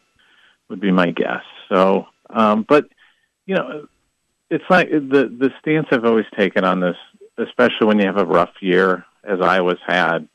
would 0.69 0.81
be 0.81 0.93
my 0.93 1.11
guess. 1.11 1.45
So, 1.69 2.07
um, 2.31 2.65
but 2.69 2.89
you 3.47 3.55
know, 3.55 3.89
it's 4.51 4.65
like 4.69 4.91
the 4.91 5.35
the 5.39 5.51
stance 5.61 5.87
I've 5.91 6.05
always 6.05 6.27
taken 6.37 6.65
on 6.65 6.81
this, 6.81 6.97
especially 7.39 7.87
when 7.87 7.99
you 7.99 8.07
have 8.07 8.19
a 8.19 8.27
rough 8.27 8.53
year 8.61 9.05
as 9.25 9.41
Iowa's 9.41 9.79
had, 9.87 10.29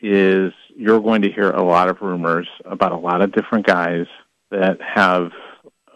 is 0.00 0.52
you're 0.76 1.00
going 1.00 1.22
to 1.22 1.30
hear 1.32 1.50
a 1.50 1.62
lot 1.62 1.88
of 1.88 2.00
rumors 2.02 2.48
about 2.64 2.92
a 2.92 2.96
lot 2.96 3.22
of 3.22 3.32
different 3.32 3.66
guys 3.66 4.06
that 4.50 4.78
have 4.80 5.32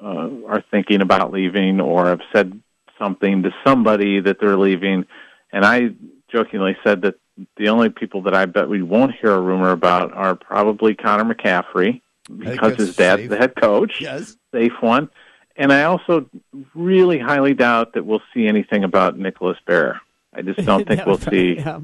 uh, 0.03 0.29
are 0.49 0.65
thinking 0.71 1.01
about 1.03 1.33
leaving 1.33 1.81
or 1.81 2.07
have 2.07 2.21
said 2.33 2.61
something 2.99 3.43
to 3.43 3.51
somebody 3.65 4.21
that 4.21 4.39
they're 4.41 4.57
leaving. 4.57 5.05
And 5.53 5.65
I 5.65 5.91
jokingly 6.33 6.77
said 6.85 7.03
that 7.03 7.17
the 7.57 7.69
only 7.69 7.89
people 7.91 8.23
that 8.23 8.35
I 8.35 8.47
bet 8.47 8.69
we 8.69 8.83
won't 8.83 9.13
hear 9.21 9.33
a 9.33 9.41
rumor 9.41 9.71
about 9.71 10.13
are 10.13 10.35
probably 10.35 10.95
Connor 10.95 11.35
McCaffrey 11.35 12.01
because 12.39 12.77
his 12.77 12.97
dad's 12.97 13.23
safe. 13.23 13.31
the 13.31 13.37
head 13.37 13.55
coach. 13.57 14.01
Yes. 14.01 14.37
Safe 14.55 14.73
one. 14.81 15.09
And 15.57 15.73
I 15.73 15.85
also 15.85 16.27
really 16.75 17.19
highly 17.19 17.55
doubt 17.55 17.93
that 17.95 18.07
we'll 18.07 18.23
see 18.33 18.47
anything 18.47 18.85
about 18.85 19.19
Nicholas 19.19 19.59
Baer. 19.67 20.01
I 20.33 20.43
just 20.43 20.65
don't 20.65 20.87
think 20.89 20.99
That 20.99 21.07
we'll 21.07 21.19
see. 21.19 21.57
yeah. 21.57 21.81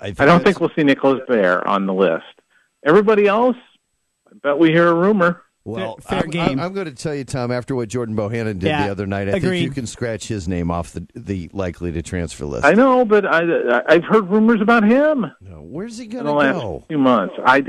I, 0.00 0.14
I 0.18 0.24
don't 0.24 0.42
think 0.42 0.60
we'll 0.60 0.70
see 0.74 0.82
Nicholas 0.82 1.20
Baer 1.28 1.66
on 1.68 1.86
the 1.86 1.92
list. 1.94 2.24
Everybody 2.84 3.26
else, 3.26 3.56
I 4.28 4.34
bet 4.42 4.58
we 4.58 4.70
hear 4.70 4.88
a 4.88 4.94
rumor. 4.94 5.42
Well, 5.64 5.98
Fair- 5.98 6.20
fair 6.20 6.24
I'm, 6.24 6.30
game. 6.30 6.48
I'm, 6.58 6.60
I'm 6.60 6.72
going 6.72 6.86
to 6.86 6.94
tell 6.94 7.14
you, 7.14 7.24
Tom. 7.24 7.52
After 7.52 7.74
what 7.76 7.90
Jordan 7.90 8.16
Bohannon 8.16 8.58
did 8.58 8.62
Yeah, 8.64 8.86
the 8.86 8.90
other 8.90 9.06
night, 9.06 9.28
I 9.28 9.32
agreed. 9.32 9.42
think 9.42 9.62
you 9.64 9.70
can 9.70 9.86
scratch 9.86 10.26
his 10.26 10.48
name 10.48 10.70
off 10.70 10.92
the 10.92 11.06
the 11.14 11.50
likely 11.52 11.92
to 11.92 12.00
transfer 12.00 12.46
list. 12.46 12.64
I 12.64 12.72
know, 12.72 13.04
but 13.04 13.26
I, 13.26 13.42
I 13.42 13.82
I've 13.86 14.04
heard 14.04 14.28
rumors 14.30 14.62
about 14.62 14.84
him 14.84 15.26
No, 15.42 15.60
where's 15.60 15.98
he 15.98 16.06
going 16.06 16.24
the 16.24 16.30
to 16.32 16.36
last 16.38 16.60
go? 16.60 16.84
few 16.88 16.96
months. 16.98 17.34
I 17.44 17.62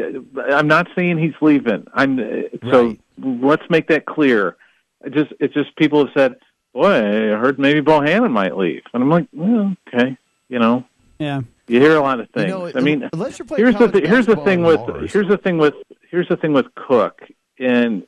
I'm 0.51 0.68
not 0.68 0.88
saying 0.95 1.18
he's 1.18 1.34
leaving. 1.41 1.86
I'm 1.93 2.18
uh, 2.18 2.70
so 2.72 2.86
Right. 2.88 2.99
let's 3.20 3.64
make 3.70 3.89
that 3.89 4.05
clear. 4.05 4.55
It 5.03 5.14
just 5.14 5.34
it's 5.41 5.53
just 5.53 5.76
people 5.76 6.05
have 6.05 6.14
said, 6.16 6.36
"Boy, 6.74 6.88
I 6.88 7.38
heard 7.38 7.59
maybe 7.59 7.82
Bohannon 7.82 8.32
might 8.32 8.55
leave," 8.55 8.84
and 8.93 9.03
I'm 9.03 9.09
like, 9.09 9.28
well, 9.34 9.76
okay, 9.93 10.18
you 10.47 10.59
know, 10.59 10.86
Yeah. 11.20 11.41
You 11.72 11.80
hear 11.80 11.96
a 11.96 12.02
lot 12.02 12.20
of 12.20 12.28
You 12.36 12.42
things. 12.42 12.50
know, 12.50 12.72
I 12.76 12.82
mean, 12.82 13.10
unless 13.14 13.40
you're 13.40 13.46
playing 13.46 13.64
here's 13.64 13.78
the 13.78 13.88
th- 13.92 14.08
here's 14.08 14.26
the 14.26 14.36
thing 14.36 14.64
with 14.64 14.82
here's 15.12 15.28
the 15.28 15.38
thing 15.38 15.58
with 15.58 15.74
here's 16.10 16.28
the 16.28 16.36
thing 16.36 16.52
with 16.54 16.68
Cook, 16.76 17.22
and 17.60 18.04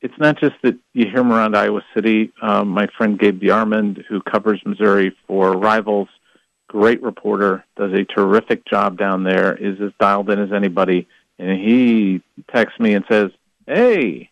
it's 0.00 0.18
not 0.18 0.38
just 0.40 0.56
that 0.62 0.76
you 0.94 1.06
hear 1.06 1.18
him 1.18 1.32
around 1.32 1.56
Iowa 1.56 1.82
City. 1.94 2.32
Um, 2.42 2.68
my 2.68 2.88
friend 2.96 3.18
Gabe 3.18 3.40
DeArmond, 3.40 4.04
who 4.06 4.20
covers 4.20 4.60
Missouri 4.66 5.16
for 5.26 5.52
Rivals, 5.52 6.08
great 6.68 7.00
reporter, 7.02 7.64
does 7.76 7.92
a 7.92 8.04
terrific 8.04 8.64
job 8.64 8.98
down 8.98 9.22
there. 9.22 9.54
Is 9.54 9.80
as 9.80 9.92
dialed 10.00 10.28
in 10.30 10.40
as 10.40 10.52
anybody, 10.52 11.06
and 11.38 11.50
he 11.58 12.20
texts 12.52 12.80
me 12.80 12.94
and 12.94 13.04
says, 13.08 13.30
"Hey, 13.66 14.30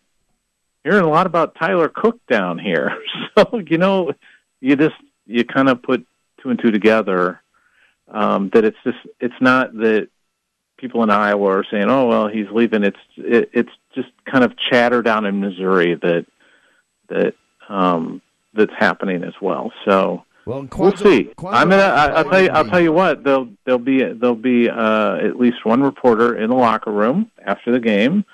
hearing 0.83 1.05
a 1.05 1.09
lot 1.09 1.25
about 1.25 1.55
Tyler 1.55 1.87
Cook 1.87 2.19
down 2.27 2.59
here." 2.59 2.97
so 3.37 3.61
you 3.65 3.77
know, 3.77 4.11
you 4.59 4.75
just 4.75 4.95
you 5.25 5.45
kind 5.45 5.69
of 5.69 5.81
put 5.81 6.05
two 6.41 6.49
and 6.49 6.59
two 6.59 6.71
together 6.71 7.41
um, 8.09 8.49
that 8.53 8.65
it's 8.65 8.77
just 8.83 8.97
it's 9.19 9.41
not 9.41 9.73
that 9.77 10.09
people 10.77 11.03
in 11.03 11.09
Iowa 11.09 11.59
are 11.59 11.65
saying, 11.69 11.89
"Oh 11.89 12.07
well, 12.07 12.27
he's 12.27 12.47
leaving." 12.51 12.83
It's 12.83 12.97
it, 13.17 13.49
it's 13.53 13.71
just 13.95 14.09
kind 14.25 14.43
of 14.43 14.57
chatter 14.57 15.01
down 15.01 15.25
in 15.25 15.39
Missouri 15.39 15.95
that 15.95 16.25
that 17.09 17.33
um, 17.69 18.21
that's 18.53 18.73
happening 18.77 19.23
as 19.23 19.33
well. 19.41 19.71
So 19.85 20.23
Well, 20.45 20.67
we'll 20.77 20.95
see. 20.95 21.29
Kwanzaa 21.37 21.53
I'm 21.53 21.69
gonna. 21.69 21.83
I, 21.83 22.05
I'll 22.07 22.29
tell 22.29 22.41
you. 22.41 22.49
I'll 22.49 22.69
tell 22.69 22.81
you 22.81 22.93
what. 22.93 23.23
There'll 23.23 23.49
there'll 23.65 23.79
be 23.79 24.03
there'll 24.03 24.35
be 24.35 24.69
uh, 24.69 25.15
at 25.17 25.37
least 25.37 25.65
one 25.65 25.81
reporter 25.81 26.35
in 26.37 26.49
the 26.49 26.55
locker 26.55 26.91
room 26.91 27.31
after 27.45 27.71
the 27.71 27.79
game 27.79 28.25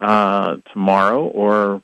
uh, 0.00 0.56
tomorrow 0.72 1.24
or 1.24 1.82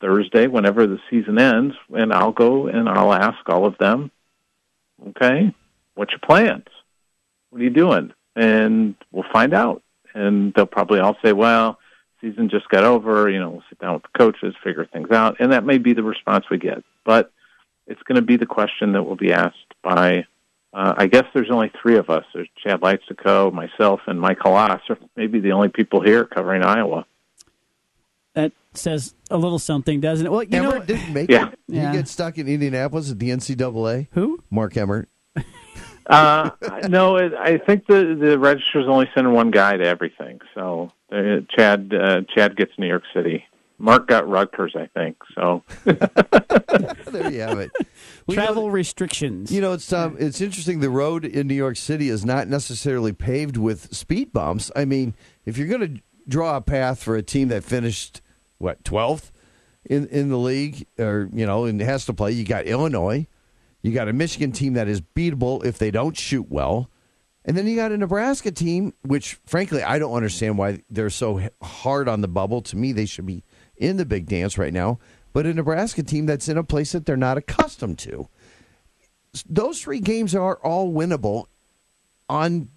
Thursday, 0.00 0.46
whenever 0.46 0.86
the 0.86 0.98
season 1.08 1.38
ends, 1.38 1.74
and 1.90 2.12
I'll 2.12 2.32
go 2.32 2.66
and 2.66 2.88
I'll 2.88 3.12
ask 3.12 3.38
all 3.48 3.64
of 3.64 3.78
them. 3.78 4.10
Okay, 5.08 5.54
what's 5.96 6.12
your 6.12 6.20
plans? 6.20 6.66
What 7.50 7.60
are 7.60 7.64
you 7.64 7.70
doing? 7.70 8.12
And 8.36 8.94
we'll 9.10 9.24
find 9.32 9.52
out. 9.52 9.82
And 10.14 10.54
they'll 10.54 10.66
probably 10.66 11.00
all 11.00 11.16
say, 11.22 11.32
"Well, 11.32 11.78
season 12.20 12.48
just 12.48 12.68
got 12.68 12.84
over. 12.84 13.28
You 13.28 13.38
know, 13.40 13.50
we'll 13.50 13.64
sit 13.68 13.78
down 13.80 13.94
with 13.94 14.02
the 14.04 14.18
coaches, 14.18 14.54
figure 14.64 14.86
things 14.86 15.10
out." 15.10 15.36
And 15.40 15.52
that 15.52 15.64
may 15.64 15.78
be 15.78 15.92
the 15.92 16.02
response 16.02 16.46
we 16.50 16.56
get, 16.58 16.82
but 17.04 17.32
it's 17.86 18.02
going 18.04 18.16
to 18.16 18.22
be 18.22 18.36
the 18.36 18.46
question 18.46 18.92
that 18.92 19.02
will 19.02 19.16
be 19.16 19.32
asked 19.32 19.74
by. 19.82 20.24
Uh, 20.72 20.94
I 20.98 21.06
guess 21.06 21.24
there's 21.34 21.50
only 21.50 21.70
three 21.80 21.96
of 21.96 22.10
us. 22.10 22.24
There's 22.34 22.48
Chad 22.62 22.80
Leistikow, 22.82 23.52
myself, 23.52 24.00
and 24.06 24.20
Mike 24.20 24.40
Hlas, 24.40 24.80
or 24.90 24.98
maybe 25.16 25.40
the 25.40 25.52
only 25.52 25.68
people 25.68 26.02
here 26.02 26.24
covering 26.24 26.62
Iowa. 26.62 27.06
That 28.34 28.52
says 28.74 29.14
a 29.30 29.38
little 29.38 29.58
something, 29.58 30.00
doesn't 30.00 30.26
it? 30.26 30.30
Well, 30.30 30.42
you 30.42 30.50
Emmert 30.58 30.80
know, 30.80 30.84
didn't 30.84 31.14
make 31.14 31.30
Yeah. 31.30 31.48
it. 31.48 31.58
Yeah. 31.68 31.90
He 31.92 31.96
gets 31.96 32.10
stuck 32.10 32.36
in 32.36 32.46
Indianapolis 32.48 33.10
at 33.10 33.18
the 33.18 33.30
NCAA. 33.30 34.08
who? 34.12 34.42
Mark 34.50 34.76
Emmert. 34.76 35.08
Uh, 36.08 36.50
no, 36.88 37.16
it, 37.16 37.34
I 37.34 37.58
think 37.58 37.86
the 37.86 38.16
the 38.18 38.38
register's 38.38 38.86
only 38.88 39.10
sending 39.14 39.32
one 39.32 39.50
guy 39.50 39.76
to 39.76 39.84
everything. 39.84 40.40
So 40.54 40.92
uh, 41.10 41.40
Chad 41.48 41.92
uh, 41.92 42.22
Chad 42.34 42.56
gets 42.56 42.72
New 42.78 42.86
York 42.86 43.04
City. 43.12 43.44
Mark 43.78 44.08
got 44.08 44.26
Rutgers, 44.28 44.74
I 44.74 44.86
think. 44.86 45.18
So 45.34 45.62
there 45.84 47.30
you 47.30 47.40
have 47.40 47.58
it. 47.58 47.70
Well, 47.74 47.86
you 48.28 48.34
Travel 48.34 48.66
know, 48.66 48.68
restrictions. 48.68 49.52
You 49.52 49.60
know, 49.60 49.74
it's 49.74 49.92
um, 49.92 50.16
it's 50.18 50.40
interesting. 50.40 50.80
The 50.80 50.90
road 50.90 51.24
in 51.24 51.46
New 51.46 51.54
York 51.54 51.76
City 51.76 52.08
is 52.08 52.24
not 52.24 52.48
necessarily 52.48 53.12
paved 53.12 53.56
with 53.56 53.94
speed 53.94 54.32
bumps. 54.32 54.70
I 54.74 54.84
mean, 54.84 55.14
if 55.44 55.58
you're 55.58 55.68
going 55.68 55.96
to 55.96 56.02
draw 56.26 56.56
a 56.56 56.60
path 56.60 57.02
for 57.02 57.16
a 57.16 57.22
team 57.22 57.48
that 57.48 57.64
finished 57.64 58.22
what 58.58 58.82
twelfth 58.84 59.30
in 59.84 60.06
in 60.08 60.30
the 60.30 60.38
league, 60.38 60.86
or 60.98 61.28
you 61.32 61.44
know, 61.44 61.64
and 61.64 61.80
has 61.80 62.06
to 62.06 62.14
play, 62.14 62.32
you 62.32 62.44
got 62.44 62.64
Illinois, 62.64 63.26
you 63.86 63.92
got 63.92 64.08
a 64.08 64.12
Michigan 64.12 64.52
team 64.52 64.74
that 64.74 64.88
is 64.88 65.00
beatable 65.00 65.64
if 65.64 65.78
they 65.78 65.90
don't 65.90 66.16
shoot 66.16 66.50
well, 66.50 66.90
and 67.44 67.56
then 67.56 67.66
you 67.66 67.76
got 67.76 67.92
a 67.92 67.96
Nebraska 67.96 68.50
team, 68.50 68.92
which 69.02 69.34
frankly 69.46 69.82
I 69.82 69.98
don't 69.98 70.14
understand 70.14 70.58
why 70.58 70.82
they're 70.90 71.10
so 71.10 71.48
hard 71.62 72.08
on 72.08 72.20
the 72.20 72.28
bubble. 72.28 72.60
To 72.62 72.76
me, 72.76 72.92
they 72.92 73.06
should 73.06 73.26
be 73.26 73.44
in 73.76 73.96
the 73.96 74.04
big 74.04 74.26
dance 74.26 74.58
right 74.58 74.72
now. 74.72 74.98
But 75.32 75.46
a 75.46 75.54
Nebraska 75.54 76.02
team 76.02 76.26
that's 76.26 76.48
in 76.48 76.56
a 76.56 76.64
place 76.64 76.92
that 76.92 77.04
they're 77.04 77.16
not 77.16 77.36
accustomed 77.36 77.98
to 78.00 78.28
those 79.48 79.82
three 79.82 80.00
games 80.00 80.34
are 80.34 80.56
all 80.56 80.92
winnable 80.92 81.46
on 82.28 82.68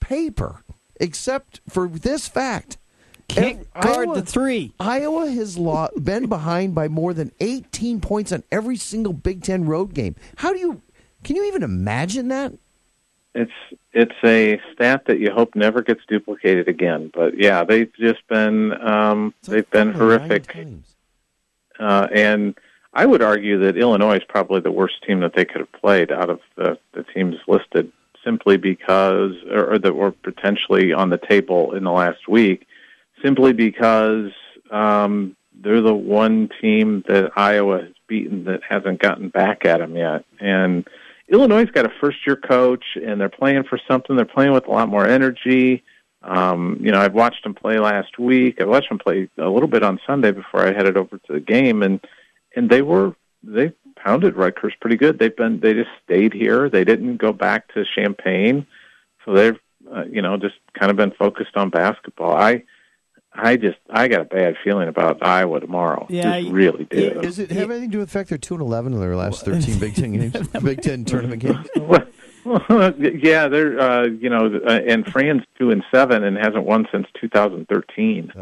paper, 0.00 0.62
except 1.00 1.60
for 1.68 1.88
this 1.88 2.28
fact. 2.28 2.78
Can't 3.28 3.66
Ev- 3.74 3.82
guard 3.82 4.08
Iowa- 4.08 4.14
the 4.14 4.22
three. 4.22 4.72
Iowa 4.78 5.30
has 5.30 5.58
lo- 5.58 5.88
been 6.00 6.26
behind 6.26 6.74
by 6.74 6.88
more 6.88 7.12
than 7.12 7.32
18 7.40 8.00
points 8.00 8.32
on 8.32 8.42
every 8.50 8.76
single 8.76 9.12
Big 9.12 9.42
Ten 9.42 9.66
road 9.66 9.94
game. 9.94 10.14
How 10.36 10.52
do 10.52 10.58
you, 10.58 10.82
can 11.24 11.36
you 11.36 11.44
even 11.44 11.62
imagine 11.62 12.28
that? 12.28 12.52
it's 13.36 13.52
it's 13.92 14.14
a 14.24 14.58
stat 14.72 15.04
that 15.06 15.20
you 15.20 15.30
hope 15.30 15.54
never 15.54 15.82
gets 15.82 16.00
duplicated 16.08 16.68
again. 16.68 17.10
But 17.14 17.38
yeah, 17.38 17.64
they've 17.64 17.92
just 17.94 18.26
been 18.28 18.72
um, 18.80 19.34
they've 19.46 19.68
been 19.70 19.92
five 19.92 20.00
or 20.00 20.18
nine 20.18 20.18
horrific. 20.20 20.56
Uh, 21.78 22.08
and 22.12 22.54
I 22.94 23.04
would 23.04 23.20
argue 23.20 23.58
that 23.60 23.76
Illinois 23.76 24.16
is 24.16 24.24
probably 24.26 24.60
the 24.60 24.72
worst 24.72 25.04
team 25.06 25.20
that 25.20 25.34
they 25.34 25.44
could 25.44 25.60
have 25.60 25.72
played 25.72 26.10
out 26.10 26.30
of 26.30 26.40
the, 26.56 26.78
the 26.94 27.02
teams 27.02 27.36
listed, 27.46 27.92
simply 28.24 28.56
because, 28.56 29.32
or, 29.50 29.74
or 29.74 29.78
that 29.78 29.94
were 29.94 30.12
potentially 30.12 30.94
on 30.94 31.10
the 31.10 31.18
table 31.18 31.74
in 31.74 31.84
the 31.84 31.92
last 31.92 32.26
week, 32.26 32.66
simply 33.26 33.52
because 33.52 34.30
um, 34.70 35.36
they're 35.60 35.80
the 35.80 35.94
one 35.94 36.48
team 36.60 37.02
that 37.08 37.32
Iowa 37.36 37.82
has 37.82 37.92
beaten 38.06 38.44
that 38.44 38.60
hasn't 38.68 39.00
gotten 39.00 39.28
back 39.28 39.64
at 39.64 39.78
them 39.78 39.96
yet. 39.96 40.24
And 40.38 40.86
Illinois's 41.28 41.72
got 41.72 41.86
a 41.86 41.92
first-year 42.00 42.36
coach, 42.36 42.84
and 42.94 43.20
they're 43.20 43.28
playing 43.28 43.64
for 43.64 43.80
something. 43.88 44.14
They're 44.14 44.24
playing 44.24 44.52
with 44.52 44.68
a 44.68 44.70
lot 44.70 44.88
more 44.88 45.06
energy. 45.06 45.82
Um, 46.22 46.78
you 46.80 46.92
know, 46.92 47.00
I've 47.00 47.14
watched 47.14 47.42
them 47.42 47.54
play 47.54 47.78
last 47.78 48.18
week. 48.18 48.60
I 48.60 48.64
watched 48.64 48.88
them 48.88 48.98
play 48.98 49.28
a 49.38 49.48
little 49.48 49.68
bit 49.68 49.82
on 49.82 50.00
Sunday 50.06 50.30
before 50.30 50.66
I 50.66 50.72
headed 50.72 50.96
over 50.96 51.18
to 51.18 51.32
the 51.32 51.40
game, 51.40 51.82
and 51.82 52.00
and 52.54 52.70
they 52.70 52.82
were 52.82 53.14
they 53.42 53.72
pounded 53.96 54.36
Rutgers 54.36 54.74
pretty 54.80 54.96
good. 54.96 55.18
They've 55.18 55.36
been 55.36 55.60
they 55.60 55.74
just 55.74 55.90
stayed 56.04 56.32
here. 56.32 56.68
They 56.68 56.84
didn't 56.84 57.18
go 57.18 57.32
back 57.32 57.72
to 57.74 57.84
Champaign, 57.94 58.66
so 59.24 59.34
they've 59.34 59.58
uh, 59.92 60.04
you 60.10 60.22
know 60.22 60.36
just 60.36 60.56
kind 60.78 60.90
of 60.90 60.96
been 60.96 61.12
focused 61.12 61.56
on 61.56 61.70
basketball. 61.70 62.36
I 62.36 62.64
I 63.38 63.56
just 63.56 63.78
I 63.90 64.08
got 64.08 64.22
a 64.22 64.24
bad 64.24 64.56
feeling 64.64 64.88
about 64.88 65.24
Iowa 65.24 65.60
tomorrow. 65.60 66.06
Yeah, 66.08 66.38
just 66.40 66.48
I- 66.48 66.52
really 66.52 66.84
do. 66.84 67.20
Does 67.20 67.38
it 67.38 67.50
have 67.50 67.70
anything 67.70 67.90
to 67.90 67.92
do 67.92 67.98
with 67.98 68.08
the 68.08 68.12
fact 68.12 68.30
they're 68.30 68.38
2 68.38 68.54
and 68.54 68.62
11 68.62 68.92
in 68.94 69.00
their 69.00 69.16
last 69.16 69.44
13 69.44 69.78
Big 69.78 69.94
Ten 69.94 70.12
games? 70.12 70.48
Big 70.62 70.82
Ten 70.82 71.04
tournament 71.04 71.42
games? 71.42 71.66
Well, 72.46 72.94
yeah, 72.98 73.48
they're 73.48 73.80
uh, 73.80 74.04
you 74.04 74.30
know, 74.30 74.60
uh, 74.64 74.80
and 74.86 75.04
Fran's 75.06 75.42
two 75.58 75.72
and 75.72 75.82
seven 75.92 76.22
and 76.22 76.36
hasn't 76.36 76.64
won 76.64 76.86
since 76.92 77.08
2013. 77.20 78.32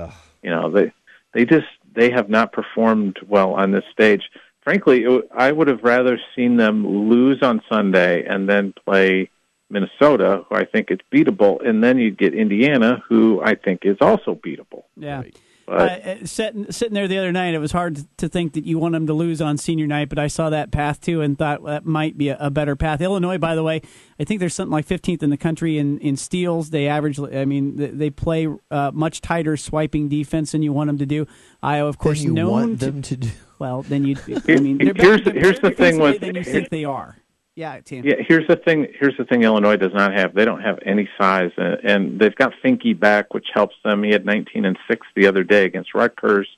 You 0.42 0.50
know, 0.50 0.70
they 0.70 0.92
they 1.32 1.46
just 1.46 1.66
they 1.94 2.10
have 2.10 2.28
not 2.28 2.52
performed 2.52 3.16
well 3.26 3.54
on 3.54 3.70
this 3.70 3.84
stage. 3.90 4.22
Frankly, 4.62 5.04
it, 5.04 5.28
I 5.34 5.52
would 5.52 5.68
have 5.68 5.82
rather 5.82 6.18
seen 6.36 6.58
them 6.58 6.86
lose 7.08 7.42
on 7.42 7.62
Sunday 7.66 8.24
and 8.26 8.46
then 8.46 8.74
play 8.84 9.30
Minnesota, 9.74 10.44
who 10.48 10.54
I 10.56 10.64
think 10.64 10.90
is 10.90 10.98
beatable, 11.12 11.66
and 11.66 11.82
then 11.84 11.98
you 11.98 12.10
get 12.10 12.32
Indiana, 12.34 13.02
who 13.08 13.42
I 13.44 13.54
think 13.56 13.80
is 13.84 13.96
also 14.00 14.34
beatable. 14.34 14.84
Yeah. 14.96 15.22
But 15.66 16.06
uh, 16.06 16.26
sitting, 16.26 16.70
sitting 16.70 16.92
there 16.92 17.08
the 17.08 17.16
other 17.16 17.32
night, 17.32 17.54
it 17.54 17.58
was 17.58 17.72
hard 17.72 17.98
to 18.18 18.28
think 18.28 18.52
that 18.52 18.66
you 18.66 18.78
want 18.78 18.92
them 18.92 19.06
to 19.06 19.14
lose 19.14 19.40
on 19.40 19.56
senior 19.56 19.86
night, 19.86 20.10
but 20.10 20.18
I 20.18 20.26
saw 20.26 20.50
that 20.50 20.70
path 20.70 21.00
too 21.00 21.22
and 21.22 21.38
thought 21.38 21.64
that 21.64 21.86
might 21.86 22.18
be 22.18 22.28
a, 22.28 22.36
a 22.38 22.50
better 22.50 22.76
path. 22.76 23.00
Illinois, 23.00 23.38
by 23.38 23.54
the 23.54 23.62
way, 23.62 23.80
I 24.20 24.24
think 24.24 24.40
there's 24.40 24.54
something 24.54 24.72
like 24.72 24.86
15th 24.86 25.22
in 25.22 25.30
the 25.30 25.38
country 25.38 25.78
in, 25.78 25.98
in 26.00 26.16
steals. 26.18 26.68
They 26.68 26.86
average, 26.86 27.18
I 27.18 27.46
mean, 27.46 27.76
they, 27.76 27.86
they 27.86 28.10
play 28.10 28.46
uh, 28.70 28.90
much 28.92 29.22
tighter 29.22 29.56
swiping 29.56 30.10
defense 30.10 30.52
than 30.52 30.62
you 30.62 30.74
want 30.74 30.88
them 30.88 30.98
to 30.98 31.06
do. 31.06 31.26
Iowa, 31.62 31.88
of 31.88 31.96
course, 31.96 32.20
you 32.20 32.32
known 32.34 32.50
want 32.52 32.80
to- 32.80 32.86
them 32.86 33.00
to 33.02 33.16
do. 33.16 33.30
Well, 33.58 33.82
then 33.82 34.04
you. 34.04 34.16
I 34.48 34.56
mean, 34.56 34.80
Here's- 34.80 35.20
better, 35.22 35.38
here's 35.38 35.60
the 35.60 35.70
thing 35.70 35.96
defensively 35.98 36.10
with- 36.10 36.20
than 36.20 36.34
you 36.34 36.44
think 36.44 36.68
they 36.68 36.84
are. 36.84 37.16
Yeah, 37.56 37.80
Tim. 37.80 38.04
Yeah, 38.04 38.16
here's 38.18 38.48
the 38.48 38.56
thing. 38.56 38.88
Here's 38.98 39.16
the 39.16 39.24
thing. 39.24 39.44
Illinois 39.44 39.76
does 39.76 39.94
not 39.94 40.12
have. 40.12 40.34
They 40.34 40.44
don't 40.44 40.60
have 40.60 40.80
any 40.84 41.08
size, 41.18 41.52
and, 41.56 41.78
and 41.84 42.20
they've 42.20 42.34
got 42.34 42.52
Finke 42.64 42.98
back, 42.98 43.32
which 43.32 43.46
helps 43.54 43.76
them. 43.84 44.02
He 44.02 44.10
had 44.10 44.26
19 44.26 44.64
and 44.64 44.76
six 44.88 45.06
the 45.14 45.26
other 45.28 45.44
day 45.44 45.64
against 45.64 45.94
Rutgers, 45.94 46.48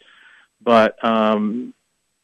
but 0.63 1.03
um, 1.05 1.75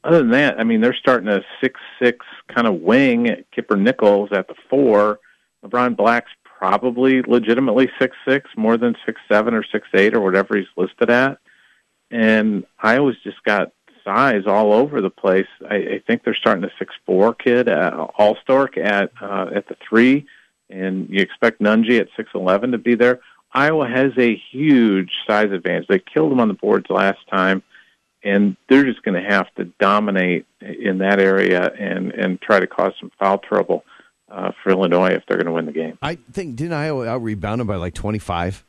other 0.04 0.18
than 0.18 0.30
that, 0.30 0.58
I 0.58 0.64
mean, 0.64 0.80
they're 0.80 0.94
starting 0.94 1.28
a 1.28 1.42
six-six 1.60 2.24
kind 2.48 2.66
of 2.66 2.80
wing. 2.80 3.44
Kipper 3.54 3.76
Nichols 3.76 4.30
at 4.32 4.48
the 4.48 4.54
four. 4.70 5.20
Leron 5.64 5.96
Black's 5.96 6.32
probably 6.44 7.22
legitimately 7.22 7.90
six-six, 8.00 8.50
more 8.56 8.76
than 8.76 8.96
six-seven 9.04 9.52
or 9.52 9.64
six-eight 9.70 10.14
or 10.14 10.20
whatever 10.20 10.56
he's 10.56 10.66
listed 10.76 11.10
at. 11.10 11.38
And 12.10 12.64
Iowa's 12.82 13.16
just 13.22 13.42
got 13.44 13.72
size 14.04 14.42
all 14.46 14.72
over 14.72 15.00
the 15.00 15.10
place. 15.10 15.46
I, 15.68 15.74
I 15.76 16.02
think 16.06 16.24
they're 16.24 16.34
starting 16.34 16.64
a 16.64 16.70
six 16.78 16.94
four 17.12 17.34
kid, 17.34 17.68
uh, 17.68 18.06
Alstork 18.18 18.78
at 18.78 19.12
uh, 19.20 19.50
at 19.54 19.68
the 19.68 19.76
three, 19.86 20.24
and 20.70 21.10
you 21.10 21.20
expect 21.20 21.60
Nunge 21.60 22.00
at 22.00 22.08
six 22.16 22.30
eleven 22.34 22.72
to 22.72 22.78
be 22.78 22.94
there. 22.94 23.20
Iowa 23.52 23.86
has 23.86 24.12
a 24.16 24.34
huge 24.50 25.10
size 25.26 25.52
advantage. 25.52 25.88
They 25.88 25.98
killed 25.98 26.30
them 26.30 26.40
on 26.40 26.48
the 26.48 26.54
boards 26.54 26.86
last 26.88 27.18
time, 27.30 27.62
and 28.24 28.56
they're 28.70 28.86
just 28.86 29.02
going 29.02 29.22
to 29.22 29.28
have 29.28 29.54
to 29.56 29.64
dominate 29.78 30.46
in 30.62 30.98
that 30.98 31.20
area 31.20 31.70
and 31.78 32.12
and 32.12 32.40
try 32.40 32.60
to 32.60 32.66
cause 32.66 32.94
some 32.98 33.12
foul 33.18 33.36
trouble 33.36 33.84
uh, 34.30 34.52
for 34.62 34.70
Illinois 34.70 35.10
if 35.10 35.22
they're 35.28 35.36
going 35.36 35.46
to 35.46 35.52
win 35.52 35.66
the 35.66 35.72
game. 35.72 35.98
I 36.00 36.14
think 36.32 36.56
didn't 36.56 36.72
Iowa 36.72 37.06
out 37.08 37.22
rebound 37.22 37.60
them 37.60 37.66
by 37.66 37.76
like 37.76 37.92
twenty 37.92 38.18
five? 38.18 38.64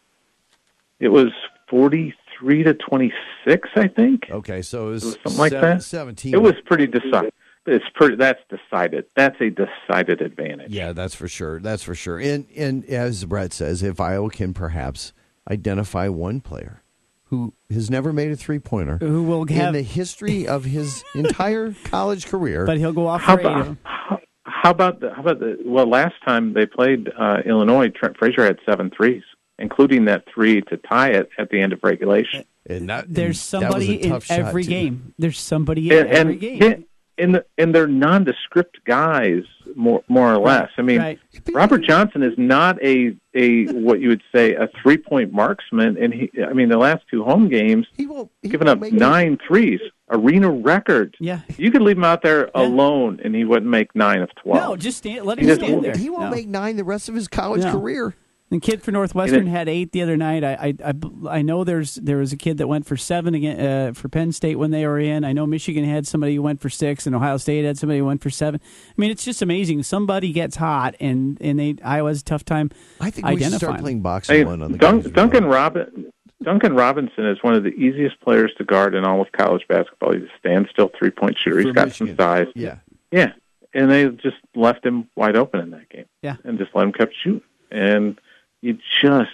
It 1.00 1.10
was 1.10 1.32
forty 1.70 2.14
three 2.38 2.64
to 2.64 2.74
twenty 2.74 3.14
six, 3.48 3.70
I 3.78 3.88
think. 3.88 4.24
Okay, 4.30 4.62
so 4.62 4.90
it 4.90 4.92
was, 4.92 5.04
something 5.14 5.38
like 5.38 5.52
seven- 5.54 5.78
that. 5.78 5.84
Seventeen. 5.84 6.34
It 6.34 6.42
was 6.42 6.56
pretty 6.66 6.88
decided. 6.88 7.32
It's 7.66 7.86
pretty. 7.96 8.16
That's 8.18 8.42
decided. 8.50 9.06
That's 9.16 9.40
a 9.40 9.50
decided 9.50 10.22
advantage. 10.22 10.72
Yeah, 10.72 10.92
that's 10.92 11.16
for 11.16 11.28
sure. 11.28 11.60
That's 11.60 11.84
for 11.84 11.96
sure. 11.96 12.20
And 12.20 12.46
and 12.56 12.86
as 12.86 13.24
Brett 13.26 13.54
says, 13.54 13.82
if 13.84 14.00
Iowa 14.00 14.30
can 14.30 14.54
perhaps 14.54 15.14
identify 15.50 16.08
one 16.10 16.42
player 16.42 16.84
who 17.26 17.54
has 17.70 17.90
never 17.90 18.14
made 18.14 18.32
a 18.32 18.36
three 18.36 18.60
pointer, 18.60 18.98
Who 18.98 19.24
will 19.24 19.44
in 19.44 19.56
have- 19.56 19.74
the 19.74 19.82
history 19.82 20.48
of 20.48 20.66
his 20.66 21.04
entire 21.16 21.74
college 21.86 22.28
career, 22.28 22.66
But 22.66 22.78
he'll 22.78 22.94
go 22.94 23.08
off 23.08 23.22
How 23.22 23.36
for 23.36 23.42
eight 23.42 23.46
of 23.46 23.68
about 23.68 23.78
how, 23.84 24.20
how 24.44 24.70
about 24.72 25.00
the 25.00 25.14
how 25.14 25.22
about 25.22 25.40
the 25.40 25.58
well? 25.66 25.88
Last 25.90 26.16
time 26.26 26.54
they 26.54 26.66
played 26.66 27.10
uh, 27.18 27.42
Illinois, 27.46 27.90
Trent 27.90 28.18
Frazier 28.18 28.46
had 28.46 28.60
seven 28.66 28.90
threes, 28.90 29.24
including 29.58 30.06
that 30.06 30.26
three 30.34 30.62
to 30.64 30.78
tie 30.78 31.10
it 31.12 31.30
at 31.38 31.50
the 31.50 31.62
end 31.62 31.74
of 31.74 31.80
regulation. 31.84 32.44
And 32.66 32.90
that, 32.90 33.14
There's 33.14 33.42
somebody 33.42 34.02
in 34.02 34.22
every 34.30 34.64
game. 34.64 35.14
There's 35.18 35.40
somebody 35.40 35.90
in 35.92 35.98
and, 36.00 36.10
every 36.10 36.34
and 36.34 36.42
game. 36.42 36.86
Yeah, 37.18 37.24
and 37.24 37.36
the, 37.36 37.46
and 37.58 37.74
they're 37.76 37.88
nondescript 37.88 38.80
guys, 38.86 39.44
more 39.76 40.04
more 40.08 40.34
or 40.34 40.38
less. 40.40 40.70
I 40.78 40.82
mean, 40.82 41.00
right. 41.00 41.20
Robert 41.54 41.84
Johnson 41.84 42.24
is 42.24 42.34
not 42.38 42.82
a 42.84 43.16
a 43.36 43.66
what 43.74 44.00
you 44.00 44.10
would 44.10 44.24
say 44.34 44.54
a 44.56 44.68
three 44.82 44.98
point 44.98 45.32
marksman, 45.34 45.98
and 45.98 46.14
he. 46.14 46.32
I 46.44 46.54
mean, 46.54 46.70
the 46.70 46.78
last 46.78 47.04
two 47.10 47.24
home 47.24 47.50
games, 47.50 47.88
he 47.96 48.06
won't 48.06 48.32
given 48.44 48.68
up 48.68 48.80
nine 48.92 49.38
threes, 49.48 49.80
arena 50.10 50.50
record. 50.52 51.16
Yeah. 51.20 51.42
you 51.58 51.72
could 51.72 51.82
leave 51.82 51.98
him 51.98 52.04
out 52.04 52.22
there 52.24 52.50
alone, 52.56 53.20
and 53.24 53.36
he 53.36 53.44
wouldn't 53.46 53.70
make 53.70 53.96
nine 53.96 54.22
of 54.22 54.30
twelve. 54.36 54.70
No, 54.70 54.76
just 54.76 54.98
stand, 55.00 55.26
let 55.26 55.40
him 55.40 55.48
just 55.48 55.62
stand 55.62 55.74
won't- 55.74 55.84
there. 55.86 55.98
he 55.98 56.10
won't 56.10 56.26
No. 56.26 56.32
make 56.32 56.48
nine 56.48 56.76
the 56.78 56.84
rest 56.84 57.10
of 57.10 57.16
his 57.16 57.28
college 57.28 57.64
No. 57.64 57.72
career. 57.72 58.16
The 58.54 58.60
kid 58.60 58.84
for 58.84 58.92
Northwestern 58.92 59.48
had 59.48 59.68
eight 59.68 59.92
the 59.92 60.02
other 60.04 60.16
night. 60.16 60.44
I, 60.44 60.54
I, 60.54 60.92
I, 60.92 60.94
I 61.38 61.42
know 61.42 61.64
there's 61.64 61.96
there 61.96 62.18
was 62.18 62.32
a 62.34 62.38
kid 62.38 62.60
that 62.60 62.68
went 62.68 62.86
for 62.86 62.96
seven 62.96 63.34
again 63.34 63.60
uh, 63.60 63.94
for 63.94 64.10
Penn 64.10 64.32
State 64.32 64.58
when 64.60 64.70
they 64.72 64.86
were 64.86 65.00
in. 65.00 65.24
I 65.26 65.34
know 65.34 65.46
Michigan 65.48 65.84
had 65.84 66.06
somebody 66.06 66.36
who 66.36 66.42
went 66.44 66.62
for 66.62 66.70
six, 66.70 67.08
and 67.08 67.16
Ohio 67.16 67.38
State 67.38 67.66
had 67.66 67.78
somebody 67.80 68.00
who 68.00 68.06
went 68.06 68.22
for 68.22 68.30
seven. 68.30 68.62
I 68.64 68.94
mean, 68.96 69.10
it's 69.10 69.26
just 69.26 69.42
amazing. 69.42 69.82
Somebody 69.84 70.32
gets 70.32 70.56
hot, 70.56 70.96
and 71.00 71.38
and 71.42 71.60
they 71.60 71.76
Iowa's 71.84 72.22
a 72.22 72.24
tough 72.24 72.46
time. 72.46 72.70
I 73.02 73.10
think 73.10 73.28
we 73.28 73.42
should 73.42 73.54
start 73.54 73.80
playing 73.80 74.02
boxing 74.02 74.36
Hey, 74.36 74.44
one 74.46 74.62
on 74.62 74.72
the 74.72 74.78
Dun- 74.78 75.02
games. 75.02 75.14
Duncan 75.14 75.46
Robin. 75.46 76.12
Duncan 76.44 76.76
Robinson 76.76 77.26
is 77.26 77.38
one 77.42 77.56
of 77.56 77.64
the 77.64 77.70
easiest 77.70 78.20
players 78.20 78.52
to 78.58 78.64
guard 78.66 78.94
in 78.96 79.06
all 79.06 79.22
of 79.22 79.32
college 79.32 79.64
basketball. 79.68 80.14
He's 80.14 80.24
a 80.24 80.38
standstill 80.40 80.92
three 81.00 81.10
point 81.10 81.38
shooter. 81.44 81.60
He's 81.60 81.68
For 81.70 81.74
got 81.74 81.88
Michigan. 81.88 82.16
some 82.16 82.24
size. 82.24 82.48
Yeah. 82.54 82.78
Yeah. 83.12 83.32
And 83.74 83.90
they 83.90 84.08
just 84.10 84.36
left 84.54 84.86
him 84.86 85.10
wide 85.16 85.36
open 85.36 85.60
in 85.62 85.72
that 85.72 85.90
game. 85.90 86.06
Yeah. 86.22 86.36
And 86.44 86.60
just 86.60 86.72
let 86.76 86.84
him 86.86 86.94
keep 86.94 87.10
shooting. 87.24 87.42
And 87.72 88.20
you 88.64 88.78
just 89.02 89.32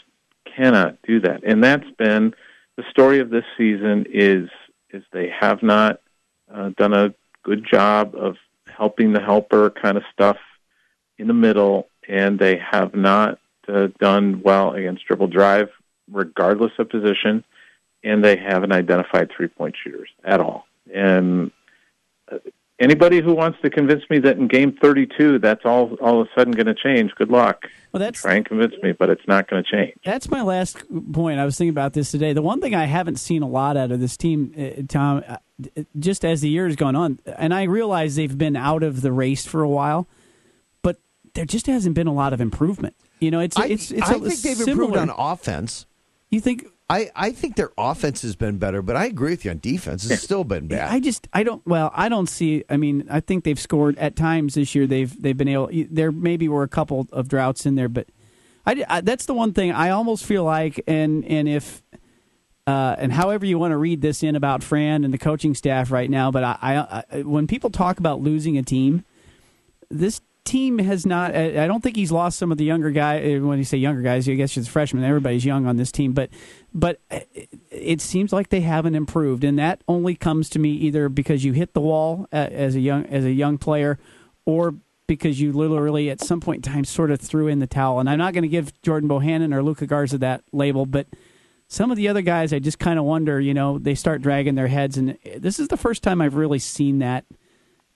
cannot 0.58 0.98
do 1.04 1.20
that. 1.22 1.44
And 1.44 1.64
that's 1.64 1.90
been 1.98 2.34
the 2.78 2.84
story 2.90 3.20
of 3.20 3.30
this 3.30 3.46
season 3.58 4.06
is 4.12 4.50
is 4.92 5.04
they 5.14 5.30
have 5.30 5.62
not 5.62 6.02
uh, 6.52 6.72
done 6.76 6.94
a 6.94 7.14
good 7.44 7.64
job 7.64 8.16
of 8.16 8.38
helping 8.68 9.14
the 9.14 9.22
helper 9.22 9.70
kind 9.70 9.98
of 9.98 10.04
stuff 10.12 10.38
in 11.20 11.28
the 11.28 11.34
middle, 11.34 11.88
and 12.08 12.40
they 12.40 12.58
have 12.58 12.96
not 12.96 13.38
uh, 13.68 13.90
done 14.00 14.42
well 14.44 14.72
against 14.74 15.06
dribble 15.06 15.28
drive, 15.28 15.70
regardless 16.12 16.72
of 16.80 16.90
position, 16.90 17.44
and 18.04 18.24
they 18.26 18.36
haven't 18.36 18.72
identified 18.72 19.30
three 19.30 19.48
point 19.48 19.76
shooters 19.84 20.10
at 20.24 20.40
all. 20.40 20.66
And 20.92 21.52
uh, 22.32 22.40
anybody 22.80 23.22
who 23.22 23.34
wants 23.34 23.60
to 23.62 23.70
convince 23.70 24.04
me 24.10 24.20
that 24.20 24.38
in 24.38 24.48
game 24.48 24.78
32 24.82 25.40
that's 25.40 25.66
all 25.66 25.96
all 26.02 26.22
of 26.22 26.28
a 26.28 26.40
sudden 26.40 26.54
going 26.54 26.66
to 26.68 26.76
change, 26.76 27.14
good 27.16 27.30
luck. 27.30 27.66
Well, 27.92 28.00
that's 28.00 28.22
Try 28.22 28.36
and 28.36 28.46
convince 28.46 28.74
me, 28.84 28.92
but 28.92 29.10
it's 29.10 29.28
not 29.28 29.50
going 29.50 29.64
to 29.64 29.70
change. 29.70 29.94
That's 30.06 30.30
my 30.30 30.42
last 30.42 30.78
point. 31.12 31.40
I 31.40 31.46
was 31.46 31.58
thinking 31.58 31.72
about 31.72 31.94
this 31.94 32.12
today. 32.12 32.34
The 32.34 32.42
one 32.42 32.62
thing 32.62 32.76
I 32.76 32.86
haven't 32.86 33.18
seen 33.18 33.42
a 33.42 33.48
lot 33.48 33.78
out 33.78 33.92
of 33.92 34.00
this 34.00 34.16
team, 34.16 34.54
uh, 34.58 34.84
Tom, 34.88 35.24
uh, 35.28 35.38
just 35.98 36.24
as 36.24 36.42
the 36.42 36.50
year 36.50 36.68
has 36.68 36.76
gone 36.76 36.96
on, 36.96 37.20
and 37.38 37.54
I 37.54 37.64
realize 37.64 38.16
they've 38.16 38.38
been 38.38 38.56
out 38.56 38.84
of 38.84 39.02
the 39.02 39.12
race 39.12 39.46
for 39.46 39.64
a 39.64 39.70
while, 39.70 40.08
but 40.82 40.98
there 41.34 41.46
just 41.46 41.66
hasn't 41.68 41.96
been 41.96 42.08
a 42.08 42.14
lot 42.14 42.32
of 42.32 42.42
improvement. 42.42 42.96
You 43.20 43.32
know, 43.32 43.40
it's 43.40 43.58
I, 43.58 43.66
it's 43.66 43.92
it's 43.92 44.10
I 44.10 44.14
a 44.14 44.20
think 44.20 44.42
they've 44.42 44.56
similar, 44.56 44.84
improved 44.84 44.98
on 44.98 45.10
offense. 45.10 45.86
You 46.30 46.40
think? 46.40 46.68
I, 46.92 47.12
I 47.16 47.32
think 47.32 47.56
their 47.56 47.72
offense 47.78 48.24
has 48.24 48.36
been 48.36 48.58
better, 48.58 48.82
but 48.82 48.96
I 48.96 49.06
agree 49.06 49.32
with 49.32 49.46
you 49.46 49.52
on 49.52 49.60
defense. 49.60 50.10
It's 50.10 50.24
still 50.24 50.44
been 50.44 50.68
bad. 50.68 50.90
I 50.92 51.00
just 51.00 51.28
I 51.32 51.44
don't 51.44 51.66
well 51.68 51.92
I 51.94 52.10
don't 52.10 52.28
see 52.28 52.64
I 52.70 52.78
mean 52.78 53.06
I 53.12 53.20
think 53.20 53.44
they've 53.44 53.60
scored 53.60 53.98
at 54.00 54.16
times 54.16 54.56
this 54.56 54.74
year 54.74 54.88
they've 54.88 55.22
they've 55.22 55.38
been 55.38 55.48
able 55.48 55.70
there 55.92 56.12
maybe 56.12 56.48
were 56.50 56.64
a 56.64 56.68
couple 56.68 57.08
of 57.12 57.28
droughts 57.28 57.66
in 57.68 57.76
there 57.76 57.90
but 57.90 58.08
I, 58.66 58.84
I- 58.90 59.02
that's 59.02 59.26
the 59.28 59.34
one 59.36 59.54
thing 59.54 59.72
I 59.72 59.90
almost 59.92 60.26
feel 60.26 60.44
like 60.44 60.82
and 60.88 61.24
and 61.26 61.48
if 61.48 61.84
uh, 62.66 62.96
and 63.00 63.12
however 63.14 63.46
you 63.46 63.58
want 63.60 63.72
to 63.72 63.78
read 63.78 64.02
this 64.02 64.22
in 64.24 64.36
about 64.36 64.64
Fran 64.64 65.04
and 65.04 65.14
the 65.14 65.18
coaching 65.20 65.54
staff 65.56 65.92
right 65.92 66.10
now 66.10 66.32
but 66.32 66.44
I, 66.44 66.58
I, 66.62 67.04
I 67.12 67.22
when 67.22 67.46
people 67.46 67.70
talk 67.70 68.00
about 68.00 68.20
losing 68.22 68.58
a 68.58 68.64
team 68.64 69.06
this 69.92 70.22
team 70.46 70.80
has 70.80 71.06
not. 71.06 71.36
I 71.36 71.68
don't 71.68 71.82
think 71.84 71.96
he's 71.96 72.12
lost 72.12 72.40
some 72.40 72.52
of 72.52 72.58
the 72.58 72.64
younger 72.64 72.90
guy. 72.90 73.36
uh, 73.36 73.40
When 73.42 73.60
you 73.60 73.64
say 73.64 73.78
younger 73.78 74.02
guys, 74.02 74.28
I 74.28 74.34
guess 74.34 74.58
it's 74.58 74.68
freshmen. 74.68 75.04
Everybody's 75.04 75.46
young 75.46 75.68
on 75.68 75.78
this 75.78 75.92
team, 75.92 76.14
but 76.14 76.30
but 76.74 77.00
it- 77.72 78.02
seems 78.02 78.32
like 78.32 78.50
they 78.50 78.62
haven't 78.62 78.96
improved, 78.96 79.44
and 79.44 79.58
that 79.60 79.82
only 79.88 80.16
comes 80.16 80.50
to 80.50 80.60
me 80.60 80.72
either 80.72 81.10
because 81.10 81.44
you 81.44 81.54
hit 81.54 81.74
the 81.74 81.82
wall 81.82 82.28
uh, 82.32 82.36
as 82.52 82.76
a 82.76 82.80
young 82.80 83.06
as 83.08 83.26
a 83.26 83.32
young 83.32 83.58
player, 83.58 83.98
or 84.46 84.76
because 85.08 85.42
you 85.42 85.52
literally 85.52 86.10
at 86.10 86.22
some 86.22 86.40
point 86.40 86.66
in 86.66 86.72
time 86.72 86.86
sort 86.86 87.10
of 87.10 87.20
threw 87.20 87.48
in 87.48 87.60
the 87.60 87.68
towel. 87.68 88.00
And 88.00 88.08
I'm 88.10 88.20
not 88.20 88.34
going 88.34 88.44
to 88.44 88.48
give 88.48 88.80
Jordan 88.84 89.10
Bohannon 89.10 89.54
or 89.56 89.64
Luka 89.64 89.88
Garza 89.88 90.20
that 90.20 90.44
label, 90.52 90.86
but 90.86 91.08
some 91.68 91.90
of 91.90 91.98
the 91.98 92.08
other 92.08 92.22
guys, 92.22 92.54
I 92.54 92.60
just 92.60 92.78
kind 92.80 93.00
of 93.00 93.06
wonder. 93.06 93.40
You 93.42 93.54
know, 93.54 93.80
they 93.80 93.96
start 93.96 94.22
dragging 94.22 94.56
their 94.56 94.68
heads, 94.68 94.98
and 94.98 95.18
this 95.38 95.60
is 95.60 95.68
the 95.70 95.78
first 95.78 96.04
time 96.04 96.22
I've 96.22 96.36
really 96.36 96.60
seen 96.60 97.00
that 97.00 97.26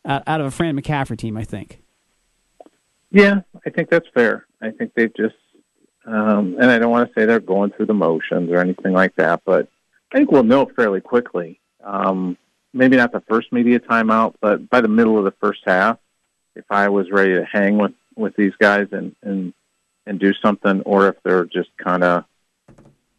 out 0.05 0.41
of 0.41 0.47
a 0.47 0.51
Fran 0.51 0.75
McCaffrey 0.79 1.17
team. 1.17 1.37
I 1.37 1.43
think. 1.43 1.81
Yeah, 3.11 3.41
I 3.65 3.69
think 3.69 3.89
that's 3.89 4.07
fair. 4.13 4.47
I 4.59 4.71
think 4.71 4.93
they've 4.95 5.13
just, 5.15 5.35
um, 6.05 6.57
and 6.59 6.69
I 6.69 6.79
don't 6.79 6.91
want 6.91 7.07
to 7.07 7.13
say 7.13 7.25
they're 7.25 7.39
going 7.39 7.71
through 7.71 7.85
the 7.87 7.93
motions 7.93 8.51
or 8.51 8.57
anything 8.57 8.93
like 8.93 9.15
that, 9.15 9.41
but 9.45 9.67
I 10.11 10.17
think 10.17 10.31
we'll 10.31 10.43
know 10.43 10.65
fairly 10.75 11.01
quickly. 11.01 11.59
Um, 11.83 12.37
maybe 12.73 12.97
not 12.97 13.11
the 13.11 13.21
first 13.21 13.51
media 13.51 13.79
timeout, 13.79 14.35
but 14.41 14.69
by 14.69 14.81
the 14.81 14.87
middle 14.87 15.17
of 15.17 15.25
the 15.25 15.33
first 15.39 15.61
half, 15.65 15.97
if 16.55 16.65
I 16.69 16.89
was 16.89 17.09
ready 17.11 17.33
to 17.33 17.45
hang 17.45 17.77
with 17.77 17.93
with 18.15 18.35
these 18.35 18.53
guys 18.59 18.87
and 18.91 19.15
and 19.23 19.53
and 20.05 20.19
do 20.19 20.33
something, 20.33 20.81
or 20.81 21.07
if 21.07 21.15
they're 21.23 21.45
just 21.45 21.69
kind 21.77 22.03
of, 22.03 22.25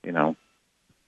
you 0.05 0.13
know, 0.13 0.37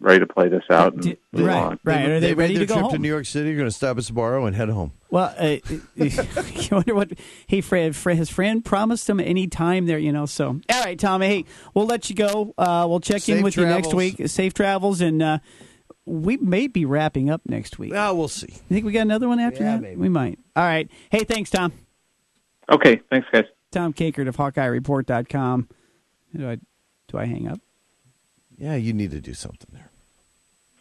ready 0.01 0.21
to 0.21 0.27
play 0.27 0.49
this 0.49 0.63
out 0.71 0.93
and 0.95 1.17
move 1.33 1.49
on. 1.49 1.79
right. 1.85 2.09
Are 2.11 2.21
they 2.21 2.29
made 2.29 2.39
ready 2.39 2.55
their 2.55 2.63
to 2.65 2.67
go 2.67 2.75
trip 2.75 2.83
home? 2.85 2.93
to 2.93 2.99
New 2.99 3.09
York 3.09 3.27
City. 3.27 3.49
You're 3.49 3.57
going 3.59 3.69
to 3.71 3.75
stop 3.75 3.97
at 3.97 4.05
Sbarro 4.05 4.47
and 4.47 4.55
head 4.55 4.69
home. 4.69 4.93
Well, 5.11 5.35
uh, 5.39 5.57
you 5.97 6.69
wonder 6.71 6.95
what? 6.95 7.13
Hey, 7.47 7.61
Fran, 7.61 7.93
his 8.17 8.31
friend 8.31 8.65
promised 8.65 9.09
him 9.09 9.21
any 9.21 9.47
time 9.47 9.87
there? 9.87 9.99
You 9.99 10.13
know, 10.13 10.27
so 10.27 10.61
all 10.71 10.85
right, 10.85 10.99
Tommy. 10.99 11.27
Hey, 11.27 11.45
we'll 11.75 11.87
let 11.87 12.11
you 12.11 12.17
go. 12.17 12.55
Uh, 12.59 12.87
we'll 12.89 13.01
check 13.01 13.17
in 13.29 13.37
Safe 13.37 13.45
with 13.45 13.57
you 13.57 13.65
next 13.67 13.95
week. 13.95 14.21
Safe 14.29 14.53
travels, 14.53 15.01
and 15.01 15.23
uh, 15.23 15.39
we 16.05 16.37
may 16.37 16.67
be 16.67 16.85
wrapping 16.85 17.31
up 17.31 17.41
next 17.47 17.79
week. 17.79 17.93
Well, 17.93 18.17
we'll 18.17 18.29
see. 18.29 18.49
You 18.51 18.59
think 18.69 18.85
we 18.85 18.93
got 18.93 19.03
another 19.03 19.29
one 19.29 19.41
after 19.41 19.63
Yeah, 19.63 19.73
that? 19.77 19.83
maybe. 19.83 19.97
We 19.97 20.09
might. 20.09 20.39
All 20.55 20.65
right. 20.65 20.91
Hey, 21.11 21.25
thanks, 21.25 21.51
Tom. 21.51 21.73
Okay, 22.71 23.01
thanks, 23.11 23.27
guys. 23.33 23.45
Tom 23.71 23.93
Kakert 23.93 24.29
of 24.29 24.37
HawkeyeReport.com. 24.37 25.69
Do 26.37 26.51
I 26.51 26.57
do 27.09 27.19
I 27.19 27.25
hang 27.27 27.49
up? 27.49 27.61
Yeah, 28.59 28.75
you 28.77 28.93
need 28.93 29.11
to 29.13 29.21
do 29.21 29.35
something 29.35 29.69
there. 29.73 29.86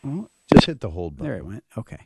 Well, 0.06 0.30
Just 0.53 0.68
hit 0.68 0.80
the 0.82 0.91
hold 0.91 1.18
button. 1.18 1.28
there 1.32 1.38
it 1.39 1.45
went. 1.45 1.64
Okay. 1.78 1.97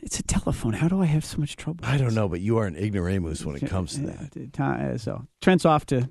It's 0.00 0.20
a 0.20 0.22
telephone. 0.22 0.74
How 0.74 0.86
do 0.88 1.02
I 1.02 1.06
have 1.06 1.24
so 1.24 1.38
much 1.38 1.56
trouble? 1.56 1.84
I 1.84 1.96
don't 1.98 2.14
know, 2.14 2.28
but 2.28 2.40
you 2.40 2.58
are 2.58 2.66
an 2.66 2.76
ignoramus 2.76 3.44
when 3.44 3.56
it 3.56 3.66
comes 3.66 3.94
to 3.94 4.02
that. 4.02 4.30
that. 4.52 5.00
So 5.00 5.26
Trent's 5.40 5.64
off 5.64 5.84
to 5.86 6.08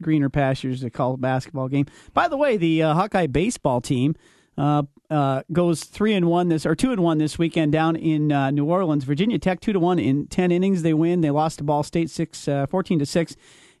greener 0.00 0.30
pastures 0.30 0.80
to 0.82 0.90
call 0.90 1.14
a 1.14 1.16
basketball 1.16 1.68
game. 1.68 1.86
By 2.14 2.28
the 2.28 2.36
way, 2.36 2.56
the 2.56 2.84
uh, 2.84 2.94
Hawkeye 2.94 3.26
baseball 3.26 3.80
team 3.80 4.14
uh, 4.56 4.84
uh, 5.10 5.42
goes 5.52 5.82
three 5.84 6.14
and 6.14 6.26
one 6.26 6.48
this 6.48 6.64
or 6.64 6.76
two 6.76 6.92
and 6.92 7.02
one 7.02 7.18
this 7.18 7.36
weekend 7.36 7.72
down 7.72 7.96
in 7.96 8.30
uh, 8.30 8.52
New 8.52 8.64
Orleans. 8.66 9.02
Virginia 9.02 9.40
Tech 9.40 9.60
two 9.60 9.72
to 9.72 9.80
one 9.80 9.98
in 9.98 10.28
ten 10.28 10.52
innings. 10.52 10.82
They 10.82 10.94
win. 10.94 11.20
They 11.20 11.30
lost 11.30 11.58
to 11.58 11.64
Ball 11.64 11.82
State 11.82 12.10
six 12.10 12.46
uh, 12.46 12.66
14 12.66 13.00
to 13.00 13.06
six, 13.06 13.34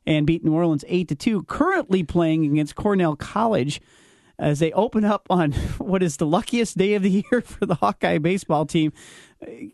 and 0.04 0.26
beat 0.26 0.44
New 0.44 0.54
Orleans 0.54 0.84
eight 0.88 1.06
to 1.08 1.14
two. 1.14 1.44
Currently 1.44 2.02
playing 2.02 2.46
against 2.46 2.74
Cornell 2.74 3.14
College 3.14 3.80
as 4.40 4.58
they 4.58 4.72
open 4.72 5.04
up 5.04 5.26
on 5.30 5.52
what 5.78 6.02
is 6.02 6.16
the 6.16 6.26
luckiest 6.26 6.76
day 6.76 6.94
of 6.94 7.02
the 7.02 7.10
year 7.30 7.40
for 7.42 7.66
the 7.66 7.76
Hawkeye 7.76 8.18
baseball 8.18 8.66
team. 8.66 8.92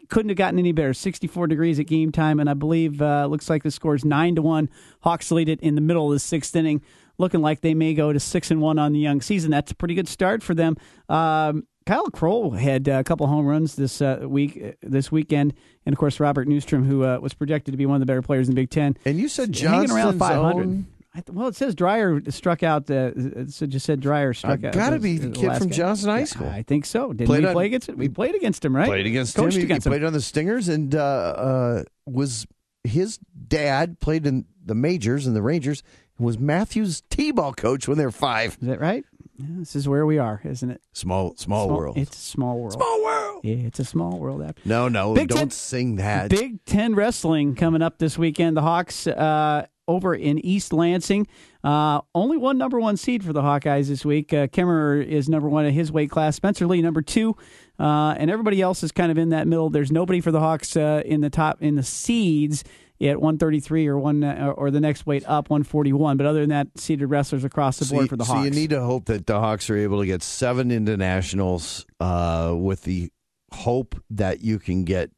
Couldn't 0.09 0.29
have 0.29 0.37
gotten 0.39 0.59
any 0.59 0.73
better. 0.73 0.93
64 0.93 1.47
degrees 1.47 1.81
at 1.81 1.87
game 1.87 2.13
time, 2.13 2.39
and 2.39 2.49
I 2.51 2.55
believe 2.55 3.01
uh, 3.03 3.27
looks 3.27 3.49
like 3.49 3.63
the 3.63 3.71
score 3.71 3.95
is 3.95 4.05
nine 4.05 4.35
to 4.37 4.43
one. 4.43 4.69
Hawks 5.01 5.31
lead 5.31 5.49
it 5.49 5.61
in 5.61 5.75
the 5.75 5.81
middle 5.81 6.07
of 6.07 6.13
the 6.13 6.19
sixth 6.21 6.55
inning, 6.55 6.83
looking 7.19 7.41
like 7.41 7.63
they 7.63 7.75
may 7.75 7.95
go 7.95 8.13
to 8.13 8.21
six 8.21 8.51
and 8.51 8.61
one 8.61 8.79
on 8.79 8.93
the 8.93 9.01
young 9.01 9.21
season. 9.21 9.51
That's 9.51 9.73
a 9.73 9.75
pretty 9.75 9.95
good 9.95 10.09
start 10.09 10.43
for 10.43 10.55
them. 10.55 10.77
Um, 11.09 11.67
Kyle 11.85 12.11
Kroll 12.11 12.51
had 12.51 12.87
a 12.89 13.03
couple 13.05 13.27
home 13.29 13.47
runs 13.47 13.77
this 13.77 14.01
uh, 14.03 14.21
week, 14.23 14.61
uh, 14.63 14.73
this 14.83 15.11
weekend, 15.13 15.55
and 15.85 15.93
of 15.93 15.99
course 15.99 16.19
Robert 16.21 16.49
Neustrom, 16.49 16.85
who 16.87 17.05
uh, 17.05 17.19
was 17.19 17.33
projected 17.35 17.73
to 17.73 17.79
be 17.79 17.87
one 17.87 17.97
of 17.97 18.01
the 18.01 18.07
better 18.07 18.23
players 18.23 18.49
in 18.49 18.55
the 18.55 18.61
Big 18.61 18.71
Ten. 18.71 18.97
And 19.05 19.19
you 19.19 19.29
said 19.29 19.57
hanging 19.57 19.91
around 19.93 20.19
500. 20.19 20.63
own- 20.67 20.87
th- 21.17 21.31
well, 21.37 21.49
it 21.49 21.57
says 21.57 21.75
Dreyer 21.75 22.21
struck 22.31 22.63
out. 22.63 22.87
The, 22.87 23.47
it 23.61 23.69
just 23.69 23.87
said 23.87 24.01
Dreyer 24.01 24.33
struck 24.35 24.63
Uh, 24.65 24.69
out. 24.69 24.73
gotta 24.75 24.99
be 24.99 25.19
the 25.19 25.31
kid 25.31 25.57
from. 25.57 25.71
Johnson 25.71 26.11
High 26.11 26.19
Yeah, 26.21 26.25
School. 26.25 26.49
I 26.49 26.63
think 26.63 26.85
so. 26.87 27.13
Didn't 27.13 27.29
we 27.35 27.47
on- 27.47 27.53
play 27.53 27.67
against 27.67 27.89
it? 27.89 27.97
We 27.99 28.09
played 28.09 28.35
against 28.35 28.65
him, 28.65 28.75
right? 28.77 28.87
Played 28.89 29.07
against 29.07 29.35
Coached 29.37 29.55
him. 29.57 29.61
He 29.61 29.65
against 29.65 29.87
him. 29.87 29.91
played 29.93 30.05
on 30.05 30.13
the 30.13 30.21
Stingers, 30.21 30.69
and 30.69 30.95
uh, 30.95 30.99
uh, 31.01 31.83
was 32.07 32.47
his 32.85 33.19
dad 33.49 34.01
played 34.01 34.27
in 34.27 34.45
the 34.65 34.75
majors 34.75 35.27
and 35.27 35.35
the 35.37 35.43
Rangers. 35.43 35.83
Was 36.19 36.39
Matthews 36.39 37.03
t-ball 37.11 37.53
coach 37.53 37.87
when 37.89 37.99
they 37.99 38.05
were 38.07 38.11
five? 38.11 38.57
Is 38.63 38.69
that 38.69 38.81
right? 38.81 39.05
Yeah, 39.39 39.47
this 39.59 39.77
is 39.77 39.87
where 39.87 40.07
we 40.07 40.17
are, 40.19 40.41
isn't 40.45 40.71
it? 40.71 40.81
Small, 40.95 41.37
small, 41.37 41.69
world. 41.69 41.99
It's 41.99 42.17
a 42.17 42.21
small 42.21 42.59
world. 42.59 42.73
Small 42.73 43.05
world. 43.05 43.41
Yeah, 43.45 43.57
it's 43.57 43.79
a 43.81 43.85
small 43.85 44.19
world. 44.19 44.41
After. 44.43 44.63
No, 44.67 44.89
no, 44.89 45.13
Big 45.13 45.29
don't 45.29 45.37
Ten- 45.39 45.51
sing 45.51 45.97
that. 45.97 46.31
Big 46.31 46.65
Ten 46.65 46.95
wrestling 46.95 47.55
coming 47.55 47.83
up 47.83 47.99
this 47.99 48.17
weekend. 48.17 48.57
The 48.57 48.63
Hawks 48.63 49.07
uh, 49.07 49.67
over 49.89 50.15
in 50.15 50.39
East 50.45 50.73
Lansing. 50.73 51.27
Uh, 51.63 52.01
only 52.15 52.37
one 52.37 52.59
number 52.59 52.79
one 52.81 52.97
seed 52.97 53.25
for 53.25 53.33
the 53.33 53.43
Hawkeyes 53.43 53.89
this 53.89 54.05
week. 54.05 54.33
Uh, 54.33 54.47
Kemerer 54.47 55.05
is 55.05 55.29
number 55.29 55.49
one 55.49 55.65
in 55.67 55.75
his 55.75 55.91
weight 55.91 56.11
class. 56.11 56.37
Spencer 56.37 56.67
Lee 56.67 56.83
number 56.83 57.03
two, 57.03 57.37
uh, 57.79 58.15
and 58.19 58.31
everybody 58.31 58.61
else 58.61 58.83
is 58.83 58.93
kind 58.93 59.11
of 59.11 59.19
in 59.19 59.31
that 59.31 59.47
middle. 59.47 59.71
There's 59.71 59.93
nobody 59.93 60.21
for 60.21 60.31
the 60.31 60.41
Hawks 60.41 60.77
uh, 60.77 61.03
in 61.05 61.21
the 61.21 61.31
top 61.31 61.63
in 61.63 61.75
the 61.77 61.83
seeds 61.83 62.65
at 63.01 63.21
133 63.21 63.87
or 63.89 63.99
one 63.99 64.25
uh, 64.25 64.55
or 64.57 64.71
the 64.71 64.81
next 64.81 65.07
weight 65.07 65.23
up 65.27 65.51
141. 65.51 66.17
But 66.17 66.27
other 66.27 66.41
than 66.41 66.49
that, 66.51 66.69
seeded 66.77 67.11
wrestlers 67.11 67.45
across 67.45 67.79
the 67.79 67.87
board 67.87 68.05
you- 68.05 68.09
for 68.09 68.17
the 68.17 68.25
Hawks. 68.25 68.39
so 68.41 68.45
you 68.45 68.51
need 68.51 68.71
to 68.71 68.81
hope 68.83 69.07
that 69.07 69.27
the 69.27 69.39
Hawks 69.39 69.69
are 69.71 69.77
able 69.77 70.01
to 70.01 70.07
get 70.07 70.23
seven 70.23 70.71
into 70.71 70.97
nationals 70.97 71.85
uh, 72.01 72.55
with 72.57 72.83
the 72.85 73.11
hope 73.53 73.95
that 74.11 74.41
you 74.41 74.59
can 74.59 74.85
get 74.85 75.11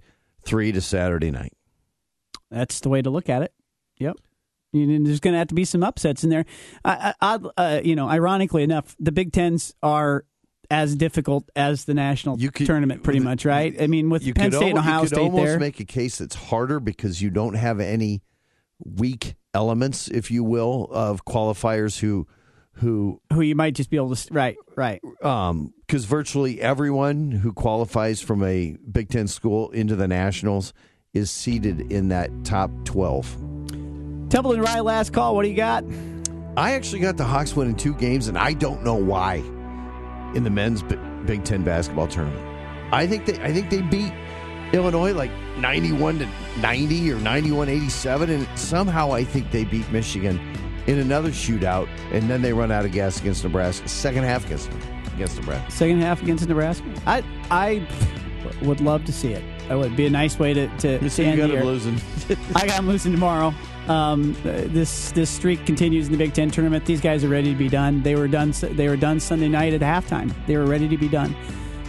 three 0.45 0.73
to 0.73 0.81
Saturday 0.81 1.31
night. 1.31 1.53
That's 2.51 2.81
the 2.81 2.89
way 2.89 3.03
to 3.03 3.11
look 3.11 3.29
at 3.29 3.43
it. 3.43 3.53
Yep. 3.99 4.17
There's 4.73 5.21
going 5.21 5.33
to 5.33 5.39
have 5.39 5.49
to 5.49 5.55
be 5.55 5.65
some 5.65 5.83
upsets 5.83 6.25
in 6.25 6.31
there. 6.31 6.45
I, 6.85 7.15
I, 7.21 7.39
uh, 7.57 7.81
you 7.83 7.97
know, 7.97 8.09
ironically 8.09 8.63
enough, 8.63 8.95
the 8.99 9.13
Big 9.13 9.33
Tens 9.33 9.75
are 9.83 10.25
as 10.71 10.95
difficult 10.95 11.49
as 11.57 11.87
the 11.87 11.95
national 11.95 12.37
tournament, 12.37 13.03
pretty 13.03 13.21
much, 13.21 13.45
right? 13.45 13.81
I 13.81 13.87
mean, 13.87 14.11
with 14.11 14.23
Penn 14.35 14.51
could 14.51 14.55
State 14.55 14.69
and 14.71 14.79
almo- 14.79 14.81
Ohio 14.81 14.95
you 14.97 15.01
could 15.01 15.09
State 15.09 15.23
almost 15.23 15.45
there, 15.45 15.59
make 15.59 15.81
a 15.81 15.85
case 15.85 16.19
that's 16.19 16.35
harder 16.35 16.81
because 16.81 17.23
you 17.23 17.31
don't 17.31 17.55
have 17.55 17.81
any 17.81 18.23
weak 18.85 19.35
elements, 19.55 20.09
if 20.09 20.31
you 20.31 20.45
will, 20.45 20.89
of 20.91 21.25
qualifiers 21.25 22.01
who 22.01 22.27
who 22.73 23.21
who 23.33 23.41
you 23.41 23.57
might 23.57 23.75
just 23.75 23.91
be 23.91 23.97
able 23.97 24.15
to 24.15 24.33
right, 24.33 24.57
right. 24.77 25.01
um 25.23 25.73
because 25.87 26.05
virtually 26.05 26.61
everyone 26.61 27.33
who 27.33 27.53
qualifies 27.53 28.21
from 28.21 28.45
a 28.45 28.77
Big 28.93 29.09
Ten 29.09 29.27
school 29.27 29.71
into 29.71 29.97
the 29.97 30.07
nationals 30.07 30.73
is 31.13 31.31
seated 31.31 31.91
in 31.91 32.09
that 32.09 32.31
top 32.45 32.71
twelve. 32.85 33.37
Templeton 34.29 34.63
Rye, 34.63 34.81
last 34.81 35.13
call. 35.13 35.35
What 35.35 35.43
do 35.45 35.49
you 35.49 35.57
got? 35.57 35.85
I 36.57 36.73
actually 36.73 37.01
got 37.01 37.17
the 37.17 37.25
Hawks 37.25 37.55
winning 37.55 37.77
two 37.77 37.95
games, 37.95 38.29
and 38.29 38.37
I 38.37 38.53
don't 38.53 38.83
know 38.85 38.95
why 38.95 39.37
in 40.35 40.45
the 40.45 40.51
men's 40.51 40.83
Bi- 40.83 40.97
Big 41.25 41.45
Ten 41.45 41.63
basketball 41.63 42.09
tournament. 42.09 42.45
I 42.93 43.07
think 43.07 43.27
they 43.27 43.35
I 43.43 43.53
think 43.53 43.71
they 43.71 43.81
beat 43.83 44.13
Illinois 44.73 45.13
like 45.13 45.31
ninety 45.59 45.93
one 45.93 46.19
to 46.19 46.29
ninety 46.61 47.11
or 47.11 47.17
91-87, 47.17 48.29
and 48.29 48.59
somehow 48.59 49.13
I 49.13 49.25
think 49.25 49.51
they 49.51 49.65
beat 49.65 49.91
Michigan 49.91 50.39
in 50.87 50.99
another 50.99 51.31
shootout, 51.31 51.89
and 52.13 52.29
then 52.29 52.43
they 52.43 52.53
run 52.53 52.71
out 52.73 52.85
of 52.85 52.93
gas 52.93 53.21
against 53.21 53.45
Nebraska. 53.45 53.89
Second 53.89 54.25
half 54.25 54.45
against 54.47 54.71
against 55.15 55.37
Nebraska. 55.37 55.71
Second 55.71 56.01
half 56.01 56.23
against 56.23 56.47
Nebraska. 56.49 56.85
I 57.07 57.23
I 57.51 57.87
would 58.63 58.81
love 58.81 59.05
to 59.07 59.13
see 59.13 59.33
it. 59.33 59.45
That 59.69 59.77
would 59.79 59.97
be 59.97 60.07
a 60.07 60.11
nice 60.11 60.39
way 60.39 60.55
to 60.55 60.69
to, 60.79 60.89
You 61.03 61.11
you 61.25 61.25
end 61.25 61.37
got 61.39 61.51
them 61.51 61.65
losing. 61.65 62.01
I 62.57 62.67
got 62.67 62.77
them 62.77 62.89
losing 62.89 63.13
tomorrow. 63.13 63.55
Um, 63.89 64.35
this 64.43 65.13
this 65.13 65.31
streak 65.31 65.65
continues 65.67 66.07
in 66.07 66.13
the 66.13 66.19
Big 66.19 66.35
Ten 66.35 66.51
tournament. 66.51 66.85
These 66.85 67.01
guys 67.01 67.25
are 67.25 67.29
ready 67.29 67.53
to 67.53 67.59
be 67.59 67.69
done. 67.69 68.03
They 68.03 68.15
were 68.17 68.29
done. 68.29 68.53
They 68.61 68.89
were 68.89 68.97
done 68.97 69.21
Sunday 69.21 69.49
night 69.49 69.73
at 69.75 69.81
halftime. 69.81 70.35
They 70.47 70.57
were 70.57 70.67
ready 70.67 70.89
to 70.89 70.97
be 70.99 71.09
done, 71.09 71.35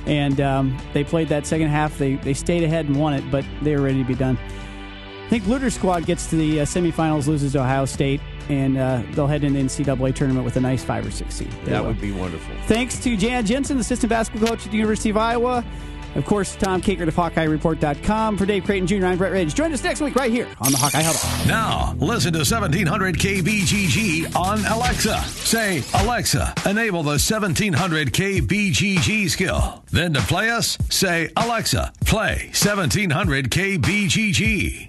and 0.05 0.39
um, 0.39 0.77
they 0.93 1.03
played 1.03 1.27
that 1.29 1.45
second 1.45 1.67
half. 1.69 1.97
They 1.97 2.15
they 2.15 2.33
stayed 2.33 2.63
ahead 2.63 2.85
and 2.87 2.97
won 2.99 3.13
it, 3.13 3.23
but 3.31 3.45
they 3.61 3.75
were 3.75 3.81
ready 3.81 4.01
to 4.01 4.07
be 4.07 4.15
done. 4.15 4.37
I 5.25 5.29
think 5.29 5.43
Bluder 5.43 5.71
squad 5.71 6.05
gets 6.05 6.27
to 6.31 6.37
the 6.37 6.61
uh, 6.61 6.65
semifinals, 6.65 7.27
loses 7.27 7.51
to 7.51 7.59
Ohio 7.59 7.85
State, 7.85 8.19
and 8.49 8.77
uh, 8.77 9.03
they'll 9.11 9.27
head 9.27 9.43
into 9.43 9.59
the 9.59 9.65
NCAA 9.65 10.15
tournament 10.15 10.43
with 10.43 10.55
a 10.57 10.61
nice 10.61 10.83
five 10.83 11.05
or 11.05 11.11
six 11.11 11.35
seed. 11.35 11.51
They 11.65 11.71
That 11.71 11.81
will. 11.83 11.89
would 11.89 12.01
be 12.01 12.11
wonderful. 12.11 12.55
Thanks 12.65 12.97
to 13.03 13.15
Jan 13.15 13.45
Jensen, 13.45 13.77
assistant 13.77 14.09
basketball 14.09 14.49
coach 14.49 14.65
at 14.65 14.71
the 14.71 14.77
University 14.77 15.11
of 15.11 15.17
Iowa. 15.17 15.63
Of 16.15 16.25
course, 16.25 16.55
Tom 16.55 16.81
Kakert 16.81 17.07
of 17.07 17.15
HawkeyeReport.com. 17.15 18.37
For 18.37 18.45
Dave 18.45 18.63
Creighton 18.63 18.87
Jr., 18.87 19.05
I'm 19.05 19.17
Brett 19.17 19.31
Ridge. 19.31 19.53
Join 19.55 19.71
us 19.73 19.83
next 19.83 20.01
week 20.01 20.15
right 20.15 20.31
here 20.31 20.47
on 20.59 20.71
the 20.71 20.77
Hawkeye 20.77 21.01
Huddle. 21.01 21.47
Now, 21.47 21.93
listen 21.99 22.33
to 22.33 22.39
1700 22.39 23.15
KBGG 23.15 24.35
on 24.35 24.65
Alexa. 24.65 25.19
Say, 25.23 25.83
Alexa, 25.93 26.53
enable 26.65 27.03
the 27.03 27.19
1700 27.19 28.13
KBGG 28.13 29.29
skill. 29.29 29.83
Then 29.91 30.13
to 30.13 30.21
play 30.21 30.49
us, 30.49 30.77
say, 30.89 31.29
Alexa, 31.37 31.93
play 32.05 32.45
1700 32.53 33.49
KBGG. 33.49 34.88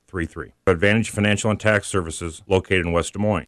1133. 0.13 0.53
Advantage 0.67 1.09
Financial 1.09 1.49
and 1.49 1.59
Tax 1.59 1.87
Services 1.87 2.41
located 2.47 2.85
in 2.85 2.91
West 2.91 3.13
Des 3.13 3.19
Moines. 3.19 3.47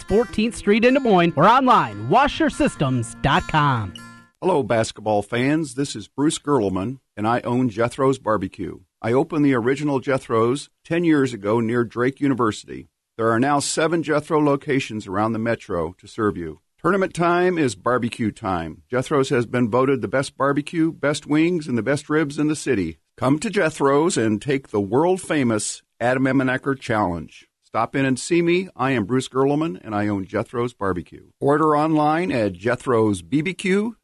14th 0.00 0.54
Street 0.54 0.84
in 0.84 0.94
Des 0.94 1.00
Moines 1.00 1.32
or 1.36 1.48
online, 1.48 2.08
washersystems.com. 2.08 3.94
Hello, 4.40 4.62
basketball 4.62 5.22
fans. 5.22 5.74
This 5.74 5.94
is 5.94 6.08
Bruce 6.08 6.38
Gerleman, 6.38 6.98
and 7.16 7.28
I 7.28 7.40
own 7.42 7.68
Jethro's 7.68 8.18
Barbecue. 8.18 8.80
I 9.00 9.12
opened 9.12 9.44
the 9.44 9.54
original 9.54 10.00
Jethro's 10.00 10.68
10 10.84 11.04
years 11.04 11.32
ago 11.32 11.60
near 11.60 11.84
Drake 11.84 12.20
University. 12.20 12.88
There 13.16 13.30
are 13.30 13.38
now 13.38 13.60
seven 13.60 14.02
Jethro 14.02 14.40
locations 14.42 15.06
around 15.06 15.32
the 15.32 15.38
metro 15.38 15.92
to 15.98 16.08
serve 16.08 16.36
you. 16.36 16.60
Tournament 16.80 17.14
time 17.14 17.58
is 17.58 17.76
barbecue 17.76 18.32
time. 18.32 18.82
Jethro's 18.90 19.28
has 19.28 19.46
been 19.46 19.70
voted 19.70 20.00
the 20.00 20.08
best 20.08 20.36
barbecue, 20.36 20.90
best 20.90 21.26
wings, 21.26 21.68
and 21.68 21.78
the 21.78 21.82
best 21.82 22.10
ribs 22.10 22.38
in 22.38 22.48
the 22.48 22.56
city. 22.56 22.98
Come 23.16 23.38
to 23.38 23.50
Jethro's 23.50 24.16
and 24.16 24.42
take 24.42 24.68
the 24.68 24.80
world 24.80 25.20
famous 25.20 25.82
Adam 26.00 26.24
Emmenecker 26.24 26.76
Challenge. 26.80 27.48
Stop 27.72 27.96
in 27.96 28.04
and 28.04 28.20
see 28.20 28.42
me. 28.42 28.68
I 28.76 28.90
am 28.90 29.06
Bruce 29.06 29.30
Gerleman, 29.30 29.80
and 29.82 29.94
I 29.94 30.06
own 30.06 30.26
Jethro's 30.26 30.74
Barbecue. 30.74 31.28
Order 31.40 31.74
online 31.74 32.30
at 32.30 32.52
jethro'sbbq.com. 32.52 33.96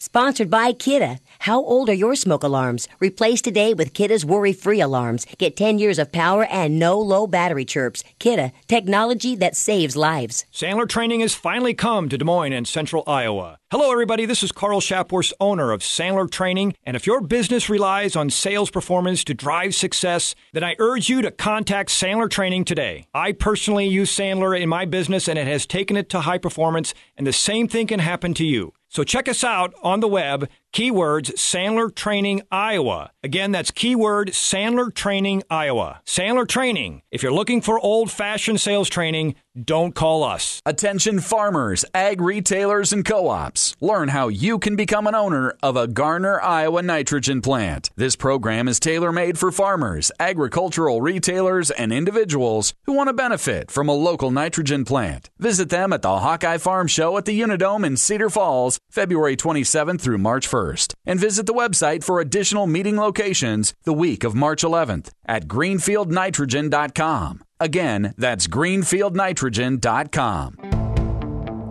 Sponsored 0.00 0.48
by 0.48 0.72
Kidde. 0.72 1.18
How 1.40 1.62
old 1.62 1.88
are 1.88 1.94
your 1.94 2.14
smoke 2.14 2.42
alarms? 2.42 2.88
Replace 3.00 3.42
today 3.42 3.74
with 3.74 3.92
Kidde's 3.92 4.24
worry-free 4.24 4.80
alarms. 4.80 5.26
Get 5.38 5.56
10 5.56 5.78
years 5.78 5.98
of 5.98 6.12
power 6.12 6.44
and 6.44 6.78
no 6.78 6.98
low 6.98 7.26
battery 7.26 7.64
chirps. 7.64 8.04
Kidde, 8.18 8.52
technology 8.68 9.34
that 9.36 9.56
saves 9.56 9.96
lives. 9.96 10.46
Sandler 10.52 10.88
Training 10.88 11.20
has 11.20 11.34
finally 11.34 11.74
come 11.74 12.08
to 12.08 12.16
Des 12.16 12.24
Moines 12.24 12.52
and 12.52 12.66
Central 12.66 13.02
Iowa. 13.06 13.58
Hello, 13.70 13.90
everybody. 13.90 14.24
This 14.24 14.44
is 14.44 14.52
Carl 14.52 14.80
Shapworth, 14.80 15.32
owner 15.40 15.72
of 15.72 15.80
Sandler 15.80 16.30
Training. 16.30 16.74
And 16.84 16.94
if 16.94 17.06
your 17.06 17.20
business 17.20 17.68
relies 17.68 18.14
on 18.14 18.30
sales 18.30 18.70
performance 18.70 19.24
to 19.24 19.34
drive 19.34 19.74
success, 19.74 20.36
then 20.52 20.62
I 20.62 20.76
urge 20.78 21.08
you 21.08 21.22
to 21.22 21.32
contact 21.32 21.90
Sandler 21.90 22.30
Training 22.30 22.66
today. 22.66 23.06
I 23.12 23.32
personally 23.32 23.88
use 23.88 24.16
Sandler 24.16 24.56
in 24.58 24.68
my 24.68 24.84
business 24.84 25.26
and 25.26 25.36
it 25.36 25.48
has 25.48 25.66
taken 25.66 25.96
it 25.96 26.08
to 26.10 26.20
high 26.20 26.38
performance, 26.38 26.94
and 27.16 27.26
the 27.26 27.32
same 27.32 27.66
thing 27.66 27.88
can 27.88 27.98
happen 27.98 28.32
to 28.34 28.44
you. 28.44 28.72
So 28.94 29.02
check 29.02 29.28
us 29.28 29.42
out 29.42 29.74
on 29.82 29.98
the 29.98 30.06
web, 30.06 30.48
keywords 30.74 31.30
Sandler 31.34 31.94
Training 31.94 32.42
Iowa. 32.50 33.12
Again, 33.22 33.52
that's 33.52 33.70
keyword 33.70 34.30
Sandler 34.32 34.92
Training 34.92 35.44
Iowa. 35.48 36.00
Sandler 36.04 36.48
Training. 36.48 37.02
If 37.12 37.22
you're 37.22 37.32
looking 37.32 37.60
for 37.60 37.78
old 37.78 38.10
fashioned 38.10 38.60
sales 38.60 38.88
training, 38.88 39.36
don't 39.58 39.94
call 39.94 40.24
us. 40.24 40.60
Attention 40.66 41.20
farmers, 41.20 41.84
ag 41.94 42.20
retailers, 42.20 42.92
and 42.92 43.04
co 43.04 43.28
ops. 43.28 43.76
Learn 43.80 44.08
how 44.08 44.26
you 44.26 44.58
can 44.58 44.74
become 44.74 45.06
an 45.06 45.14
owner 45.14 45.54
of 45.62 45.76
a 45.76 45.86
Garner, 45.86 46.40
Iowa 46.42 46.82
nitrogen 46.82 47.40
plant. 47.40 47.90
This 47.94 48.16
program 48.16 48.66
is 48.66 48.80
tailor 48.80 49.12
made 49.12 49.38
for 49.38 49.52
farmers, 49.52 50.10
agricultural 50.18 51.00
retailers, 51.00 51.70
and 51.70 51.92
individuals 51.92 52.74
who 52.86 52.94
want 52.94 53.10
to 53.10 53.12
benefit 53.12 53.70
from 53.70 53.88
a 53.88 53.94
local 53.94 54.32
nitrogen 54.32 54.84
plant. 54.84 55.30
Visit 55.38 55.70
them 55.70 55.92
at 55.92 56.02
the 56.02 56.18
Hawkeye 56.18 56.58
Farm 56.58 56.88
Show 56.88 57.16
at 57.16 57.26
the 57.26 57.40
Unidome 57.40 57.86
in 57.86 57.96
Cedar 57.96 58.30
Falls, 58.30 58.80
February 58.90 59.36
27th 59.36 60.00
through 60.00 60.18
March 60.18 60.50
1st. 60.50 60.63
And 61.06 61.20
visit 61.20 61.44
the 61.46 61.52
website 61.52 62.02
for 62.04 62.20
additional 62.20 62.66
meeting 62.66 62.96
locations 62.96 63.74
the 63.84 63.92
week 63.92 64.24
of 64.24 64.34
March 64.34 64.62
11th 64.62 65.10
at 65.26 65.46
greenfieldnitrogen.com. 65.46 67.42
Again, 67.60 68.14
that's 68.18 68.46
greenfieldnitrogen.com. 68.46 70.56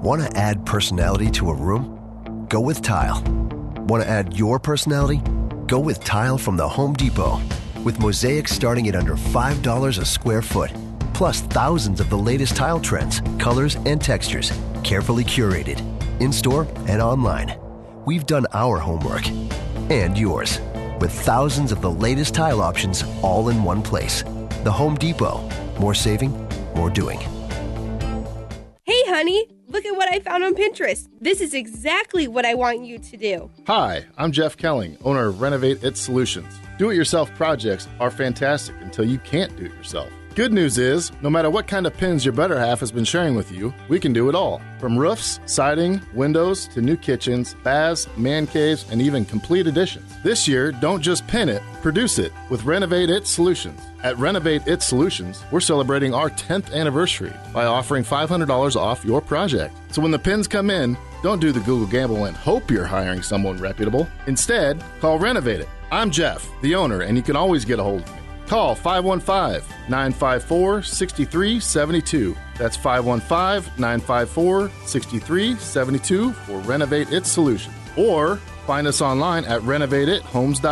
Want 0.03 0.21
to 0.21 0.37
add 0.37 0.65
personality 0.65 1.31
to 1.31 1.49
a 1.49 1.53
room? 1.53 2.45
Go 2.49 2.59
with 2.59 2.81
Tile. 2.81 3.23
Want 3.87 4.03
to 4.03 4.09
add 4.09 4.37
your 4.37 4.59
personality? 4.59 5.21
Go 5.67 5.79
with 5.79 6.03
Tile 6.03 6.37
from 6.37 6.57
the 6.57 6.67
Home 6.67 6.93
Depot. 6.93 7.39
With 7.83 7.99
mosaics 7.99 8.51
starting 8.51 8.87
at 8.89 8.95
under 8.95 9.15
$5 9.15 9.99
a 9.99 10.05
square 10.05 10.41
foot, 10.41 10.71
plus 11.13 11.41
thousands 11.41 11.99
of 11.99 12.09
the 12.09 12.17
latest 12.17 12.55
tile 12.55 12.79
trends, 12.79 13.21
colors, 13.39 13.75
and 13.85 14.01
textures, 14.01 14.51
carefully 14.83 15.23
curated, 15.23 15.79
in 16.21 16.33
store 16.33 16.67
and 16.87 17.01
online. 17.01 17.62
We've 18.05 18.25
done 18.25 18.47
our 18.51 18.79
homework 18.79 19.25
and 19.89 20.17
yours 20.17 20.59
with 20.99 21.11
thousands 21.11 21.71
of 21.71 21.81
the 21.81 21.89
latest 21.89 22.35
tile 22.35 22.61
options 22.61 23.05
all 23.21 23.47
in 23.47 23.63
one 23.63 23.81
place. 23.81 24.23
The 24.65 24.71
Home 24.71 24.95
Depot. 24.95 25.49
More 25.79 25.93
saving, 25.93 26.31
more 26.75 26.89
doing. 26.89 27.19
Hey, 28.83 29.01
honey, 29.07 29.47
look 29.69 29.85
at 29.85 29.95
what 29.95 30.11
I 30.11 30.19
found 30.19 30.43
on 30.43 30.53
Pinterest. 30.53 31.07
This 31.21 31.39
is 31.39 31.53
exactly 31.53 32.27
what 32.27 32.45
I 32.45 32.55
want 32.55 32.83
you 32.83 32.99
to 32.99 33.17
do. 33.17 33.49
Hi, 33.67 34.05
I'm 34.17 34.33
Jeff 34.33 34.57
Kelling, 34.57 34.97
owner 35.05 35.27
of 35.27 35.39
Renovate 35.39 35.81
It 35.81 35.95
Solutions. 35.95 36.53
Do 36.77 36.89
it 36.89 36.95
yourself 36.95 37.33
projects 37.35 37.87
are 38.01 38.11
fantastic 38.11 38.75
until 38.81 39.05
you 39.05 39.17
can't 39.19 39.55
do 39.55 39.65
it 39.65 39.73
yourself. 39.75 40.11
Good 40.35 40.51
news 40.51 40.79
is, 40.79 41.11
no 41.21 41.29
matter 41.29 41.51
what 41.51 41.67
kind 41.67 41.85
of 41.85 41.95
pins 41.95 42.25
your 42.25 42.33
better 42.33 42.57
half 42.57 42.79
has 42.79 42.91
been 42.91 43.03
sharing 43.03 43.35
with 43.35 43.51
you, 43.51 43.71
we 43.87 43.99
can 43.99 44.13
do 44.13 44.29
it 44.29 44.35
all. 44.35 44.63
From 44.79 44.97
roofs, 44.97 45.39
siding, 45.45 46.01
windows, 46.15 46.67
to 46.69 46.81
new 46.81 46.97
kitchens, 46.97 47.55
baths, 47.63 48.07
man 48.17 48.47
caves, 48.47 48.89
and 48.89 48.99
even 48.99 49.25
complete 49.25 49.67
additions. 49.67 50.11
This 50.23 50.47
year, 50.47 50.71
don't 50.71 51.03
just 51.03 51.27
pin 51.27 51.49
it, 51.49 51.61
produce 51.83 52.17
it 52.17 52.31
with 52.49 52.63
Renovate 52.65 53.11
It 53.11 53.27
Solutions. 53.27 53.79
At 54.01 54.17
Renovate 54.17 54.65
It 54.65 54.81
Solutions, 54.81 55.43
we're 55.51 55.59
celebrating 55.59 56.15
our 56.15 56.31
10th 56.31 56.73
anniversary 56.73 57.33
by 57.53 57.65
offering 57.65 58.03
$500 58.03 58.75
off 58.75 59.05
your 59.05 59.21
project. 59.21 59.75
So 59.91 60.01
when 60.01 60.09
the 60.09 60.17
pins 60.17 60.47
come 60.47 60.71
in, 60.71 60.97
don't 61.21 61.41
do 61.41 61.51
the 61.51 61.59
Google 61.59 61.85
gamble 61.85 62.25
and 62.25 62.35
hope 62.35 62.71
you're 62.71 62.85
hiring 62.85 63.21
someone 63.21 63.57
reputable. 63.57 64.07
Instead, 64.25 64.83
call 64.99 65.19
Renovate 65.19 65.59
It. 65.59 65.69
I'm 65.91 66.09
Jeff, 66.09 66.49
the 66.63 66.73
owner, 66.73 67.01
and 67.01 67.15
you 67.15 67.21
can 67.21 67.35
always 67.35 67.65
get 67.65 67.77
a 67.77 67.83
hold 67.83 68.01
of 68.01 68.15
me. 68.15 68.22
Call 68.47 68.75
515 68.75 69.67
954 69.89 70.83
6372. 70.83 72.35
That's 72.57 72.75
515 72.77 73.73
954 73.79 74.71
6372 74.85 76.33
for 76.33 76.59
Renovate 76.59 77.11
It 77.11 77.25
Solutions. 77.25 77.75
Or 77.97 78.37
find 78.65 78.87
us 78.87 79.01
online 79.01 79.45
at 79.45 79.61
renovateithomes.com. 79.61 80.63